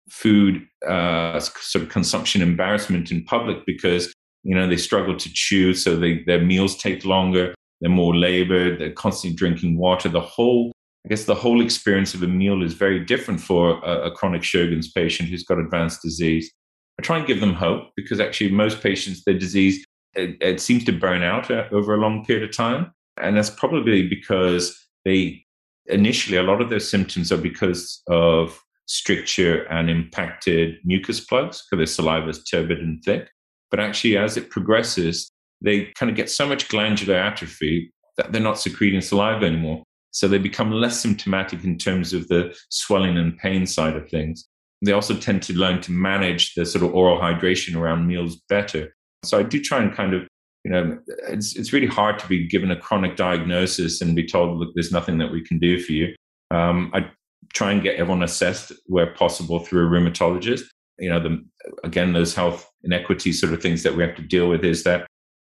food 0.09 0.67
uh, 0.87 1.39
sort 1.39 1.83
of 1.83 1.89
consumption 1.89 2.41
embarrassment 2.41 3.11
in 3.11 3.23
public 3.23 3.65
because 3.65 4.13
you 4.43 4.55
know 4.55 4.67
they 4.67 4.77
struggle 4.77 5.15
to 5.15 5.29
chew, 5.31 5.73
so 5.73 5.95
they, 5.95 6.23
their 6.25 6.41
meals 6.41 6.75
take 6.75 7.05
longer. 7.05 7.53
They're 7.79 7.89
more 7.89 8.15
labored. 8.15 8.79
They're 8.79 8.91
constantly 8.91 9.35
drinking 9.35 9.77
water. 9.77 10.09
The 10.09 10.19
whole, 10.19 10.71
I 11.05 11.09
guess, 11.09 11.25
the 11.25 11.35
whole 11.35 11.61
experience 11.61 12.13
of 12.13 12.23
a 12.23 12.27
meal 12.27 12.61
is 12.63 12.73
very 12.73 13.03
different 13.03 13.39
for 13.39 13.79
a, 13.83 14.07
a 14.07 14.11
chronic 14.11 14.41
Sjogren's 14.41 14.91
patient 14.91 15.29
who's 15.29 15.43
got 15.43 15.59
advanced 15.59 16.01
disease. 16.01 16.51
I 16.99 17.03
try 17.03 17.17
and 17.17 17.27
give 17.27 17.39
them 17.39 17.53
hope 17.53 17.89
because 17.95 18.19
actually 18.19 18.51
most 18.51 18.81
patients, 18.81 19.23
their 19.23 19.37
disease 19.37 19.83
it, 20.13 20.37
it 20.41 20.59
seems 20.59 20.83
to 20.85 20.91
burn 20.91 21.23
out 21.23 21.49
uh, 21.49 21.65
over 21.71 21.93
a 21.93 21.97
long 21.97 22.25
period 22.25 22.47
of 22.47 22.55
time, 22.55 22.91
and 23.21 23.37
that's 23.37 23.49
probably 23.49 24.07
because 24.07 24.77
they 25.05 25.45
initially, 25.91 26.37
a 26.37 26.43
lot 26.43 26.61
of 26.61 26.69
those 26.69 26.89
symptoms 26.89 27.31
are 27.31 27.37
because 27.37 28.01
of 28.07 28.61
stricture 28.87 29.63
and 29.63 29.89
impacted 29.89 30.75
mucus 30.83 31.19
plugs 31.21 31.63
because 31.63 31.79
their 31.79 31.85
saliva 31.85 32.29
is 32.29 32.43
turbid 32.43 32.79
and 32.79 33.01
thick. 33.03 33.29
But 33.69 33.79
actually, 33.79 34.17
as 34.17 34.37
it 34.37 34.49
progresses, 34.49 35.31
they 35.61 35.85
kind 35.95 36.09
of 36.09 36.15
get 36.15 36.29
so 36.29 36.45
much 36.45 36.67
glandular 36.67 37.15
atrophy 37.15 37.93
that 38.17 38.31
they're 38.31 38.41
not 38.41 38.59
secreting 38.59 39.01
saliva 39.01 39.45
anymore. 39.45 39.83
So 40.11 40.27
they 40.27 40.39
become 40.39 40.71
less 40.71 40.99
symptomatic 40.99 41.63
in 41.63 41.77
terms 41.77 42.13
of 42.13 42.27
the 42.27 42.53
swelling 42.69 43.17
and 43.17 43.37
pain 43.37 43.65
side 43.65 43.95
of 43.95 44.09
things. 44.09 44.45
They 44.83 44.91
also 44.91 45.15
tend 45.15 45.43
to 45.43 45.53
learn 45.53 45.79
to 45.81 45.91
manage 45.91 46.53
the 46.55 46.65
sort 46.65 46.83
of 46.83 46.93
oral 46.93 47.19
hydration 47.19 47.75
around 47.75 48.07
meals 48.07 48.41
better. 48.49 48.93
So 49.23 49.39
I 49.39 49.43
do 49.43 49.61
try 49.61 49.81
and 49.81 49.93
kind 49.93 50.13
of 50.13 50.27
you 50.63 50.71
know, 50.71 50.99
it's 51.27 51.55
it's 51.55 51.73
really 51.73 51.87
hard 51.87 52.19
to 52.19 52.27
be 52.27 52.47
given 52.47 52.71
a 52.71 52.75
chronic 52.75 53.15
diagnosis 53.15 54.01
and 54.01 54.15
be 54.15 54.25
told, 54.25 54.59
look, 54.59 54.69
there's 54.75 54.91
nothing 54.91 55.17
that 55.17 55.31
we 55.31 55.43
can 55.43 55.57
do 55.57 55.79
for 55.79 55.91
you. 55.91 56.13
Um, 56.51 56.91
I 56.93 57.09
try 57.53 57.71
and 57.71 57.81
get 57.81 57.95
everyone 57.95 58.23
assessed 58.23 58.71
where 58.85 59.13
possible 59.13 59.59
through 59.59 59.87
a 59.87 59.89
rheumatologist. 59.89 60.63
You 60.99 61.09
know, 61.09 61.19
the, 61.19 61.43
again, 61.83 62.13
those 62.13 62.35
health 62.35 62.69
inequities 62.83 63.39
sort 63.39 63.53
of 63.53 63.61
things 63.61 63.83
that 63.83 63.95
we 63.95 64.03
have 64.03 64.15
to 64.15 64.21
deal 64.21 64.49
with 64.49 64.63
is 64.63 64.83
that 64.83 65.07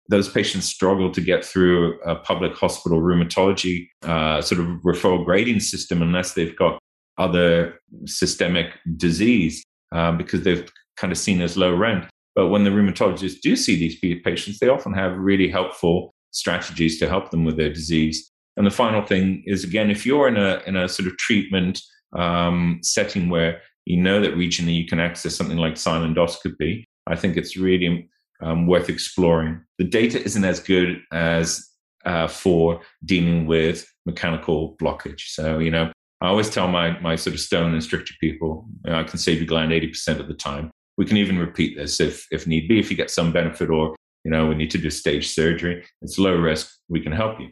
those 0.09 0.27
patients 0.27 0.65
struggle 0.65 1.11
to 1.11 1.21
get 1.21 1.45
through 1.45 1.99
a 2.01 2.15
public 2.15 2.53
hospital 2.53 2.99
rheumatology 2.99 3.87
uh, 4.03 4.41
sort 4.41 4.59
of 4.59 4.67
referral 4.83 5.23
grading 5.23 5.59
system 5.59 6.01
unless 6.01 6.33
they've 6.33 6.57
got 6.57 6.79
other 7.17 7.79
systemic 8.05 8.67
disease 8.97 9.63
uh, 9.93 10.11
because 10.11 10.41
they've 10.41 10.69
kind 10.97 11.11
of 11.11 11.17
seen 11.17 11.41
as 11.41 11.55
low 11.55 11.73
rent. 11.73 12.05
But 12.35 12.47
when 12.47 12.63
the 12.63 12.71
rheumatologists 12.71 13.41
do 13.41 13.55
see 13.55 13.75
these 13.75 13.99
patients, 14.21 14.59
they 14.59 14.69
often 14.69 14.93
have 14.93 15.17
really 15.17 15.49
helpful 15.49 16.13
strategies 16.31 16.99
to 16.99 17.07
help 17.07 17.29
them 17.29 17.45
with 17.45 17.57
their 17.57 17.71
disease. 17.71 18.31
And 18.57 18.65
the 18.65 18.71
final 18.71 19.05
thing 19.05 19.43
is 19.45 19.63
again, 19.63 19.89
if 19.89 20.05
you're 20.05 20.27
in 20.27 20.37
a 20.37 20.61
in 20.65 20.75
a 20.75 20.87
sort 20.87 21.07
of 21.07 21.17
treatment 21.17 21.81
um, 22.15 22.79
setting 22.83 23.29
where 23.29 23.61
you 23.85 23.97
know 23.97 24.21
that 24.21 24.35
regionally 24.35 24.75
you 24.75 24.85
can 24.85 24.99
access 24.99 25.35
something 25.35 25.57
like 25.57 25.73
sialendoscopy, 25.73 26.85
I 27.07 27.15
think 27.15 27.37
it's 27.37 27.57
really 27.57 28.09
um, 28.41 28.67
worth 28.67 28.89
exploring. 28.89 29.61
The 29.77 29.85
data 29.85 30.21
isn't 30.21 30.43
as 30.43 30.59
good 30.59 31.01
as 31.11 31.67
uh, 32.05 32.27
for 32.27 32.81
dealing 33.05 33.45
with 33.45 33.87
mechanical 34.05 34.75
blockage. 34.81 35.21
So, 35.27 35.59
you 35.59 35.71
know, 35.71 35.91
I 36.21 36.27
always 36.27 36.49
tell 36.49 36.67
my, 36.67 36.99
my 36.99 37.15
sort 37.15 37.33
of 37.33 37.39
stone 37.39 37.73
and 37.73 37.83
stricture 37.83 38.13
people, 38.19 38.65
you 38.85 38.91
know, 38.91 38.99
I 38.99 39.03
can 39.03 39.17
save 39.17 39.37
your 39.37 39.47
gland 39.47 39.71
80% 39.71 40.19
of 40.19 40.27
the 40.27 40.33
time. 40.33 40.71
We 40.97 41.05
can 41.05 41.17
even 41.17 41.39
repeat 41.39 41.77
this 41.77 41.99
if, 41.99 42.27
if 42.31 42.45
need 42.45 42.67
be, 42.67 42.79
if 42.79 42.91
you 42.91 42.97
get 42.97 43.09
some 43.09 43.31
benefit 43.31 43.69
or, 43.69 43.95
you 44.23 44.31
know, 44.31 44.47
we 44.47 44.55
need 44.55 44.71
to 44.71 44.77
do 44.77 44.89
stage 44.89 45.29
surgery. 45.29 45.83
It's 46.01 46.19
low 46.19 46.35
risk. 46.35 46.71
We 46.87 47.01
can 47.01 47.11
help 47.11 47.39
you. 47.39 47.49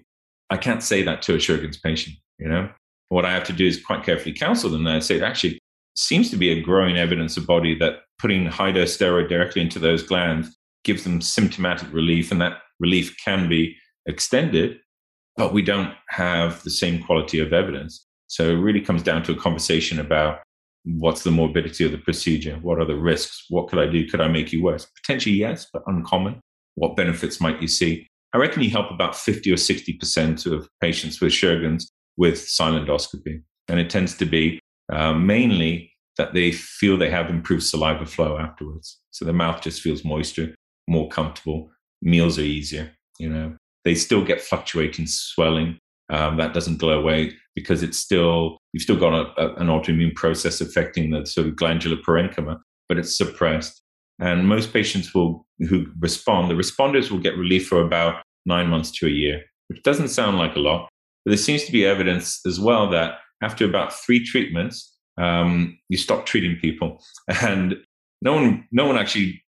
I 0.50 0.58
can't 0.58 0.84
say 0.84 1.02
that 1.04 1.22
to 1.24 1.34
a 1.34 1.38
Sjogren's 1.38 1.80
patient, 1.80 2.16
you 2.38 2.48
know. 2.48 2.70
What 3.10 3.26
I 3.26 3.32
have 3.32 3.44
to 3.46 3.54
do 3.54 3.66
is 3.66 3.84
quite 3.84 4.04
carefully 4.04 4.34
counsel 4.34 4.70
them 4.70 4.88
and 4.88 5.04
say, 5.04 5.22
actually, 5.22 5.60
seems 5.96 6.30
to 6.30 6.38
be 6.38 6.52
a 6.52 6.62
growing 6.62 6.98
evidence 6.98 7.36
of 7.36 7.46
body 7.46 7.76
that 7.80 8.02
putting 8.20 8.46
high 8.46 8.72
dose 8.72 8.96
steroid 8.96 9.28
directly 9.28 9.62
into 9.62 9.80
those 9.80 10.04
glands 10.04 10.56
gives 10.84 11.04
them 11.04 11.22
symptomatic 11.22 11.92
relief, 11.94 12.32
and 12.32 12.42
that 12.42 12.60
relief 12.80 13.16
can 13.24 13.50
be 13.50 13.76
extended, 14.06 14.80
but 15.36 15.54
we 15.54 15.62
don't 15.62 15.94
have 16.10 16.64
the 16.64 16.70
same 16.70 17.04
quality 17.04 17.40
of 17.40 17.54
evidence. 17.54 18.06
So 18.28 18.50
it 18.50 18.56
really 18.56 18.82
comes 18.82 19.04
down 19.04 19.24
to 19.24 19.34
a 19.34 19.36
conversation 19.36 20.00
about 20.00 20.40
what's 20.84 21.24
the 21.24 21.32
morbidity 21.32 21.86
of 21.86 21.92
the 21.92 21.98
procedure? 21.98 22.58
What 22.62 22.80
are 22.80 22.86
the 22.86 22.96
risks? 22.96 23.46
What 23.50 23.68
could 23.68 23.80
I 23.80 23.88
do? 23.88 24.08
Could 24.08 24.22
I 24.22 24.28
make 24.28 24.52
you 24.52 24.64
worse? 24.64 24.86
Potentially, 24.86 25.36
yes, 25.36 25.68
but 25.72 25.84
uncommon. 25.88 26.40
What 26.76 26.96
benefits 26.96 27.42
might 27.42 27.62
you 27.62 27.68
see? 27.68 28.08
I 28.34 28.38
reckon 28.38 28.64
you 28.64 28.70
help 28.70 28.92
about 28.92 29.16
50 29.16 29.52
or 29.52 29.56
60% 29.56 30.52
of 30.52 30.68
patients 30.80 31.20
with 31.20 31.34
Sjogren's 31.34 31.92
with 32.18 32.36
sialendoscopy. 32.36 33.42
And 33.68 33.80
it 33.80 33.90
tends 33.90 34.16
to 34.18 34.26
be 34.26 34.60
uh, 34.92 35.14
mainly 35.14 35.92
that 36.18 36.34
they 36.34 36.52
feel 36.52 36.98
they 36.98 37.10
have 37.10 37.30
improved 37.30 37.64
saliva 37.64 38.06
flow 38.06 38.38
afterwards. 38.38 39.00
So 39.12 39.26
the 39.26 39.34
mouth 39.34 39.62
just 39.62 39.82
feels 39.82 40.06
moister, 40.06 40.56
more 40.88 41.10
comfortable. 41.10 41.70
Meals 42.02 42.38
are 42.38 42.44
easier, 42.44 42.92
you 43.18 43.30
know. 43.30 43.56
They 43.84 43.96
still 43.96 44.24
get 44.24 44.42
fluctuating 44.42 45.08
swelling. 45.08 45.80
Um, 46.12 46.38
that 46.38 46.54
doesn't 46.54 46.78
go 46.78 46.90
away 46.90 47.34
because 47.56 47.84
it's 47.84 47.98
still, 47.98 48.58
you've 48.74 48.84
still 48.84 48.98
got 48.98 49.14
a, 49.14 49.42
a, 49.42 49.56
an 49.56 49.68
autoimmune 49.68 50.14
process 50.14 50.60
affecting 50.60 51.12
the 51.12 51.26
sort 51.26 51.48
of 51.48 51.56
glandular 51.56 51.98
parenchyma, 51.98 52.60
but 52.90 52.98
it's 52.98 53.18
suppressed. 53.18 53.82
And 54.20 54.48
most 54.48 54.74
patients 54.74 55.16
will, 55.16 55.48
who 55.60 55.88
respond, 56.00 56.52
the 56.52 56.56
responders 56.56 57.10
will 57.10 57.20
get 57.20 57.38
relief 57.38 57.68
for 57.68 57.82
about 57.82 58.22
nine 58.46 58.68
months 58.68 58.92
to 58.92 59.08
a 59.08 59.10
year, 59.10 59.42
which 59.68 59.82
doesn't 59.84 60.10
sound 60.10 60.38
like 60.38 60.56
a 60.56 60.60
lot. 60.60 60.90
But 61.26 61.32
there 61.32 61.38
seems 61.38 61.64
to 61.64 61.72
be 61.72 61.86
evidence 61.86 62.42
as 62.46 62.60
well 62.60 62.90
that 62.90 63.16
after 63.42 63.66
about 63.66 63.94
three 63.94 64.24
treatments, 64.24 64.96
um, 65.18 65.80
you 65.90 65.98
stop 65.98 66.26
treating 66.26 66.58
people. 66.58 67.02
And 67.42 67.78
no 68.22 68.34
one, 68.34 68.68
no 68.72 68.86
one 68.86 68.98
actually 68.98 69.42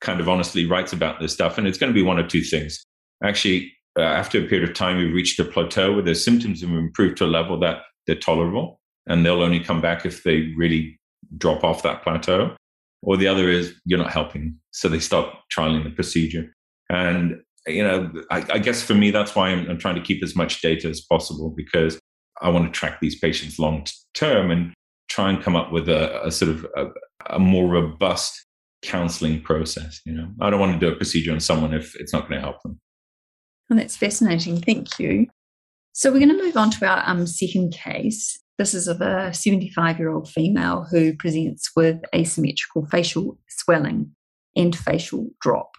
kind 0.00 0.20
of 0.20 0.28
honestly 0.28 0.66
writes 0.66 0.92
about 0.92 1.20
this 1.20 1.32
stuff. 1.32 1.58
And 1.58 1.66
it's 1.66 1.78
going 1.78 1.92
to 1.92 1.94
be 1.94 2.02
one 2.02 2.18
of 2.18 2.28
two 2.28 2.42
things. 2.42 2.84
Actually, 3.24 3.72
uh, 3.98 4.02
after 4.02 4.38
a 4.38 4.46
period 4.46 4.68
of 4.68 4.74
time, 4.74 4.98
you've 4.98 5.14
reached 5.14 5.38
a 5.38 5.44
plateau 5.44 5.92
where 5.92 6.02
their 6.02 6.14
symptoms 6.14 6.60
have 6.60 6.70
improved 6.70 7.16
to 7.18 7.24
a 7.24 7.26
level 7.26 7.58
that 7.60 7.82
they're 8.06 8.16
tolerable, 8.16 8.80
and 9.06 9.24
they'll 9.24 9.42
only 9.42 9.60
come 9.60 9.80
back 9.80 10.04
if 10.04 10.22
they 10.22 10.52
really 10.56 10.98
drop 11.38 11.64
off 11.64 11.82
that 11.82 12.02
plateau. 12.02 12.56
Or 13.02 13.16
the 13.16 13.28
other 13.28 13.48
is 13.48 13.74
you're 13.84 13.98
not 13.98 14.12
helping, 14.12 14.56
so 14.70 14.88
they 14.88 14.98
stop 14.98 15.44
trialing 15.54 15.84
the 15.84 15.90
procedure. 15.90 16.54
And 16.90 17.40
you 17.66 17.82
know, 17.82 18.10
I, 18.30 18.44
I 18.52 18.58
guess 18.58 18.82
for 18.82 18.94
me, 18.94 19.10
that's 19.10 19.34
why 19.34 19.48
I'm, 19.50 19.68
I'm, 19.70 19.78
trying 19.78 19.94
to 19.94 20.02
keep 20.02 20.22
as 20.22 20.36
much 20.36 20.60
data 20.60 20.88
as 20.88 21.00
possible 21.00 21.50
because 21.50 21.98
I 22.42 22.50
want 22.50 22.66
to 22.66 22.78
track 22.78 23.00
these 23.00 23.18
patients 23.18 23.58
long 23.58 23.86
term 24.14 24.50
and 24.50 24.74
try 25.08 25.30
and 25.30 25.42
come 25.42 25.56
up 25.56 25.72
with 25.72 25.88
a, 25.88 26.26
a 26.26 26.30
sort 26.30 26.50
of 26.50 26.66
a, 26.76 26.86
a 27.30 27.38
more 27.38 27.68
robust 27.68 28.44
counseling 28.82 29.40
process. 29.40 30.00
You 30.04 30.12
know, 30.12 30.28
I 30.40 30.50
don't 30.50 30.60
want 30.60 30.78
to 30.78 30.86
do 30.86 30.92
a 30.92 30.96
procedure 30.96 31.32
on 31.32 31.40
someone 31.40 31.72
if 31.72 31.94
it's 31.96 32.12
not 32.12 32.28
going 32.28 32.40
to 32.40 32.46
help 32.46 32.62
them. 32.62 32.78
Oh, 33.70 33.76
that's 33.76 33.96
fascinating. 33.96 34.60
Thank 34.60 34.98
you. 34.98 35.26
So 35.92 36.10
we're 36.10 36.18
going 36.18 36.36
to 36.36 36.44
move 36.44 36.56
on 36.56 36.70
to 36.72 36.86
our 36.86 37.02
um, 37.06 37.26
second 37.26 37.72
case. 37.72 38.38
This 38.58 38.74
is 38.74 38.88
of 38.88 39.00
a 39.00 39.32
75 39.32 39.98
year 39.98 40.12
old 40.12 40.28
female 40.28 40.86
who 40.90 41.16
presents 41.16 41.70
with 41.76 42.00
asymmetrical 42.14 42.86
facial 42.86 43.38
swelling 43.48 44.14
and 44.56 44.76
facial 44.76 45.30
drop. 45.40 45.70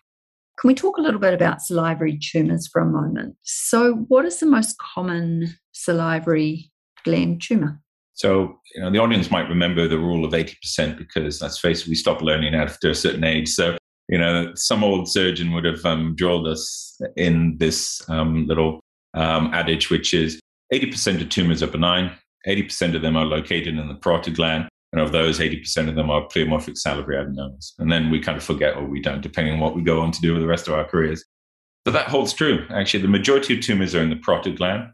Can 0.60 0.70
we 0.70 0.76
talk 0.76 0.98
a 0.98 1.02
little 1.02 1.20
bit 1.20 1.34
about 1.34 1.62
salivary 1.62 2.18
tumours 2.18 2.68
for 2.68 2.82
a 2.82 2.86
moment? 2.86 3.36
So, 3.44 4.06
what 4.08 4.26
is 4.26 4.40
the 4.40 4.46
most 4.46 4.76
common 4.80 5.54
salivary 5.74 6.72
gland 7.04 7.42
tumour? 7.42 7.82
So, 8.14 8.60
you 8.74 8.82
know, 8.82 8.90
the 8.90 9.00
audience 9.00 9.30
might 9.30 9.50
remember 9.50 9.88
the 9.88 9.98
rule 9.98 10.24
of 10.24 10.32
80% 10.32 10.98
because 10.98 11.42
let's 11.42 11.60
face 11.60 11.82
it, 11.82 11.90
we 11.90 11.96
stop 11.96 12.22
learning 12.22 12.56
after 12.56 12.90
a 12.90 12.96
certain 12.96 13.26
age. 13.26 13.50
So, 13.50 13.78
you 14.08 14.18
know, 14.18 14.52
some 14.56 14.84
old 14.84 15.10
surgeon 15.10 15.52
would 15.54 15.66
have 15.66 15.86
um, 15.86 16.16
drilled 16.16 16.48
us 16.48 17.00
in 17.16 17.58
this 17.58 18.08
um, 18.10 18.48
little 18.48 18.80
um, 19.14 19.54
adage, 19.54 19.90
which 19.90 20.14
is 20.14 20.40
80% 20.74 21.22
of 21.22 21.30
tumors 21.30 21.64
are 21.64 21.68
benign, 21.68 22.12
80% 22.48 22.96
of 22.96 23.02
them 23.02 23.18
are 23.18 23.26
located 23.26 23.78
in 23.78 23.88
the 23.88 23.96
parotid 23.96 24.36
gland, 24.36 24.68
and 24.92 25.02
of 25.02 25.12
those, 25.12 25.40
80% 25.40 25.90
of 25.90 25.96
them 25.96 26.10
are 26.10 26.28
pleomorphic 26.28 26.78
salivary 26.78 27.18
adenomas. 27.18 27.74
And 27.80 27.92
then 27.92 28.10
we 28.10 28.20
kind 28.20 28.38
of 28.38 28.44
forget 28.44 28.78
or 28.78 28.86
we 28.86 29.02
don't, 29.02 29.22
depending 29.22 29.54
on 29.54 29.60
what 29.60 29.76
we 29.76 29.82
go 29.82 30.02
on 30.02 30.12
to 30.12 30.22
do 30.22 30.34
with 30.34 30.42
the 30.42 30.48
rest 30.48 30.68
of 30.68 30.74
our 30.74 30.86
careers. 30.86 31.24
So 31.86 31.92
that 31.92 32.08
holds 32.08 32.34
true. 32.34 32.66
Actually, 32.70 33.02
the 33.02 33.10
majority 33.10 33.58
of 33.58 33.64
tumors 33.64 33.94
are 33.94 34.02
in 34.02 34.10
the 34.10 34.16
parotid 34.16 34.58
gland. 34.58 34.90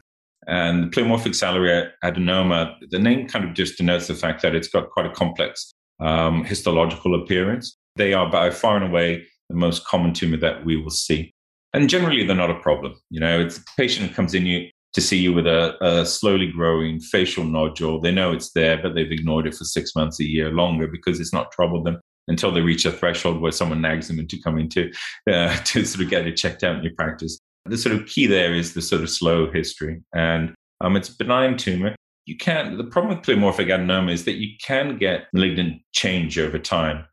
And 0.48 0.84
the 0.84 0.88
pleomorphic 0.88 1.34
salivary 1.36 1.88
adenoma, 2.02 2.74
the 2.90 2.98
name 2.98 3.28
kind 3.28 3.44
of 3.44 3.54
just 3.54 3.78
denotes 3.78 4.08
the 4.08 4.14
fact 4.14 4.42
that 4.42 4.56
it's 4.56 4.68
got 4.68 4.90
quite 4.90 5.06
a 5.06 5.10
complex 5.10 5.72
um, 6.00 6.44
histological 6.44 7.14
appearance. 7.22 7.76
They 7.96 8.12
are 8.12 8.30
by 8.30 8.50
far 8.50 8.76
and 8.76 8.84
away 8.84 9.26
the 9.48 9.56
most 9.56 9.84
common 9.86 10.12
tumor 10.12 10.38
that 10.38 10.64
we 10.64 10.76
will 10.76 10.90
see. 10.90 11.32
And 11.74 11.88
generally, 11.88 12.24
they're 12.24 12.36
not 12.36 12.50
a 12.50 12.60
problem. 12.60 12.94
You 13.10 13.20
know, 13.20 13.40
it's 13.40 13.58
the 13.58 13.64
patient 13.76 14.14
comes 14.14 14.34
in 14.34 14.46
you, 14.46 14.68
to 14.92 15.00
see 15.00 15.18
you 15.18 15.32
with 15.32 15.46
a, 15.46 15.74
a, 15.84 16.04
slowly 16.04 16.50
growing 16.50 17.00
facial 17.00 17.44
nodule. 17.44 18.00
They 18.00 18.12
know 18.12 18.32
it's 18.32 18.52
there, 18.52 18.80
but 18.80 18.94
they've 18.94 19.10
ignored 19.10 19.46
it 19.46 19.54
for 19.54 19.64
six 19.64 19.94
months, 19.94 20.20
a 20.20 20.24
year 20.24 20.50
longer 20.50 20.86
because 20.86 21.18
it's 21.18 21.32
not 21.32 21.50
troubled 21.50 21.86
them 21.86 21.98
until 22.28 22.52
they 22.52 22.60
reach 22.60 22.84
a 22.84 22.92
threshold 22.92 23.40
where 23.40 23.52
someone 23.52 23.80
nags 23.80 24.08
them 24.08 24.18
into 24.18 24.40
coming 24.40 24.68
to 24.70 24.90
uh, 25.30 25.56
to 25.64 25.84
sort 25.84 26.04
of 26.04 26.10
get 26.10 26.26
it 26.26 26.36
checked 26.36 26.62
out 26.62 26.76
in 26.76 26.82
your 26.82 26.94
practice. 26.94 27.38
The 27.64 27.78
sort 27.78 27.94
of 27.94 28.06
key 28.06 28.26
there 28.26 28.54
is 28.54 28.74
the 28.74 28.82
sort 28.82 29.02
of 29.02 29.10
slow 29.10 29.50
history, 29.50 30.02
and 30.14 30.52
um, 30.80 30.96
it's 30.96 31.08
a 31.08 31.16
benign 31.16 31.56
tumor. 31.56 31.94
You 32.26 32.36
can 32.36 32.76
the 32.76 32.84
problem 32.84 33.16
with 33.16 33.26
pleomorphic 33.26 33.68
adenoma 33.68 34.12
is 34.12 34.24
that 34.24 34.36
you 34.36 34.56
can 34.60 34.98
get 34.98 35.26
malignant 35.32 35.82
change 35.92 36.38
over 36.38 36.58
time. 36.58 37.06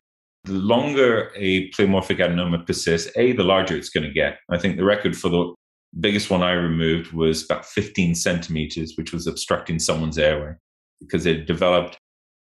The 0.44 0.52
longer 0.52 1.30
a 1.36 1.70
pleomorphic 1.70 2.18
adenoma 2.18 2.66
persists, 2.66 3.12
a 3.16 3.32
the 3.32 3.44
larger 3.44 3.76
it's 3.76 3.90
going 3.90 4.06
to 4.06 4.12
get. 4.12 4.38
I 4.50 4.58
think 4.58 4.76
the 4.76 4.84
record 4.84 5.16
for 5.16 5.28
the 5.28 5.54
biggest 5.98 6.30
one 6.30 6.42
I 6.42 6.52
removed 6.52 7.12
was 7.12 7.44
about 7.44 7.66
15 7.66 8.14
centimeters, 8.14 8.94
which 8.96 9.12
was 9.12 9.26
obstructing 9.26 9.78
someone's 9.78 10.18
airway 10.18 10.54
because 11.00 11.26
it 11.26 11.46
developed, 11.46 11.98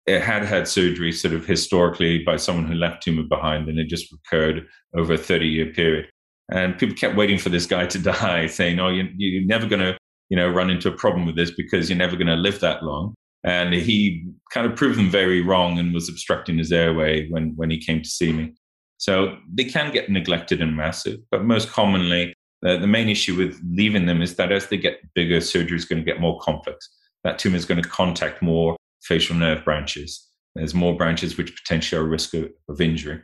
it 0.07 0.21
had 0.21 0.45
had 0.45 0.68
surgery 0.68 1.12
sort 1.12 1.35
of 1.35 1.47
historically 1.47 2.23
by 2.25 2.37
someone 2.37 2.66
who 2.66 2.75
left 2.75 3.03
tumor 3.03 3.23
behind 3.23 3.68
and 3.68 3.79
it 3.79 3.88
just 3.88 4.12
recurred 4.12 4.66
over 4.97 5.14
a 5.14 5.18
30 5.18 5.47
year 5.47 5.66
period. 5.66 6.09
And 6.51 6.79
people 6.79 6.97
kept 6.97 7.16
waiting 7.16 7.38
for 7.38 7.49
this 7.49 7.66
guy 7.66 7.87
to 7.87 7.99
die, 8.03 8.47
saying, 8.47 8.79
oh, 8.79 8.88
you, 8.88 9.09
you're 9.16 9.47
never 9.47 9.66
going 9.66 9.81
to, 9.81 9.97
you 10.29 10.37
know, 10.37 10.49
run 10.49 10.71
into 10.71 10.88
a 10.88 10.97
problem 10.97 11.25
with 11.25 11.37
this 11.37 11.51
because 11.51 11.88
you're 11.88 11.99
never 11.99 12.16
going 12.16 12.27
to 12.27 12.35
live 12.35 12.61
that 12.61 12.83
long. 12.83 13.14
And 13.44 13.74
he 13.74 14.24
kind 14.52 14.66
of 14.66 14.76
proved 14.76 14.98
them 14.98 15.11
very 15.11 15.40
wrong 15.40 15.78
and 15.78 15.92
was 15.92 16.09
obstructing 16.09 16.59
his 16.59 16.70
airway 16.70 17.28
when, 17.28 17.55
when 17.57 17.70
he 17.70 17.78
came 17.78 18.02
to 18.02 18.09
see 18.09 18.33
me. 18.33 18.55
So 18.98 19.37
they 19.52 19.64
can 19.64 19.92
get 19.92 20.09
neglected 20.11 20.62
and 20.62 20.76
massive, 20.76 21.18
but 21.31 21.44
most 21.44 21.70
commonly 21.70 22.35
uh, 22.64 22.76
the 22.76 22.87
main 22.87 23.09
issue 23.09 23.37
with 23.37 23.61
leaving 23.68 24.07
them 24.07 24.22
is 24.22 24.37
that 24.37 24.52
as 24.52 24.68
they 24.68 24.76
get 24.76 25.00
bigger, 25.14 25.40
surgery 25.40 25.76
is 25.76 25.85
going 25.85 25.98
to 25.98 26.05
get 26.05 26.20
more 26.20 26.38
complex. 26.40 26.88
That 27.24 27.38
tumor 27.38 27.57
is 27.57 27.64
going 27.64 27.83
to 27.83 27.88
contact 27.88 28.42
more 28.42 28.77
facial 29.02 29.35
nerve 29.35 29.64
branches. 29.64 30.29
There's 30.54 30.75
more 30.75 30.96
branches 30.96 31.37
which 31.37 31.56
potentially 31.56 32.00
are 32.00 32.04
a 32.04 32.08
risk 32.08 32.35
of, 32.35 32.50
of 32.69 32.81
injury. 32.81 33.21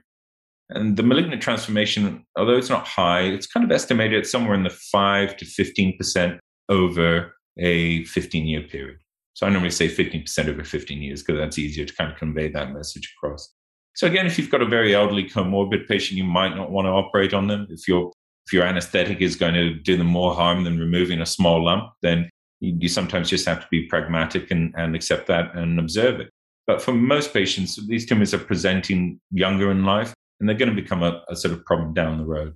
And 0.70 0.97
the 0.97 1.03
malignant 1.03 1.40
transformation, 1.40 2.26
although 2.36 2.57
it's 2.57 2.68
not 2.68 2.86
high, 2.86 3.20
it's 3.20 3.47
kind 3.47 3.64
of 3.64 3.70
estimated 3.70 4.18
at 4.18 4.26
somewhere 4.26 4.55
in 4.55 4.64
the 4.64 4.70
5 4.70 5.36
to 5.36 5.45
15% 5.45 6.38
over 6.68 7.34
a 7.59 8.05
15 8.05 8.47
year 8.47 8.62
period. 8.62 8.99
So 9.39 9.47
I 9.47 9.51
normally 9.51 9.70
say 9.70 9.86
15% 9.86 10.49
over 10.49 10.64
15 10.64 11.01
years 11.01 11.22
because 11.22 11.39
that's 11.39 11.61
easier 11.61 11.84
to 11.84 11.95
kind 11.95 12.11
of 12.11 12.18
convey 12.18 12.49
that 12.49 12.72
message 12.72 13.14
across. 13.16 13.55
So 13.95 14.09
again, 14.09 14.26
if 14.26 14.36
you've 14.36 14.51
got 14.51 14.62
a 14.62 14.66
very 14.66 14.97
elderly 14.97 15.30
comorbid 15.30 15.86
patient, 15.86 16.18
you 16.18 16.24
might 16.24 16.57
not 16.57 16.72
want 16.72 16.86
to 16.86 16.91
operate 16.91 17.32
on 17.32 17.47
them. 17.47 17.68
If 17.70 17.86
you're 17.86 18.11
if 18.47 18.53
your 18.53 18.64
anesthetic 18.64 19.20
is 19.20 19.36
going 19.36 19.55
to 19.55 19.74
do 19.74 19.97
them 19.97 20.09
more 20.09 20.34
harm 20.34 20.64
than 20.64 20.80
removing 20.80 21.20
a 21.20 21.26
small 21.26 21.64
lump, 21.64 21.84
then 22.03 22.28
you, 22.59 22.76
you 22.80 22.89
sometimes 22.89 23.30
just 23.30 23.47
have 23.47 23.61
to 23.61 23.66
be 23.70 23.86
pragmatic 23.86 24.51
and, 24.51 24.74
and 24.76 24.97
accept 24.97 25.28
that 25.28 25.55
and 25.55 25.78
observe 25.78 26.18
it. 26.18 26.30
But 26.66 26.82
for 26.82 26.93
most 26.93 27.32
patients, 27.32 27.78
these 27.86 28.07
tumors 28.07 28.34
are 28.34 28.39
presenting 28.39 29.20
younger 29.30 29.70
in 29.70 29.84
life 29.84 30.14
and 30.41 30.49
they're 30.49 30.57
going 30.57 30.74
to 30.74 30.82
become 30.82 31.05
a, 31.05 31.22
a 31.28 31.36
sort 31.36 31.55
of 31.55 31.64
problem 31.64 31.95
down 31.95 32.18
the 32.18 32.24
road. 32.24 32.55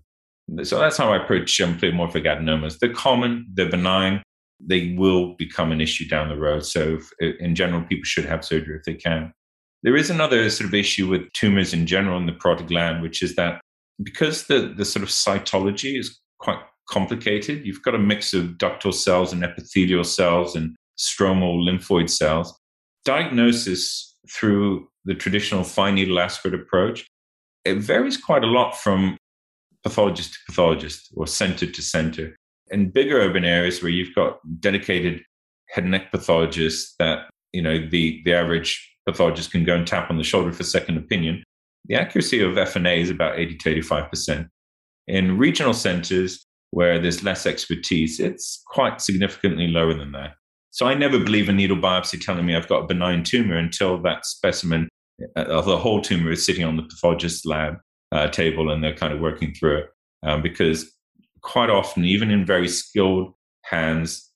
So 0.64 0.80
that's 0.80 0.96
how 0.96 1.12
I 1.12 1.22
approach 1.22 1.60
um, 1.60 1.78
pleomorphic 1.78 2.24
adenomas. 2.24 2.80
They're 2.80 2.92
common, 2.92 3.46
they're 3.54 3.70
benign, 3.70 4.20
they 4.64 4.94
will 4.96 5.34
become 5.34 5.72
an 5.72 5.80
issue 5.80 6.06
down 6.08 6.28
the 6.28 6.36
road. 6.36 6.64
So, 6.64 6.98
if, 7.20 7.40
in 7.40 7.54
general, 7.54 7.82
people 7.82 8.04
should 8.04 8.24
have 8.24 8.44
surgery 8.44 8.76
if 8.76 8.84
they 8.84 8.94
can. 8.94 9.32
There 9.82 9.96
is 9.96 10.10
another 10.10 10.48
sort 10.50 10.68
of 10.68 10.74
issue 10.74 11.08
with 11.08 11.32
tumors 11.32 11.74
in 11.74 11.86
general 11.86 12.18
in 12.18 12.26
the 12.26 12.32
parotid 12.32 12.68
gland, 12.68 13.02
which 13.02 13.22
is 13.22 13.34
that 13.34 13.60
because 14.02 14.46
the, 14.46 14.72
the 14.76 14.84
sort 14.84 15.02
of 15.02 15.08
cytology 15.08 15.98
is 15.98 16.20
quite 16.38 16.58
complicated, 16.88 17.66
you've 17.66 17.82
got 17.82 17.94
a 17.94 17.98
mix 17.98 18.34
of 18.34 18.58
ductal 18.58 18.94
cells 18.94 19.32
and 19.32 19.42
epithelial 19.42 20.04
cells 20.04 20.54
and 20.54 20.76
stromal 20.98 21.62
lymphoid 21.66 22.08
cells. 22.10 22.56
Diagnosis 23.04 24.16
through 24.30 24.88
the 25.04 25.14
traditional 25.14 25.64
fine 25.64 25.96
needle 25.96 26.20
aspirate 26.20 26.60
approach, 26.60 27.06
it 27.64 27.78
varies 27.78 28.16
quite 28.16 28.44
a 28.44 28.48
lot 28.48 28.76
from 28.76 29.16
pathologist 29.82 30.34
to 30.34 30.38
pathologist 30.46 31.12
or 31.16 31.26
center 31.26 31.66
to 31.66 31.82
center. 31.82 32.36
In 32.72 32.90
bigger 32.90 33.20
urban 33.20 33.44
areas 33.44 33.82
where 33.82 33.90
you've 33.90 34.14
got 34.14 34.38
dedicated 34.60 35.22
head 35.68 35.84
and 35.84 35.90
neck 35.92 36.10
pathologists 36.10 36.94
that, 36.98 37.28
you 37.52 37.62
know, 37.62 37.78
the, 37.88 38.20
the 38.24 38.32
average 38.32 38.90
pathologist 39.06 39.50
can 39.50 39.64
go 39.64 39.74
and 39.74 39.86
tap 39.86 40.10
on 40.10 40.18
the 40.18 40.24
shoulder 40.24 40.52
for 40.52 40.64
second 40.64 40.96
opinion, 40.96 41.42
the 41.86 41.94
accuracy 41.94 42.42
of 42.42 42.54
FNA 42.54 42.98
is 42.98 43.10
about 43.10 43.38
80 43.38 43.56
to 43.56 43.80
85%. 43.80 44.48
In 45.08 45.36
regional 45.38 45.74
centers 45.74 46.46
where 46.70 46.98
there's 46.98 47.22
less 47.22 47.44
expertise, 47.46 48.20
it's 48.20 48.62
quite 48.66 49.00
significantly 49.00 49.68
lower 49.68 49.94
than 49.94 50.12
that. 50.12 50.34
So 50.70 50.86
I 50.86 50.94
never 50.94 51.18
believe 51.18 51.48
a 51.48 51.52
needle 51.52 51.76
biopsy 51.76 52.24
telling 52.24 52.46
me 52.46 52.56
I've 52.56 52.68
got 52.68 52.84
a 52.84 52.86
benign 52.86 53.24
tumor 53.24 53.56
until 53.56 54.00
that 54.02 54.24
specimen 54.24 54.88
uh, 55.36 55.42
of 55.42 55.66
the 55.66 55.76
whole 55.76 56.00
tumor 56.00 56.30
is 56.30 56.46
sitting 56.46 56.64
on 56.64 56.76
the 56.76 56.84
pathologist's 56.84 57.44
lab 57.44 57.74
uh, 58.10 58.28
table 58.28 58.70
and 58.70 58.82
they're 58.82 58.94
kind 58.94 59.12
of 59.12 59.20
working 59.20 59.52
through 59.52 59.78
it. 59.78 59.86
Um, 60.24 60.40
because 60.40 60.90
quite 61.42 61.70
often, 61.70 62.04
even 62.04 62.30
in 62.30 62.46
very 62.46 62.68
skilled 62.68 63.34
hands, 63.64 64.30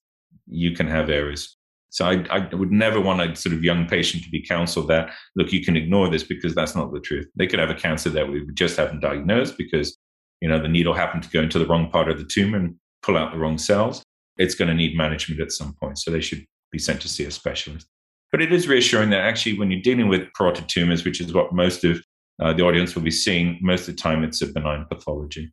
you 0.46 0.72
can 0.72 0.86
have 0.86 1.10
errors. 1.10 1.56
So 1.90 2.04
I, 2.04 2.26
I, 2.30 2.54
would 2.54 2.72
never 2.72 3.00
want 3.00 3.22
a 3.22 3.34
sort 3.36 3.54
of 3.54 3.64
young 3.64 3.86
patient 3.86 4.22
to 4.24 4.30
be 4.30 4.44
counseled 4.44 4.88
that, 4.88 5.10
look, 5.34 5.52
you 5.52 5.64
can 5.64 5.76
ignore 5.76 6.10
this 6.10 6.24
because 6.24 6.54
that's 6.54 6.74
not 6.74 6.92
the 6.92 7.00
truth. 7.00 7.26
They 7.36 7.46
could 7.46 7.58
have 7.58 7.70
a 7.70 7.74
cancer 7.74 8.10
that 8.10 8.30
we 8.30 8.46
just 8.54 8.76
haven't 8.76 9.00
diagnosed 9.00 9.56
because, 9.56 9.96
you 10.42 10.48
know, 10.48 10.60
the 10.60 10.68
needle 10.68 10.92
happened 10.92 11.22
to 11.22 11.30
go 11.30 11.40
into 11.40 11.58
the 11.58 11.66
wrong 11.66 11.90
part 11.90 12.10
of 12.10 12.18
the 12.18 12.24
tumor 12.24 12.58
and 12.58 12.74
pull 13.02 13.16
out 13.16 13.32
the 13.32 13.38
wrong 13.38 13.56
cells. 13.56 14.02
It's 14.36 14.54
going 14.54 14.68
to 14.68 14.74
need 14.74 14.96
management 14.96 15.40
at 15.40 15.52
some 15.52 15.74
point. 15.80 15.98
So 15.98 16.10
they 16.10 16.20
should 16.20 16.44
be 16.70 16.78
sent 16.78 17.00
to 17.02 17.08
see 17.08 17.24
a 17.24 17.30
specialist. 17.30 17.86
But 18.30 18.42
it 18.42 18.52
is 18.52 18.68
reassuring 18.68 19.10
that 19.10 19.22
actually 19.22 19.58
when 19.58 19.70
you're 19.70 19.80
dealing 19.80 20.08
with 20.08 20.28
parotid 20.38 20.68
tumors, 20.68 21.04
which 21.04 21.20
is 21.20 21.32
what 21.32 21.54
most 21.54 21.84
of 21.84 22.02
uh, 22.42 22.52
the 22.52 22.64
audience 22.64 22.94
will 22.94 23.02
be 23.02 23.10
seeing, 23.10 23.58
most 23.62 23.88
of 23.88 23.96
the 23.96 24.02
time 24.02 24.22
it's 24.24 24.42
a 24.42 24.46
benign 24.46 24.84
pathology. 24.90 25.50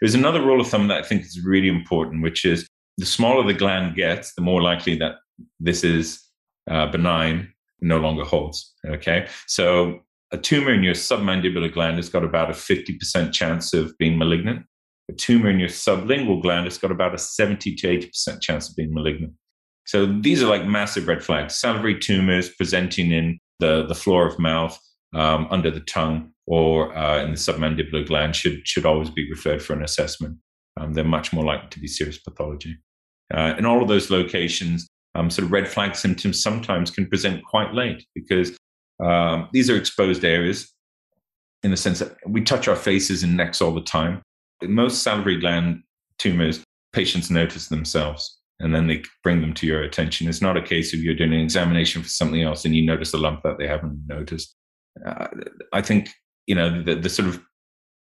There's 0.00 0.14
another 0.14 0.40
rule 0.40 0.60
of 0.60 0.68
thumb 0.68 0.88
that 0.88 1.04
I 1.04 1.06
think 1.06 1.22
is 1.22 1.40
really 1.44 1.68
important, 1.68 2.22
which 2.22 2.44
is 2.44 2.66
the 2.96 3.06
smaller 3.06 3.44
the 3.44 3.54
gland 3.54 3.96
gets, 3.96 4.34
the 4.34 4.42
more 4.42 4.62
likely 4.62 4.96
that 4.96 5.16
this 5.58 5.84
is 5.84 6.20
uh, 6.70 6.86
benign, 6.86 7.52
no 7.80 7.98
longer 7.98 8.24
holds. 8.24 8.74
Okay. 8.86 9.26
So 9.46 10.00
a 10.32 10.38
tumor 10.38 10.72
in 10.72 10.82
your 10.82 10.94
submandibular 10.94 11.72
gland 11.72 11.96
has 11.96 12.08
got 12.08 12.24
about 12.24 12.50
a 12.50 12.54
50% 12.54 13.32
chance 13.32 13.72
of 13.72 13.96
being 13.98 14.18
malignant. 14.18 14.64
A 15.08 15.12
tumor 15.12 15.50
in 15.50 15.58
your 15.58 15.68
sublingual 15.68 16.40
gland 16.40 16.66
has 16.66 16.78
got 16.78 16.90
about 16.90 17.14
a 17.14 17.18
70 17.18 17.74
to 17.76 17.86
80% 17.88 18.40
chance 18.40 18.68
of 18.68 18.76
being 18.76 18.94
malignant. 18.94 19.32
So 19.86 20.06
these 20.06 20.42
are 20.42 20.46
like 20.46 20.66
massive 20.66 21.08
red 21.08 21.24
flags. 21.24 21.56
Salivary 21.56 21.98
tumors 21.98 22.48
presenting 22.48 23.10
in 23.10 23.40
the, 23.58 23.86
the 23.86 23.94
floor 23.94 24.26
of 24.26 24.38
mouth, 24.38 24.78
um, 25.14 25.48
under 25.50 25.70
the 25.70 25.80
tongue, 25.80 26.29
or 26.50 26.92
uh, 26.98 27.22
in 27.22 27.30
the 27.30 27.36
submandibular 27.36 28.04
gland 28.04 28.34
should, 28.34 28.66
should 28.66 28.84
always 28.84 29.08
be 29.08 29.30
referred 29.30 29.62
for 29.62 29.72
an 29.72 29.84
assessment. 29.84 30.36
Um, 30.80 30.94
they're 30.94 31.04
much 31.04 31.32
more 31.32 31.44
likely 31.44 31.68
to 31.70 31.78
be 31.78 31.86
serious 31.86 32.18
pathology. 32.18 32.76
Uh, 33.32 33.54
in 33.56 33.64
all 33.64 33.80
of 33.80 33.86
those 33.86 34.10
locations, 34.10 34.88
um, 35.14 35.30
sort 35.30 35.46
of 35.46 35.52
red 35.52 35.68
flag 35.68 35.94
symptoms 35.94 36.42
sometimes 36.42 36.90
can 36.90 37.06
present 37.06 37.44
quite 37.44 37.72
late 37.72 38.04
because 38.16 38.56
um, 39.00 39.48
these 39.52 39.70
are 39.70 39.76
exposed 39.76 40.24
areas 40.24 40.74
in 41.62 41.70
the 41.70 41.76
sense 41.76 42.00
that 42.00 42.16
we 42.26 42.42
touch 42.42 42.66
our 42.66 42.74
faces 42.74 43.22
and 43.22 43.36
necks 43.36 43.62
all 43.62 43.72
the 43.72 43.80
time. 43.80 44.20
In 44.60 44.72
most 44.72 45.04
salivary 45.04 45.38
gland 45.38 45.84
tumors, 46.18 46.64
patients 46.92 47.30
notice 47.30 47.68
themselves 47.68 48.40
and 48.58 48.74
then 48.74 48.88
they 48.88 49.04
bring 49.22 49.40
them 49.40 49.54
to 49.54 49.68
your 49.68 49.84
attention. 49.84 50.28
It's 50.28 50.42
not 50.42 50.56
a 50.56 50.62
case 50.62 50.92
of 50.92 50.98
you're 50.98 51.14
doing 51.14 51.32
an 51.32 51.40
examination 51.40 52.02
for 52.02 52.08
something 52.08 52.42
else 52.42 52.64
and 52.64 52.74
you 52.74 52.84
notice 52.84 53.14
a 53.14 53.18
lump 53.18 53.44
that 53.44 53.58
they 53.58 53.68
haven't 53.68 54.02
noticed. 54.08 54.52
Uh, 55.06 55.28
I 55.72 55.80
think, 55.80 56.10
you 56.50 56.56
know, 56.56 56.82
the, 56.82 56.96
the 56.96 57.08
sort 57.08 57.28
of 57.28 57.40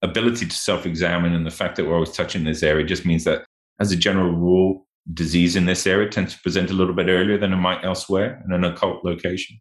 ability 0.02 0.44
to 0.44 0.54
self 0.54 0.84
examine 0.84 1.32
and 1.32 1.46
the 1.46 1.50
fact 1.50 1.76
that 1.76 1.86
we're 1.86 1.94
always 1.94 2.12
touching 2.12 2.44
this 2.44 2.62
area 2.62 2.84
just 2.84 3.06
means 3.06 3.24
that, 3.24 3.46
as 3.80 3.90
a 3.90 3.96
general 3.96 4.32
rule, 4.32 4.86
disease 5.14 5.56
in 5.56 5.64
this 5.64 5.86
area 5.86 6.10
tends 6.10 6.34
to 6.34 6.42
present 6.42 6.70
a 6.70 6.74
little 6.74 6.94
bit 6.94 7.08
earlier 7.08 7.38
than 7.38 7.54
it 7.54 7.56
might 7.56 7.82
elsewhere 7.82 8.42
in 8.44 8.52
an 8.52 8.64
occult 8.64 9.02
location. 9.02 9.58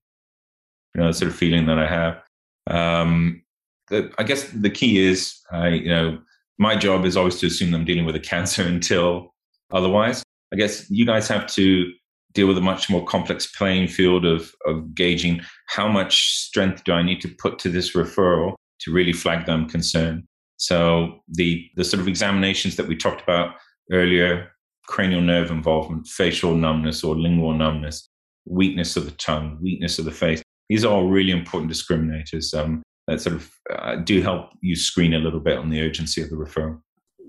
You 0.93 1.01
know, 1.01 1.07
the 1.07 1.13
sort 1.13 1.31
of 1.31 1.37
feeling 1.37 1.65
that 1.67 1.79
I 1.79 1.87
have. 1.87 2.21
Um, 2.69 3.41
the, 3.89 4.11
I 4.17 4.23
guess 4.23 4.49
the 4.49 4.69
key 4.69 4.99
is, 4.99 5.39
I, 5.49 5.69
you 5.69 5.89
know, 5.89 6.19
my 6.57 6.75
job 6.75 7.05
is 7.05 7.15
always 7.15 7.39
to 7.39 7.47
assume 7.47 7.73
I'm 7.73 7.85
dealing 7.85 8.05
with 8.05 8.15
a 8.17 8.19
cancer 8.19 8.63
until 8.75 9.33
otherwise. 9.71 10.23
I 10.51 10.57
guess 10.57 10.91
you 10.91 11.05
guys 11.05 11.29
have 11.29 11.47
to 11.55 11.89
deal 12.33 12.47
with 12.47 12.57
a 12.57 12.61
much 12.61 12.89
more 12.89 13.05
complex 13.05 13.47
playing 13.47 13.87
field 13.87 14.25
of, 14.25 14.53
of 14.65 14.93
gauging 14.93 15.39
how 15.67 15.87
much 15.87 16.37
strength 16.37 16.83
do 16.83 16.91
I 16.91 17.01
need 17.01 17.21
to 17.21 17.29
put 17.29 17.59
to 17.59 17.69
this 17.69 17.93
referral 17.93 18.55
to 18.83 18.91
really 18.91 19.13
flag 19.13 19.45
them 19.45 19.67
concern. 19.67 20.23
So 20.57 21.19
the 21.27 21.65
the 21.75 21.83
sort 21.83 22.01
of 22.01 22.07
examinations 22.07 22.75
that 22.75 22.87
we 22.87 22.95
talked 22.95 23.21
about 23.21 23.55
earlier 23.91 24.49
cranial 24.87 25.21
nerve 25.21 25.49
involvement, 25.49 26.07
facial 26.07 26.55
numbness 26.55 27.03
or 27.03 27.15
lingual 27.15 27.53
numbness, 27.53 28.09
weakness 28.45 28.95
of 28.95 29.05
the 29.05 29.11
tongue, 29.11 29.57
weakness 29.61 29.99
of 29.99 30.05
the 30.05 30.11
face. 30.11 30.41
These 30.69 30.85
are 30.85 30.93
all 30.93 31.07
really 31.07 31.31
important 31.31 31.71
discriminators 31.71 32.53
um, 32.57 32.83
that 33.07 33.21
sort 33.21 33.35
of 33.35 33.51
uh, 33.73 33.97
do 33.97 34.21
help 34.21 34.49
you 34.61 34.75
screen 34.75 35.13
a 35.13 35.19
little 35.19 35.39
bit 35.39 35.57
on 35.57 35.69
the 35.69 35.81
urgency 35.81 36.21
of 36.21 36.29
the 36.29 36.35
referral. 36.35 36.79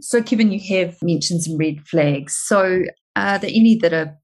So, 0.00 0.22
Kevin, 0.22 0.52
you 0.52 0.60
have 0.76 0.96
mentioned 1.02 1.42
some 1.42 1.56
red 1.56 1.86
flags. 1.86 2.36
So, 2.36 2.82
are 3.16 3.38
there 3.38 3.50
any 3.52 3.76
that 3.76 3.92
are 3.92 4.16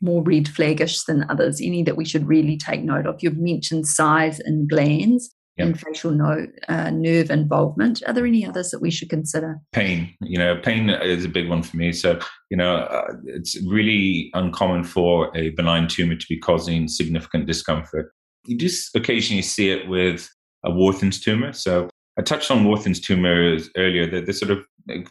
more 0.00 0.22
red 0.22 0.44
flaggish 0.44 1.04
than 1.06 1.28
others? 1.30 1.60
Any 1.60 1.82
that 1.82 1.96
we 1.96 2.04
should 2.04 2.28
really 2.28 2.56
take 2.56 2.82
note 2.82 3.06
of? 3.06 3.22
You've 3.22 3.38
mentioned 3.38 3.86
size 3.86 4.40
and 4.40 4.68
glands 4.68 5.34
yep. 5.56 5.68
and 5.68 5.80
facial 5.80 6.10
no, 6.10 6.46
uh, 6.68 6.90
nerve 6.90 7.30
involvement. 7.30 8.02
Are 8.06 8.12
there 8.12 8.26
any 8.26 8.46
others 8.46 8.70
that 8.70 8.80
we 8.80 8.90
should 8.90 9.10
consider? 9.10 9.60
Pain. 9.72 10.14
You 10.20 10.38
know, 10.38 10.56
pain 10.56 10.90
is 10.90 11.24
a 11.24 11.28
big 11.28 11.48
one 11.48 11.62
for 11.62 11.76
me. 11.76 11.92
So, 11.92 12.18
you 12.50 12.56
know, 12.56 12.76
uh, 12.76 13.12
it's 13.26 13.60
really 13.66 14.30
uncommon 14.34 14.84
for 14.84 15.34
a 15.36 15.50
benign 15.50 15.88
tumor 15.88 16.16
to 16.16 16.26
be 16.28 16.38
causing 16.38 16.88
significant 16.88 17.46
discomfort. 17.46 18.12
You 18.46 18.58
just 18.58 18.94
occasionally 18.94 19.42
see 19.42 19.70
it 19.70 19.88
with 19.88 20.28
a 20.64 20.70
Warthin's 20.70 21.20
tumor. 21.20 21.52
So, 21.52 21.88
I 22.18 22.22
touched 22.22 22.50
on 22.50 22.64
Warthin's 22.64 23.00
tumors 23.00 23.68
earlier. 23.76 24.08
That 24.08 24.26
they 24.26 24.32
sort 24.32 24.52
of 24.52 24.58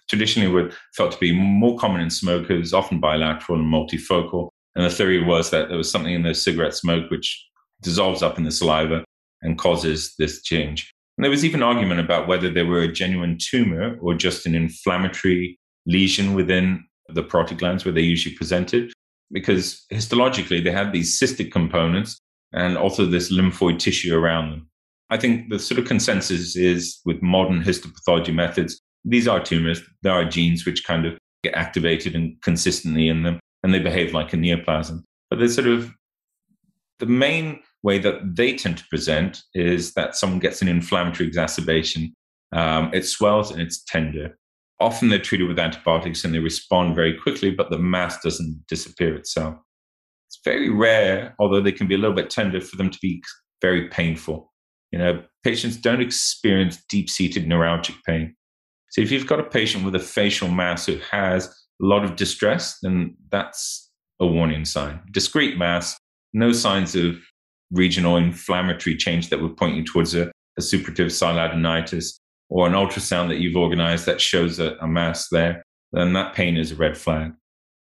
traditionally 0.10 0.50
were 0.50 0.72
felt 0.96 1.12
to 1.12 1.18
be 1.18 1.34
more 1.34 1.78
common 1.78 2.00
in 2.00 2.10
smokers, 2.10 2.74
often 2.74 3.00
bilateral 3.00 3.60
and 3.60 3.74
multifocal. 3.74 4.50
And 4.76 4.86
the 4.86 4.90
theory 4.90 5.22
was 5.22 5.50
that 5.52 5.68
there 5.68 5.78
was 5.78 5.92
something 5.92 6.14
in 6.14 6.24
the 6.24 6.34
cigarette 6.34 6.74
smoke 6.74 7.12
which 7.12 7.46
dissolves 7.82 8.24
up 8.24 8.38
in 8.38 8.46
the 8.46 8.52
saliva 8.52 9.04
and 9.44 9.58
causes 9.58 10.16
this 10.18 10.42
change. 10.42 10.92
And 11.18 11.24
there 11.24 11.32
was 11.32 11.46
even 11.46 11.62
argument 11.62 12.00
about 12.00 12.28
whether 12.28 12.50
they 12.50 12.64
were 12.64 12.82
a 12.82 12.92
genuine 12.92 13.38
tumor 13.40 13.98
or 14.02 14.16
just 14.16 14.48
an 14.48 14.56
inflammatory 14.56 15.60
lesion 15.86 16.34
within 16.34 16.84
the 17.10 17.24
parotid 17.24 17.60
glands 17.60 17.86
where 17.86 17.94
they 17.94 18.02
usually 18.02 18.36
presented, 18.36 18.92
because 19.32 19.86
histologically 19.92 20.64
they 20.64 20.72
had 20.72 20.92
these 20.92 21.20
cystic 21.20 21.52
components 21.52 22.18
and 22.54 22.78
also 22.78 23.06
this 23.06 23.32
lymphoid 23.32 23.78
tissue 23.78 24.16
around 24.16 24.50
them. 24.50 24.68
I 25.10 25.18
think 25.18 25.50
the 25.50 25.60
sort 25.60 25.80
of 25.80 25.86
consensus 25.86 26.56
is 26.56 27.00
with 27.06 27.22
modern 27.22 27.64
histopathology 27.64 28.34
methods, 28.34 28.82
these 29.06 29.28
are 29.28 29.44
tumors. 29.44 29.82
There 30.02 30.14
are 30.14 30.26
genes 30.26 30.66
which 30.66 30.84
kind 30.86 31.06
of 31.06 31.18
get 31.44 31.54
activated 31.54 32.16
and 32.16 32.42
consistently 32.42 33.10
in 33.10 33.24
them, 33.24 33.40
and 33.64 33.74
they 33.74 33.80
behave 33.80 34.14
like 34.14 34.34
a 34.34 34.38
neoplasm. 34.38 35.04
But 35.30 35.40
there's 35.40 35.56
sort 35.56 35.68
of 35.68 35.94
the 37.00 37.06
main 37.06 37.60
way 37.84 38.00
that 38.00 38.36
they 38.36 38.56
tend 38.56 38.78
to 38.78 38.88
present 38.90 39.44
is 39.54 39.94
that 39.94 40.16
someone 40.16 40.40
gets 40.40 40.62
an 40.62 40.68
inflammatory 40.68 41.28
exacerbation. 41.28 42.14
Um, 42.54 42.92
it 42.94 43.06
swells 43.06 43.52
and 43.52 43.62
it's 43.62 43.84
tender. 43.84 44.38
Often 44.80 45.10
they're 45.10 45.20
treated 45.20 45.48
with 45.48 45.60
antibiotics 45.60 46.24
and 46.24 46.34
they 46.34 46.40
respond 46.40 46.96
very 46.96 47.18
quickly, 47.18 47.52
but 47.52 47.70
the 47.70 47.78
mass 47.78 48.22
doesn't 48.22 48.64
disappear 48.68 49.16
itself. 49.16 49.56
It's 50.28 50.40
very 50.44 50.70
rare, 50.70 51.36
although 51.40 51.62
they 51.62 51.72
can 51.72 51.88
be 51.88 51.96
a 51.96 51.98
little 51.98 52.16
bit 52.16 52.30
tender, 52.30 52.60
for 52.60 52.76
them 52.76 52.90
to 52.90 53.00
be 53.02 53.22
very 53.62 53.88
painful. 53.90 54.52
You 54.92 55.00
know, 55.00 55.24
patients 55.44 55.78
don't 55.78 56.02
experience 56.02 56.84
deep 56.90 57.10
seated 57.10 57.46
neuralgic 57.46 57.96
pain. 58.06 58.36
So 58.92 59.02
if 59.02 59.12
you've 59.12 59.28
got 59.28 59.40
a 59.40 59.44
patient 59.44 59.86
with 59.86 59.96
a 59.96 60.00
facial 60.00 60.48
mass 60.48 60.86
who 60.86 60.98
has 61.12 61.48
a 61.48 61.86
lot 61.86 62.04
of 62.04 62.16
distress, 62.16 62.78
then 62.82 63.16
that's 63.32 63.92
a 64.20 64.28
warning 64.28 64.66
sign. 64.66 65.02
Discrete 65.12 65.58
mass, 65.58 65.98
no 66.34 66.52
signs 66.52 66.96
of 66.96 67.16
regional 67.74 68.18
inflammatory 68.18 68.96
change 68.96 69.30
that 69.30 69.42
would 69.42 69.58
point 69.58 69.76
you 69.76 69.84
towards 69.84 70.16
a, 70.16 70.32
a 70.58 70.62
suppurative 70.62 71.08
sialadenitis. 71.08 72.20
or 72.50 72.68
an 72.68 72.74
ultrasound 72.74 73.28
that 73.30 73.40
you've 73.40 73.58
organized 73.58 74.06
that 74.06 74.22
shows 74.22 74.60
a, 74.60 74.76
a 74.80 74.88
mass 74.88 75.28
there, 75.30 75.64
then 75.92 76.14
that 76.14 76.36
pain 76.36 76.56
is 76.56 76.72
a 76.72 76.76
red 76.76 76.96
flag. 76.98 77.34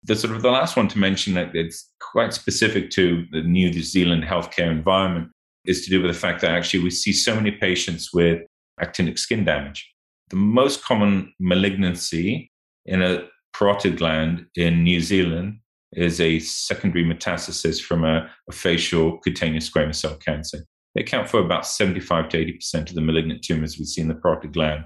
The 0.04 0.16
sort 0.16 0.34
of 0.34 0.42
the 0.42 0.50
last 0.50 0.76
one 0.76 0.88
to 0.88 0.98
mention 0.98 1.34
that 1.34 1.54
it's 1.54 1.90
quite 2.00 2.32
specific 2.32 2.90
to 2.90 3.24
the 3.30 3.42
New 3.42 3.72
Zealand 3.82 4.24
healthcare 4.24 4.70
environment 4.70 5.30
is 5.66 5.84
to 5.84 5.90
do 5.90 6.00
with 6.02 6.12
the 6.12 6.18
fact 6.18 6.40
that 6.40 6.52
actually 6.52 6.82
we 6.82 6.90
see 6.90 7.12
so 7.12 7.34
many 7.34 7.50
patients 7.50 8.12
with 8.12 8.42
actinic 8.82 9.18
skin 9.18 9.44
damage. 9.44 9.90
The 10.30 10.36
most 10.36 10.84
common 10.84 11.32
malignancy 11.38 12.50
in 12.86 13.02
a 13.02 13.26
parotid 13.54 13.98
gland 13.98 14.46
in 14.56 14.82
New 14.82 15.00
Zealand 15.00 15.60
is 15.96 16.20
a 16.20 16.38
secondary 16.40 17.04
metastasis 17.04 17.80
from 17.80 18.04
a, 18.04 18.30
a 18.48 18.52
facial 18.52 19.18
cutaneous 19.18 19.68
squamous 19.68 19.96
cell 19.96 20.16
cancer. 20.16 20.58
They 20.94 21.02
account 21.02 21.28
for 21.28 21.40
about 21.40 21.66
75 21.66 22.28
to 22.30 22.44
80% 22.44 22.88
of 22.90 22.94
the 22.94 23.00
malignant 23.00 23.42
tumors 23.42 23.78
we 23.78 23.84
see 23.84 24.00
in 24.00 24.08
the 24.08 24.14
parotid 24.14 24.52
gland. 24.52 24.84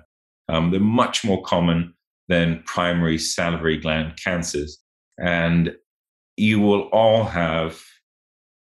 Um, 0.48 0.70
they're 0.70 0.80
much 0.80 1.24
more 1.24 1.42
common 1.42 1.94
than 2.28 2.62
primary 2.64 3.18
salivary 3.18 3.78
gland 3.78 4.18
cancers. 4.22 4.78
And 5.18 5.74
you 6.36 6.60
will 6.60 6.82
all 6.92 7.24
have 7.24 7.82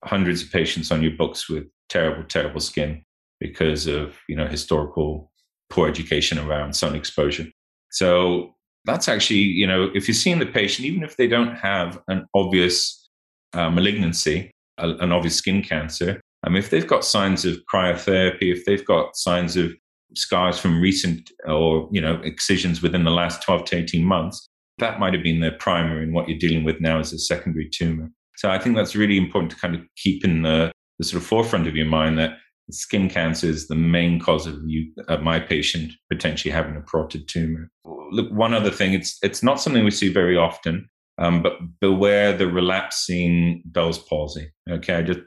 hundreds 0.03 0.43
of 0.43 0.51
patients 0.51 0.91
on 0.91 1.01
your 1.01 1.11
books 1.11 1.49
with 1.49 1.65
terrible, 1.89 2.23
terrible 2.23 2.61
skin 2.61 3.03
because 3.39 3.85
of 3.85 4.17
you 4.29 4.35
know 4.35 4.47
historical 4.47 5.31
poor 5.69 5.87
education 5.87 6.39
around 6.39 6.75
sun 6.75 6.95
exposure. 6.95 7.47
So 7.91 8.54
that's 8.85 9.07
actually 9.07 9.39
you 9.39 9.67
know 9.67 9.89
if 9.93 10.07
you're 10.07 10.15
seeing 10.15 10.39
the 10.39 10.45
patient, 10.45 10.85
even 10.85 11.03
if 11.03 11.17
they 11.17 11.27
don't 11.27 11.55
have 11.55 11.99
an 12.07 12.25
obvious 12.33 13.09
uh, 13.53 13.69
malignancy, 13.69 14.51
a, 14.77 14.89
an 14.89 15.11
obvious 15.11 15.35
skin 15.35 15.61
cancer, 15.61 16.21
mean, 16.49 16.57
if 16.57 16.69
they've 16.69 16.87
got 16.87 17.03
signs 17.03 17.45
of 17.45 17.57
cryotherapy, 17.71 18.53
if 18.53 18.65
they've 18.65 18.85
got 18.85 19.15
signs 19.15 19.57
of 19.57 19.73
scars 20.15 20.57
from 20.57 20.79
recent 20.79 21.31
or 21.45 21.89
you 21.91 21.99
know 21.99 22.21
excisions 22.23 22.81
within 22.81 23.03
the 23.03 23.11
last 23.11 23.43
12 23.43 23.65
to 23.65 23.77
18 23.77 24.03
months, 24.03 24.47
that 24.77 24.99
might 24.99 25.13
have 25.13 25.23
been 25.23 25.39
their 25.39 25.57
primary, 25.57 26.03
and 26.03 26.13
what 26.13 26.29
you're 26.29 26.37
dealing 26.37 26.63
with 26.63 26.79
now 26.79 26.99
is 26.99 27.13
a 27.13 27.19
secondary 27.19 27.69
tumor. 27.69 28.09
So 28.37 28.49
I 28.49 28.59
think 28.59 28.75
that's 28.75 28.95
really 28.95 29.17
important 29.17 29.51
to 29.51 29.57
kind 29.57 29.75
of 29.75 29.81
keep 29.95 30.25
in 30.25 30.41
the, 30.41 30.71
the 30.99 31.05
sort 31.05 31.21
of 31.21 31.27
forefront 31.27 31.67
of 31.67 31.75
your 31.75 31.85
mind 31.85 32.19
that 32.19 32.37
skin 32.71 33.09
cancer 33.09 33.47
is 33.47 33.67
the 33.67 33.75
main 33.75 34.19
cause 34.19 34.47
of 34.47 34.59
you, 34.65 34.91
uh, 35.07 35.17
my 35.17 35.39
patient 35.39 35.93
potentially 36.11 36.51
having 36.51 36.75
a 36.75 36.81
parotid 36.81 37.27
tumor. 37.27 37.69
Look, 38.11 38.31
one 38.31 38.53
other 38.53 38.71
thing, 38.71 38.93
it's 38.93 39.17
it's 39.21 39.43
not 39.43 39.61
something 39.61 39.83
we 39.83 39.91
see 39.91 40.11
very 40.11 40.37
often, 40.37 40.87
um, 41.17 41.41
but 41.41 41.53
beware 41.79 42.33
the 42.33 42.47
relapsing 42.47 43.61
Bell's 43.65 43.99
palsy. 43.99 44.51
Okay, 44.69 45.03
just 45.03 45.19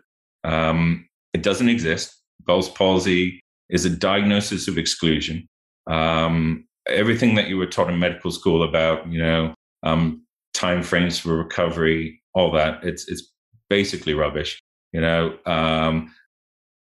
um, 0.45 1.07
it 1.35 1.43
doesn't 1.43 1.69
exist. 1.69 2.15
Bell's 2.47 2.69
palsy 2.69 3.41
is 3.69 3.85
a 3.85 3.91
diagnosis 3.91 4.69
of 4.69 4.79
exclusion. 4.79 5.47
Um, 5.89 6.67
everything 6.89 7.35
that 7.35 7.49
you 7.49 7.57
were 7.57 7.67
taught 7.67 7.91
in 7.91 7.99
medical 7.99 8.31
school 8.31 8.63
about, 8.63 9.11
you 9.11 9.21
know, 9.21 9.55
um, 9.83 10.23
time 10.55 10.83
frames 10.83 11.19
for 11.19 11.37
recovery, 11.37 12.21
all 12.35 12.51
that, 12.53 12.83
it's 12.83 13.09
it's 13.09 13.33
basically 13.69 14.15
rubbish. 14.15 14.61
You 14.93 15.03
know, 15.03 15.39
um, 15.45 16.15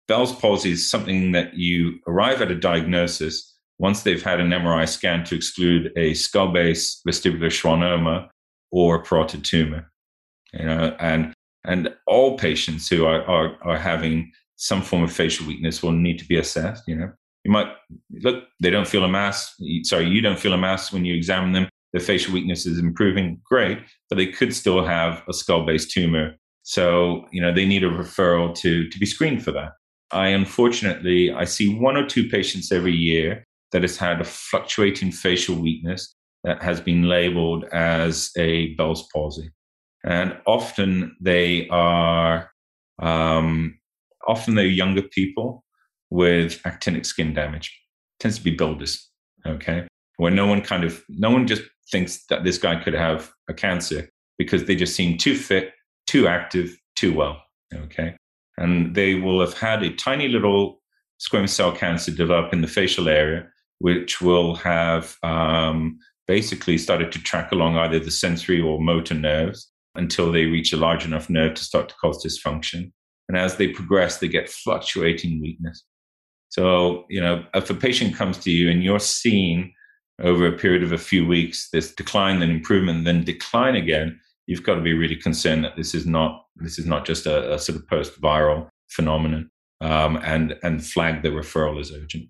Bell's 0.07 0.35
palsy 0.35 0.71
is 0.71 0.89
something 0.89 1.33
that 1.33 1.55
you 1.55 1.99
arrive 2.07 2.41
at 2.41 2.51
a 2.51 2.55
diagnosis 2.55 3.55
once 3.79 4.03
they've 4.03 4.23
had 4.23 4.39
an 4.39 4.49
MRI 4.49 4.87
scan 4.87 5.23
to 5.25 5.35
exclude 5.35 5.91
a 5.97 6.13
skull 6.13 6.51
base 6.51 7.01
vestibular 7.07 7.49
schwannoma 7.49 8.29
or 8.71 8.95
a 8.95 9.03
parotid 9.03 9.43
tumor. 9.43 9.91
You 10.53 10.65
know, 10.65 10.95
and 10.99 11.33
and 11.65 11.93
all 12.07 12.37
patients 12.37 12.87
who 12.87 13.05
are, 13.05 13.23
are, 13.25 13.57
are 13.61 13.77
having 13.77 14.31
some 14.55 14.81
form 14.81 15.03
of 15.03 15.11
facial 15.11 15.45
weakness 15.45 15.83
will 15.83 15.91
need 15.91 16.17
to 16.19 16.25
be 16.25 16.37
assessed. 16.37 16.83
You 16.87 16.95
know, 16.95 17.11
you 17.43 17.51
might 17.51 17.67
look, 18.21 18.45
they 18.61 18.69
don't 18.69 18.87
feel 18.87 19.03
a 19.03 19.09
mass. 19.09 19.53
Sorry, 19.83 20.07
you 20.07 20.21
don't 20.21 20.39
feel 20.39 20.53
a 20.53 20.57
mass 20.57 20.93
when 20.93 21.05
you 21.05 21.13
examine 21.13 21.51
them. 21.51 21.67
The 21.93 21.99
facial 21.99 22.33
weakness 22.33 22.65
is 22.65 22.79
improving, 22.79 23.41
great, 23.43 23.79
but 24.09 24.17
they 24.17 24.27
could 24.27 24.53
still 24.53 24.83
have 24.85 25.23
a 25.27 25.33
skull 25.33 25.65
based 25.65 25.91
tumor. 25.91 26.35
So, 26.63 27.25
you 27.31 27.41
know, 27.41 27.53
they 27.53 27.65
need 27.65 27.83
a 27.83 27.89
referral 27.89 28.55
to, 28.57 28.89
to 28.89 28.99
be 28.99 29.05
screened 29.05 29.43
for 29.43 29.51
that. 29.53 29.71
I 30.11 30.27
unfortunately 30.29 31.31
I 31.31 31.43
see 31.43 31.73
one 31.77 31.97
or 31.97 32.05
two 32.05 32.29
patients 32.29 32.71
every 32.71 32.93
year 32.93 33.45
that 33.71 33.81
has 33.81 33.97
had 33.97 34.21
a 34.21 34.25
fluctuating 34.25 35.11
facial 35.11 35.55
weakness 35.55 36.15
that 36.43 36.61
has 36.63 36.79
been 36.79 37.03
labeled 37.03 37.65
as 37.73 38.31
a 38.37 38.73
Bell's 38.75 39.07
palsy, 39.13 39.51
and 40.05 40.37
often 40.45 41.15
they 41.19 41.67
are 41.69 42.49
um, 43.01 43.77
often 44.27 44.55
they're 44.55 44.65
younger 44.65 45.01
people 45.01 45.65
with 46.09 46.61
actinic 46.63 47.05
skin 47.05 47.33
damage. 47.33 47.77
It 48.17 48.23
tends 48.23 48.37
to 48.37 48.43
be 48.43 48.51
builders, 48.51 49.09
okay, 49.45 49.87
where 50.15 50.31
no 50.31 50.47
one 50.47 50.61
kind 50.61 50.85
of 50.85 51.03
no 51.09 51.31
one 51.31 51.47
just 51.47 51.63
thinks 51.91 52.25
that 52.27 52.43
this 52.45 52.57
guy 52.57 52.81
could 52.81 52.93
have 52.93 53.29
a 53.49 53.53
cancer 53.53 54.09
because 54.37 54.65
they 54.65 54.75
just 54.75 54.95
seem 54.95 55.17
too 55.17 55.35
fit, 55.35 55.73
too 56.05 56.27
active, 56.27 56.77
too 56.95 57.13
well, 57.13 57.41
okay 57.73 58.15
and 58.57 58.95
they 58.95 59.15
will 59.15 59.39
have 59.39 59.53
had 59.57 59.83
a 59.83 59.93
tiny 59.95 60.27
little 60.27 60.81
squamous 61.19 61.49
cell 61.49 61.71
cancer 61.71 62.11
develop 62.11 62.53
in 62.53 62.61
the 62.61 62.67
facial 62.67 63.09
area, 63.09 63.47
which 63.79 64.21
will 64.21 64.55
have 64.55 65.17
um, 65.23 65.97
basically 66.27 66.77
started 66.77 67.11
to 67.11 67.23
track 67.23 67.51
along 67.51 67.77
either 67.77 67.99
the 67.99 68.11
sensory 68.11 68.61
or 68.61 68.81
motor 68.81 69.13
nerves 69.13 69.71
until 69.95 70.31
they 70.31 70.45
reach 70.45 70.73
a 70.73 70.77
large 70.77 71.05
enough 71.05 71.29
nerve 71.29 71.55
to 71.55 71.63
start 71.63 71.89
to 71.89 71.95
cause 71.95 72.23
dysfunction. 72.23 72.91
And 73.29 73.37
as 73.37 73.57
they 73.57 73.67
progress, 73.67 74.19
they 74.19 74.27
get 74.27 74.49
fluctuating 74.49 75.41
weakness. 75.41 75.83
So, 76.49 77.05
you 77.09 77.19
know, 77.19 77.43
if 77.53 77.69
a 77.69 77.73
patient 77.73 78.15
comes 78.15 78.37
to 78.39 78.51
you 78.51 78.69
and 78.69 78.83
you're 78.83 78.99
seeing 78.99 79.73
over 80.21 80.47
a 80.47 80.57
period 80.57 80.83
of 80.83 80.91
a 80.91 80.97
few 80.97 81.27
weeks 81.27 81.69
this 81.71 81.93
decline, 81.93 82.39
then 82.39 82.49
improvement, 82.49 83.05
then 83.05 83.23
decline 83.23 83.75
again, 83.75 84.19
you've 84.47 84.63
got 84.63 84.75
to 84.75 84.81
be 84.81 84.93
really 84.93 85.15
concerned 85.15 85.63
that 85.63 85.75
this 85.75 85.93
is 85.93 86.05
not 86.05 86.45
this 86.55 86.79
is 86.79 86.85
not 86.85 87.05
just 87.05 87.25
a, 87.25 87.53
a 87.53 87.59
sort 87.59 87.77
of 87.77 87.87
post-viral 87.87 88.67
phenomenon, 88.89 89.49
um, 89.81 90.17
and 90.23 90.57
and 90.63 90.83
flag 90.83 91.21
the 91.21 91.29
referral 91.29 91.79
as 91.79 91.91
urgent. 91.91 92.25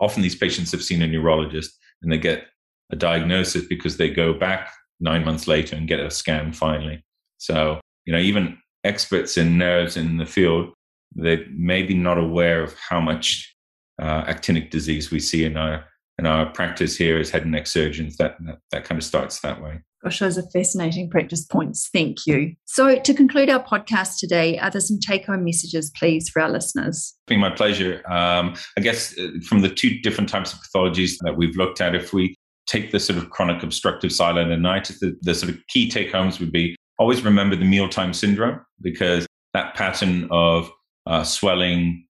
Often 0.00 0.22
these 0.22 0.36
patients 0.36 0.72
have 0.72 0.82
seen 0.82 1.02
a 1.02 1.06
neurologist 1.06 1.72
and 2.02 2.12
they 2.12 2.18
get 2.18 2.44
a 2.92 2.96
diagnosis 2.96 3.64
because 3.66 3.96
they 3.96 4.10
go 4.10 4.34
back 4.34 4.70
nine 5.00 5.24
months 5.24 5.46
later 5.46 5.76
and 5.76 5.88
get 5.88 6.00
a 6.00 6.10
scan 6.10 6.52
finally. 6.52 7.02
So 7.38 7.80
you 8.04 8.12
know 8.12 8.18
even 8.18 8.58
experts 8.84 9.38
in 9.38 9.56
nerves 9.56 9.96
in 9.96 10.18
the 10.18 10.26
field 10.26 10.74
they 11.16 11.46
may 11.50 11.82
be 11.82 11.94
not 11.94 12.18
aware 12.18 12.62
of 12.62 12.74
how 12.74 13.00
much 13.00 13.54
uh, 14.00 14.24
actinic 14.24 14.70
disease 14.70 15.10
we 15.10 15.20
see 15.20 15.44
in 15.44 15.56
our 15.56 15.86
in 16.18 16.26
our 16.26 16.46
practice 16.46 16.96
here 16.96 17.18
as 17.18 17.30
head 17.30 17.42
and 17.42 17.52
neck 17.52 17.66
surgeons. 17.66 18.16
That, 18.16 18.36
that 18.46 18.58
that 18.70 18.84
kind 18.84 18.98
of 18.98 19.04
starts 19.04 19.40
that 19.40 19.62
way. 19.62 19.80
Gosh, 20.02 20.18
those 20.18 20.36
are 20.36 20.48
fascinating 20.52 21.08
practice 21.08 21.46
points. 21.46 21.88
Thank 21.90 22.26
you. 22.26 22.54
So, 22.66 22.98
to 22.98 23.14
conclude 23.14 23.48
our 23.48 23.64
podcast 23.64 24.18
today, 24.18 24.58
are 24.58 24.70
there 24.70 24.82
some 24.82 24.98
take 25.00 25.24
home 25.26 25.44
messages, 25.44 25.90
please, 25.96 26.28
for 26.28 26.42
our 26.42 26.50
listeners? 26.50 26.96
It's 26.96 27.26
been 27.26 27.40
my 27.40 27.50
pleasure. 27.50 28.02
Um, 28.10 28.54
I 28.76 28.82
guess 28.82 29.18
uh, 29.18 29.28
from 29.48 29.62
the 29.62 29.70
two 29.70 29.98
different 30.00 30.28
types 30.28 30.52
of 30.52 30.60
pathologies 30.60 31.16
that 31.22 31.36
we've 31.36 31.56
looked 31.56 31.80
at, 31.80 31.94
if 31.94 32.12
we 32.12 32.34
take 32.66 32.92
the 32.92 33.00
sort 33.00 33.18
of 33.18 33.30
chronic 33.30 33.62
obstructive 33.62 34.10
sialadenitis, 34.10 34.98
the, 35.00 35.16
the 35.22 35.34
sort 35.34 35.52
of 35.52 35.58
key 35.68 35.88
take 35.88 36.12
homes 36.12 36.38
would 36.38 36.52
be 36.52 36.76
always 36.98 37.22
remember 37.22 37.56
the 37.56 37.64
mealtime 37.64 38.12
syndrome 38.12 38.60
because 38.80 39.26
that 39.52 39.74
pattern 39.74 40.28
of 40.30 40.70
uh, 41.06 41.24
swelling, 41.24 42.06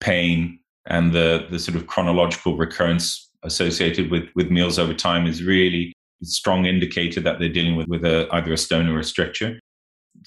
pain, 0.00 0.58
and 0.86 1.12
the, 1.12 1.46
the 1.50 1.58
sort 1.58 1.76
of 1.76 1.86
chronological 1.86 2.56
recurrence 2.56 3.25
associated 3.42 4.10
with, 4.10 4.24
with 4.34 4.50
meals 4.50 4.78
over 4.78 4.94
time 4.94 5.26
is 5.26 5.42
really 5.42 5.92
a 6.22 6.26
strong 6.26 6.66
indicator 6.66 7.20
that 7.20 7.38
they're 7.38 7.48
dealing 7.48 7.76
with, 7.76 7.88
with 7.88 8.04
a, 8.04 8.28
either 8.32 8.52
a 8.52 8.58
stone 8.58 8.88
or 8.88 8.98
a 8.98 9.04
stricture. 9.04 9.58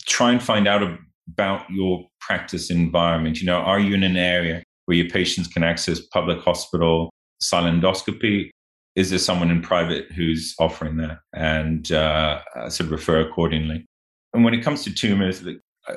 Try 0.05 0.31
and 0.31 0.41
find 0.41 0.67
out 0.67 0.97
about 1.27 1.69
your 1.69 2.07
practice 2.21 2.69
environment. 2.69 3.39
You 3.39 3.47
know, 3.47 3.57
are 3.57 3.79
you 3.79 3.93
in 3.93 4.03
an 4.03 4.17
area 4.17 4.63
where 4.85 4.97
your 4.97 5.09
patients 5.09 5.47
can 5.47 5.63
access 5.63 5.99
public 5.99 6.39
hospital 6.39 7.11
sialendoscopy? 7.41 8.49
Is 8.95 9.09
there 9.09 9.19
someone 9.19 9.51
in 9.51 9.61
private 9.61 10.11
who's 10.11 10.55
offering 10.59 10.97
that? 10.97 11.19
And 11.33 11.91
uh, 11.91 12.41
sort 12.69 12.87
of 12.87 12.91
refer 12.91 13.21
accordingly. 13.21 13.85
And 14.33 14.43
when 14.43 14.53
it 14.53 14.63
comes 14.63 14.83
to 14.83 14.93
tumors, 14.93 15.43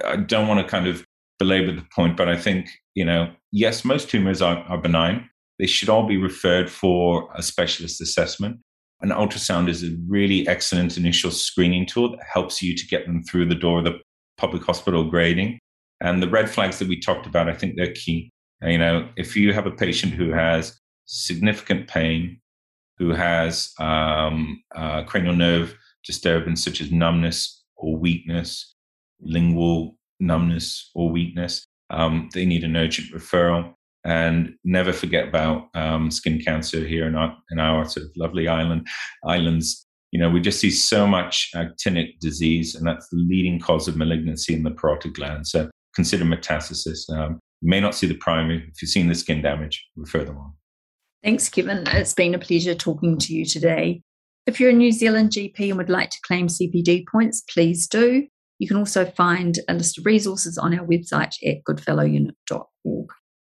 I 0.04 0.16
don't 0.16 0.48
want 0.48 0.60
to 0.60 0.70
kind 0.70 0.86
of 0.86 1.04
belabor 1.38 1.72
the 1.72 1.86
point, 1.94 2.16
but 2.16 2.28
I 2.28 2.36
think, 2.36 2.68
you 2.94 3.04
know, 3.04 3.32
yes, 3.50 3.84
most 3.84 4.08
tumors 4.08 4.40
are, 4.40 4.58
are 4.68 4.78
benign. 4.78 5.28
They 5.62 5.68
should 5.68 5.88
all 5.88 6.06
be 6.06 6.16
referred 6.18 6.68
for 6.68 7.30
a 7.34 7.42
specialist 7.42 8.02
assessment 8.02 8.58
an 9.02 9.10
ultrasound 9.10 9.68
is 9.68 9.82
a 9.82 9.96
really 10.06 10.46
excellent 10.46 10.96
initial 10.96 11.32
screening 11.32 11.86
tool 11.86 12.12
that 12.12 12.22
helps 12.32 12.62
you 12.62 12.76
to 12.76 12.86
get 12.86 13.04
them 13.04 13.24
through 13.24 13.46
the 13.46 13.54
door 13.54 13.78
of 13.78 13.84
the 13.84 14.00
public 14.36 14.62
hospital 14.62 15.10
grading. 15.10 15.58
And 16.00 16.22
the 16.22 16.28
red 16.28 16.48
flags 16.48 16.78
that 16.78 16.88
we 16.88 17.00
talked 17.00 17.26
about, 17.26 17.48
I 17.48 17.52
think 17.52 17.76
they're 17.76 17.92
key. 17.92 18.30
You 18.62 18.78
know, 18.78 19.08
if 19.16 19.36
you 19.36 19.52
have 19.52 19.66
a 19.66 19.72
patient 19.72 20.12
who 20.12 20.30
has 20.30 20.78
significant 21.06 21.88
pain, 21.88 22.40
who 22.98 23.10
has 23.10 23.72
um, 23.80 24.62
uh, 24.74 25.02
cranial 25.02 25.34
nerve 25.34 25.76
disturbance 26.04 26.64
such 26.64 26.80
as 26.80 26.92
numbness 26.92 27.64
or 27.76 27.96
weakness, 27.96 28.74
lingual 29.20 29.96
numbness 30.20 30.90
or 30.94 31.10
weakness, 31.10 31.64
um, 31.90 32.28
they 32.34 32.46
need 32.46 32.62
an 32.62 32.76
urgent 32.76 33.12
referral. 33.12 33.74
And 34.04 34.54
never 34.64 34.92
forget 34.92 35.28
about 35.28 35.68
um, 35.74 36.10
skin 36.10 36.40
cancer 36.40 36.86
here 36.86 37.06
in 37.06 37.14
our 37.14 37.36
in 37.50 37.58
our 37.58 37.88
sort 37.88 38.06
of 38.06 38.12
lovely 38.16 38.48
island 38.48 38.86
islands. 39.24 39.86
You 40.10 40.20
know, 40.20 40.28
we 40.28 40.40
just 40.40 40.60
see 40.60 40.70
so 40.70 41.06
much 41.06 41.50
actinic 41.54 42.18
disease, 42.20 42.74
and 42.74 42.86
that's 42.86 43.08
the 43.08 43.16
leading 43.16 43.58
cause 43.58 43.88
of 43.88 43.96
malignancy 43.96 44.54
in 44.54 44.62
the 44.62 44.70
parotid 44.70 45.14
gland. 45.14 45.46
So 45.46 45.70
consider 45.94 46.24
metastasis. 46.24 47.08
Um, 47.10 47.38
you 47.60 47.70
may 47.70 47.80
not 47.80 47.94
see 47.94 48.06
the 48.06 48.14
primary. 48.14 48.68
If 48.68 48.82
you've 48.82 48.90
seen 48.90 49.08
the 49.08 49.14
skin 49.14 49.40
damage, 49.40 49.86
refer 49.96 50.24
them 50.24 50.36
on. 50.36 50.52
Thanks, 51.22 51.48
Kevin. 51.48 51.84
It's 51.86 52.14
been 52.14 52.34
a 52.34 52.38
pleasure 52.38 52.74
talking 52.74 53.16
to 53.18 53.32
you 53.32 53.46
today. 53.46 54.02
If 54.46 54.58
you're 54.58 54.70
a 54.70 54.74
New 54.74 54.90
Zealand 54.90 55.30
GP 55.30 55.68
and 55.68 55.78
would 55.78 55.88
like 55.88 56.10
to 56.10 56.18
claim 56.26 56.48
CPD 56.48 57.06
points, 57.06 57.42
please 57.42 57.86
do. 57.86 58.26
You 58.58 58.68
can 58.68 58.76
also 58.76 59.04
find 59.04 59.58
a 59.68 59.74
list 59.74 59.98
of 59.98 60.06
resources 60.06 60.58
on 60.58 60.76
our 60.76 60.84
website 60.84 61.34
at 61.46 61.62
goodfellowunit.org. 61.68 63.08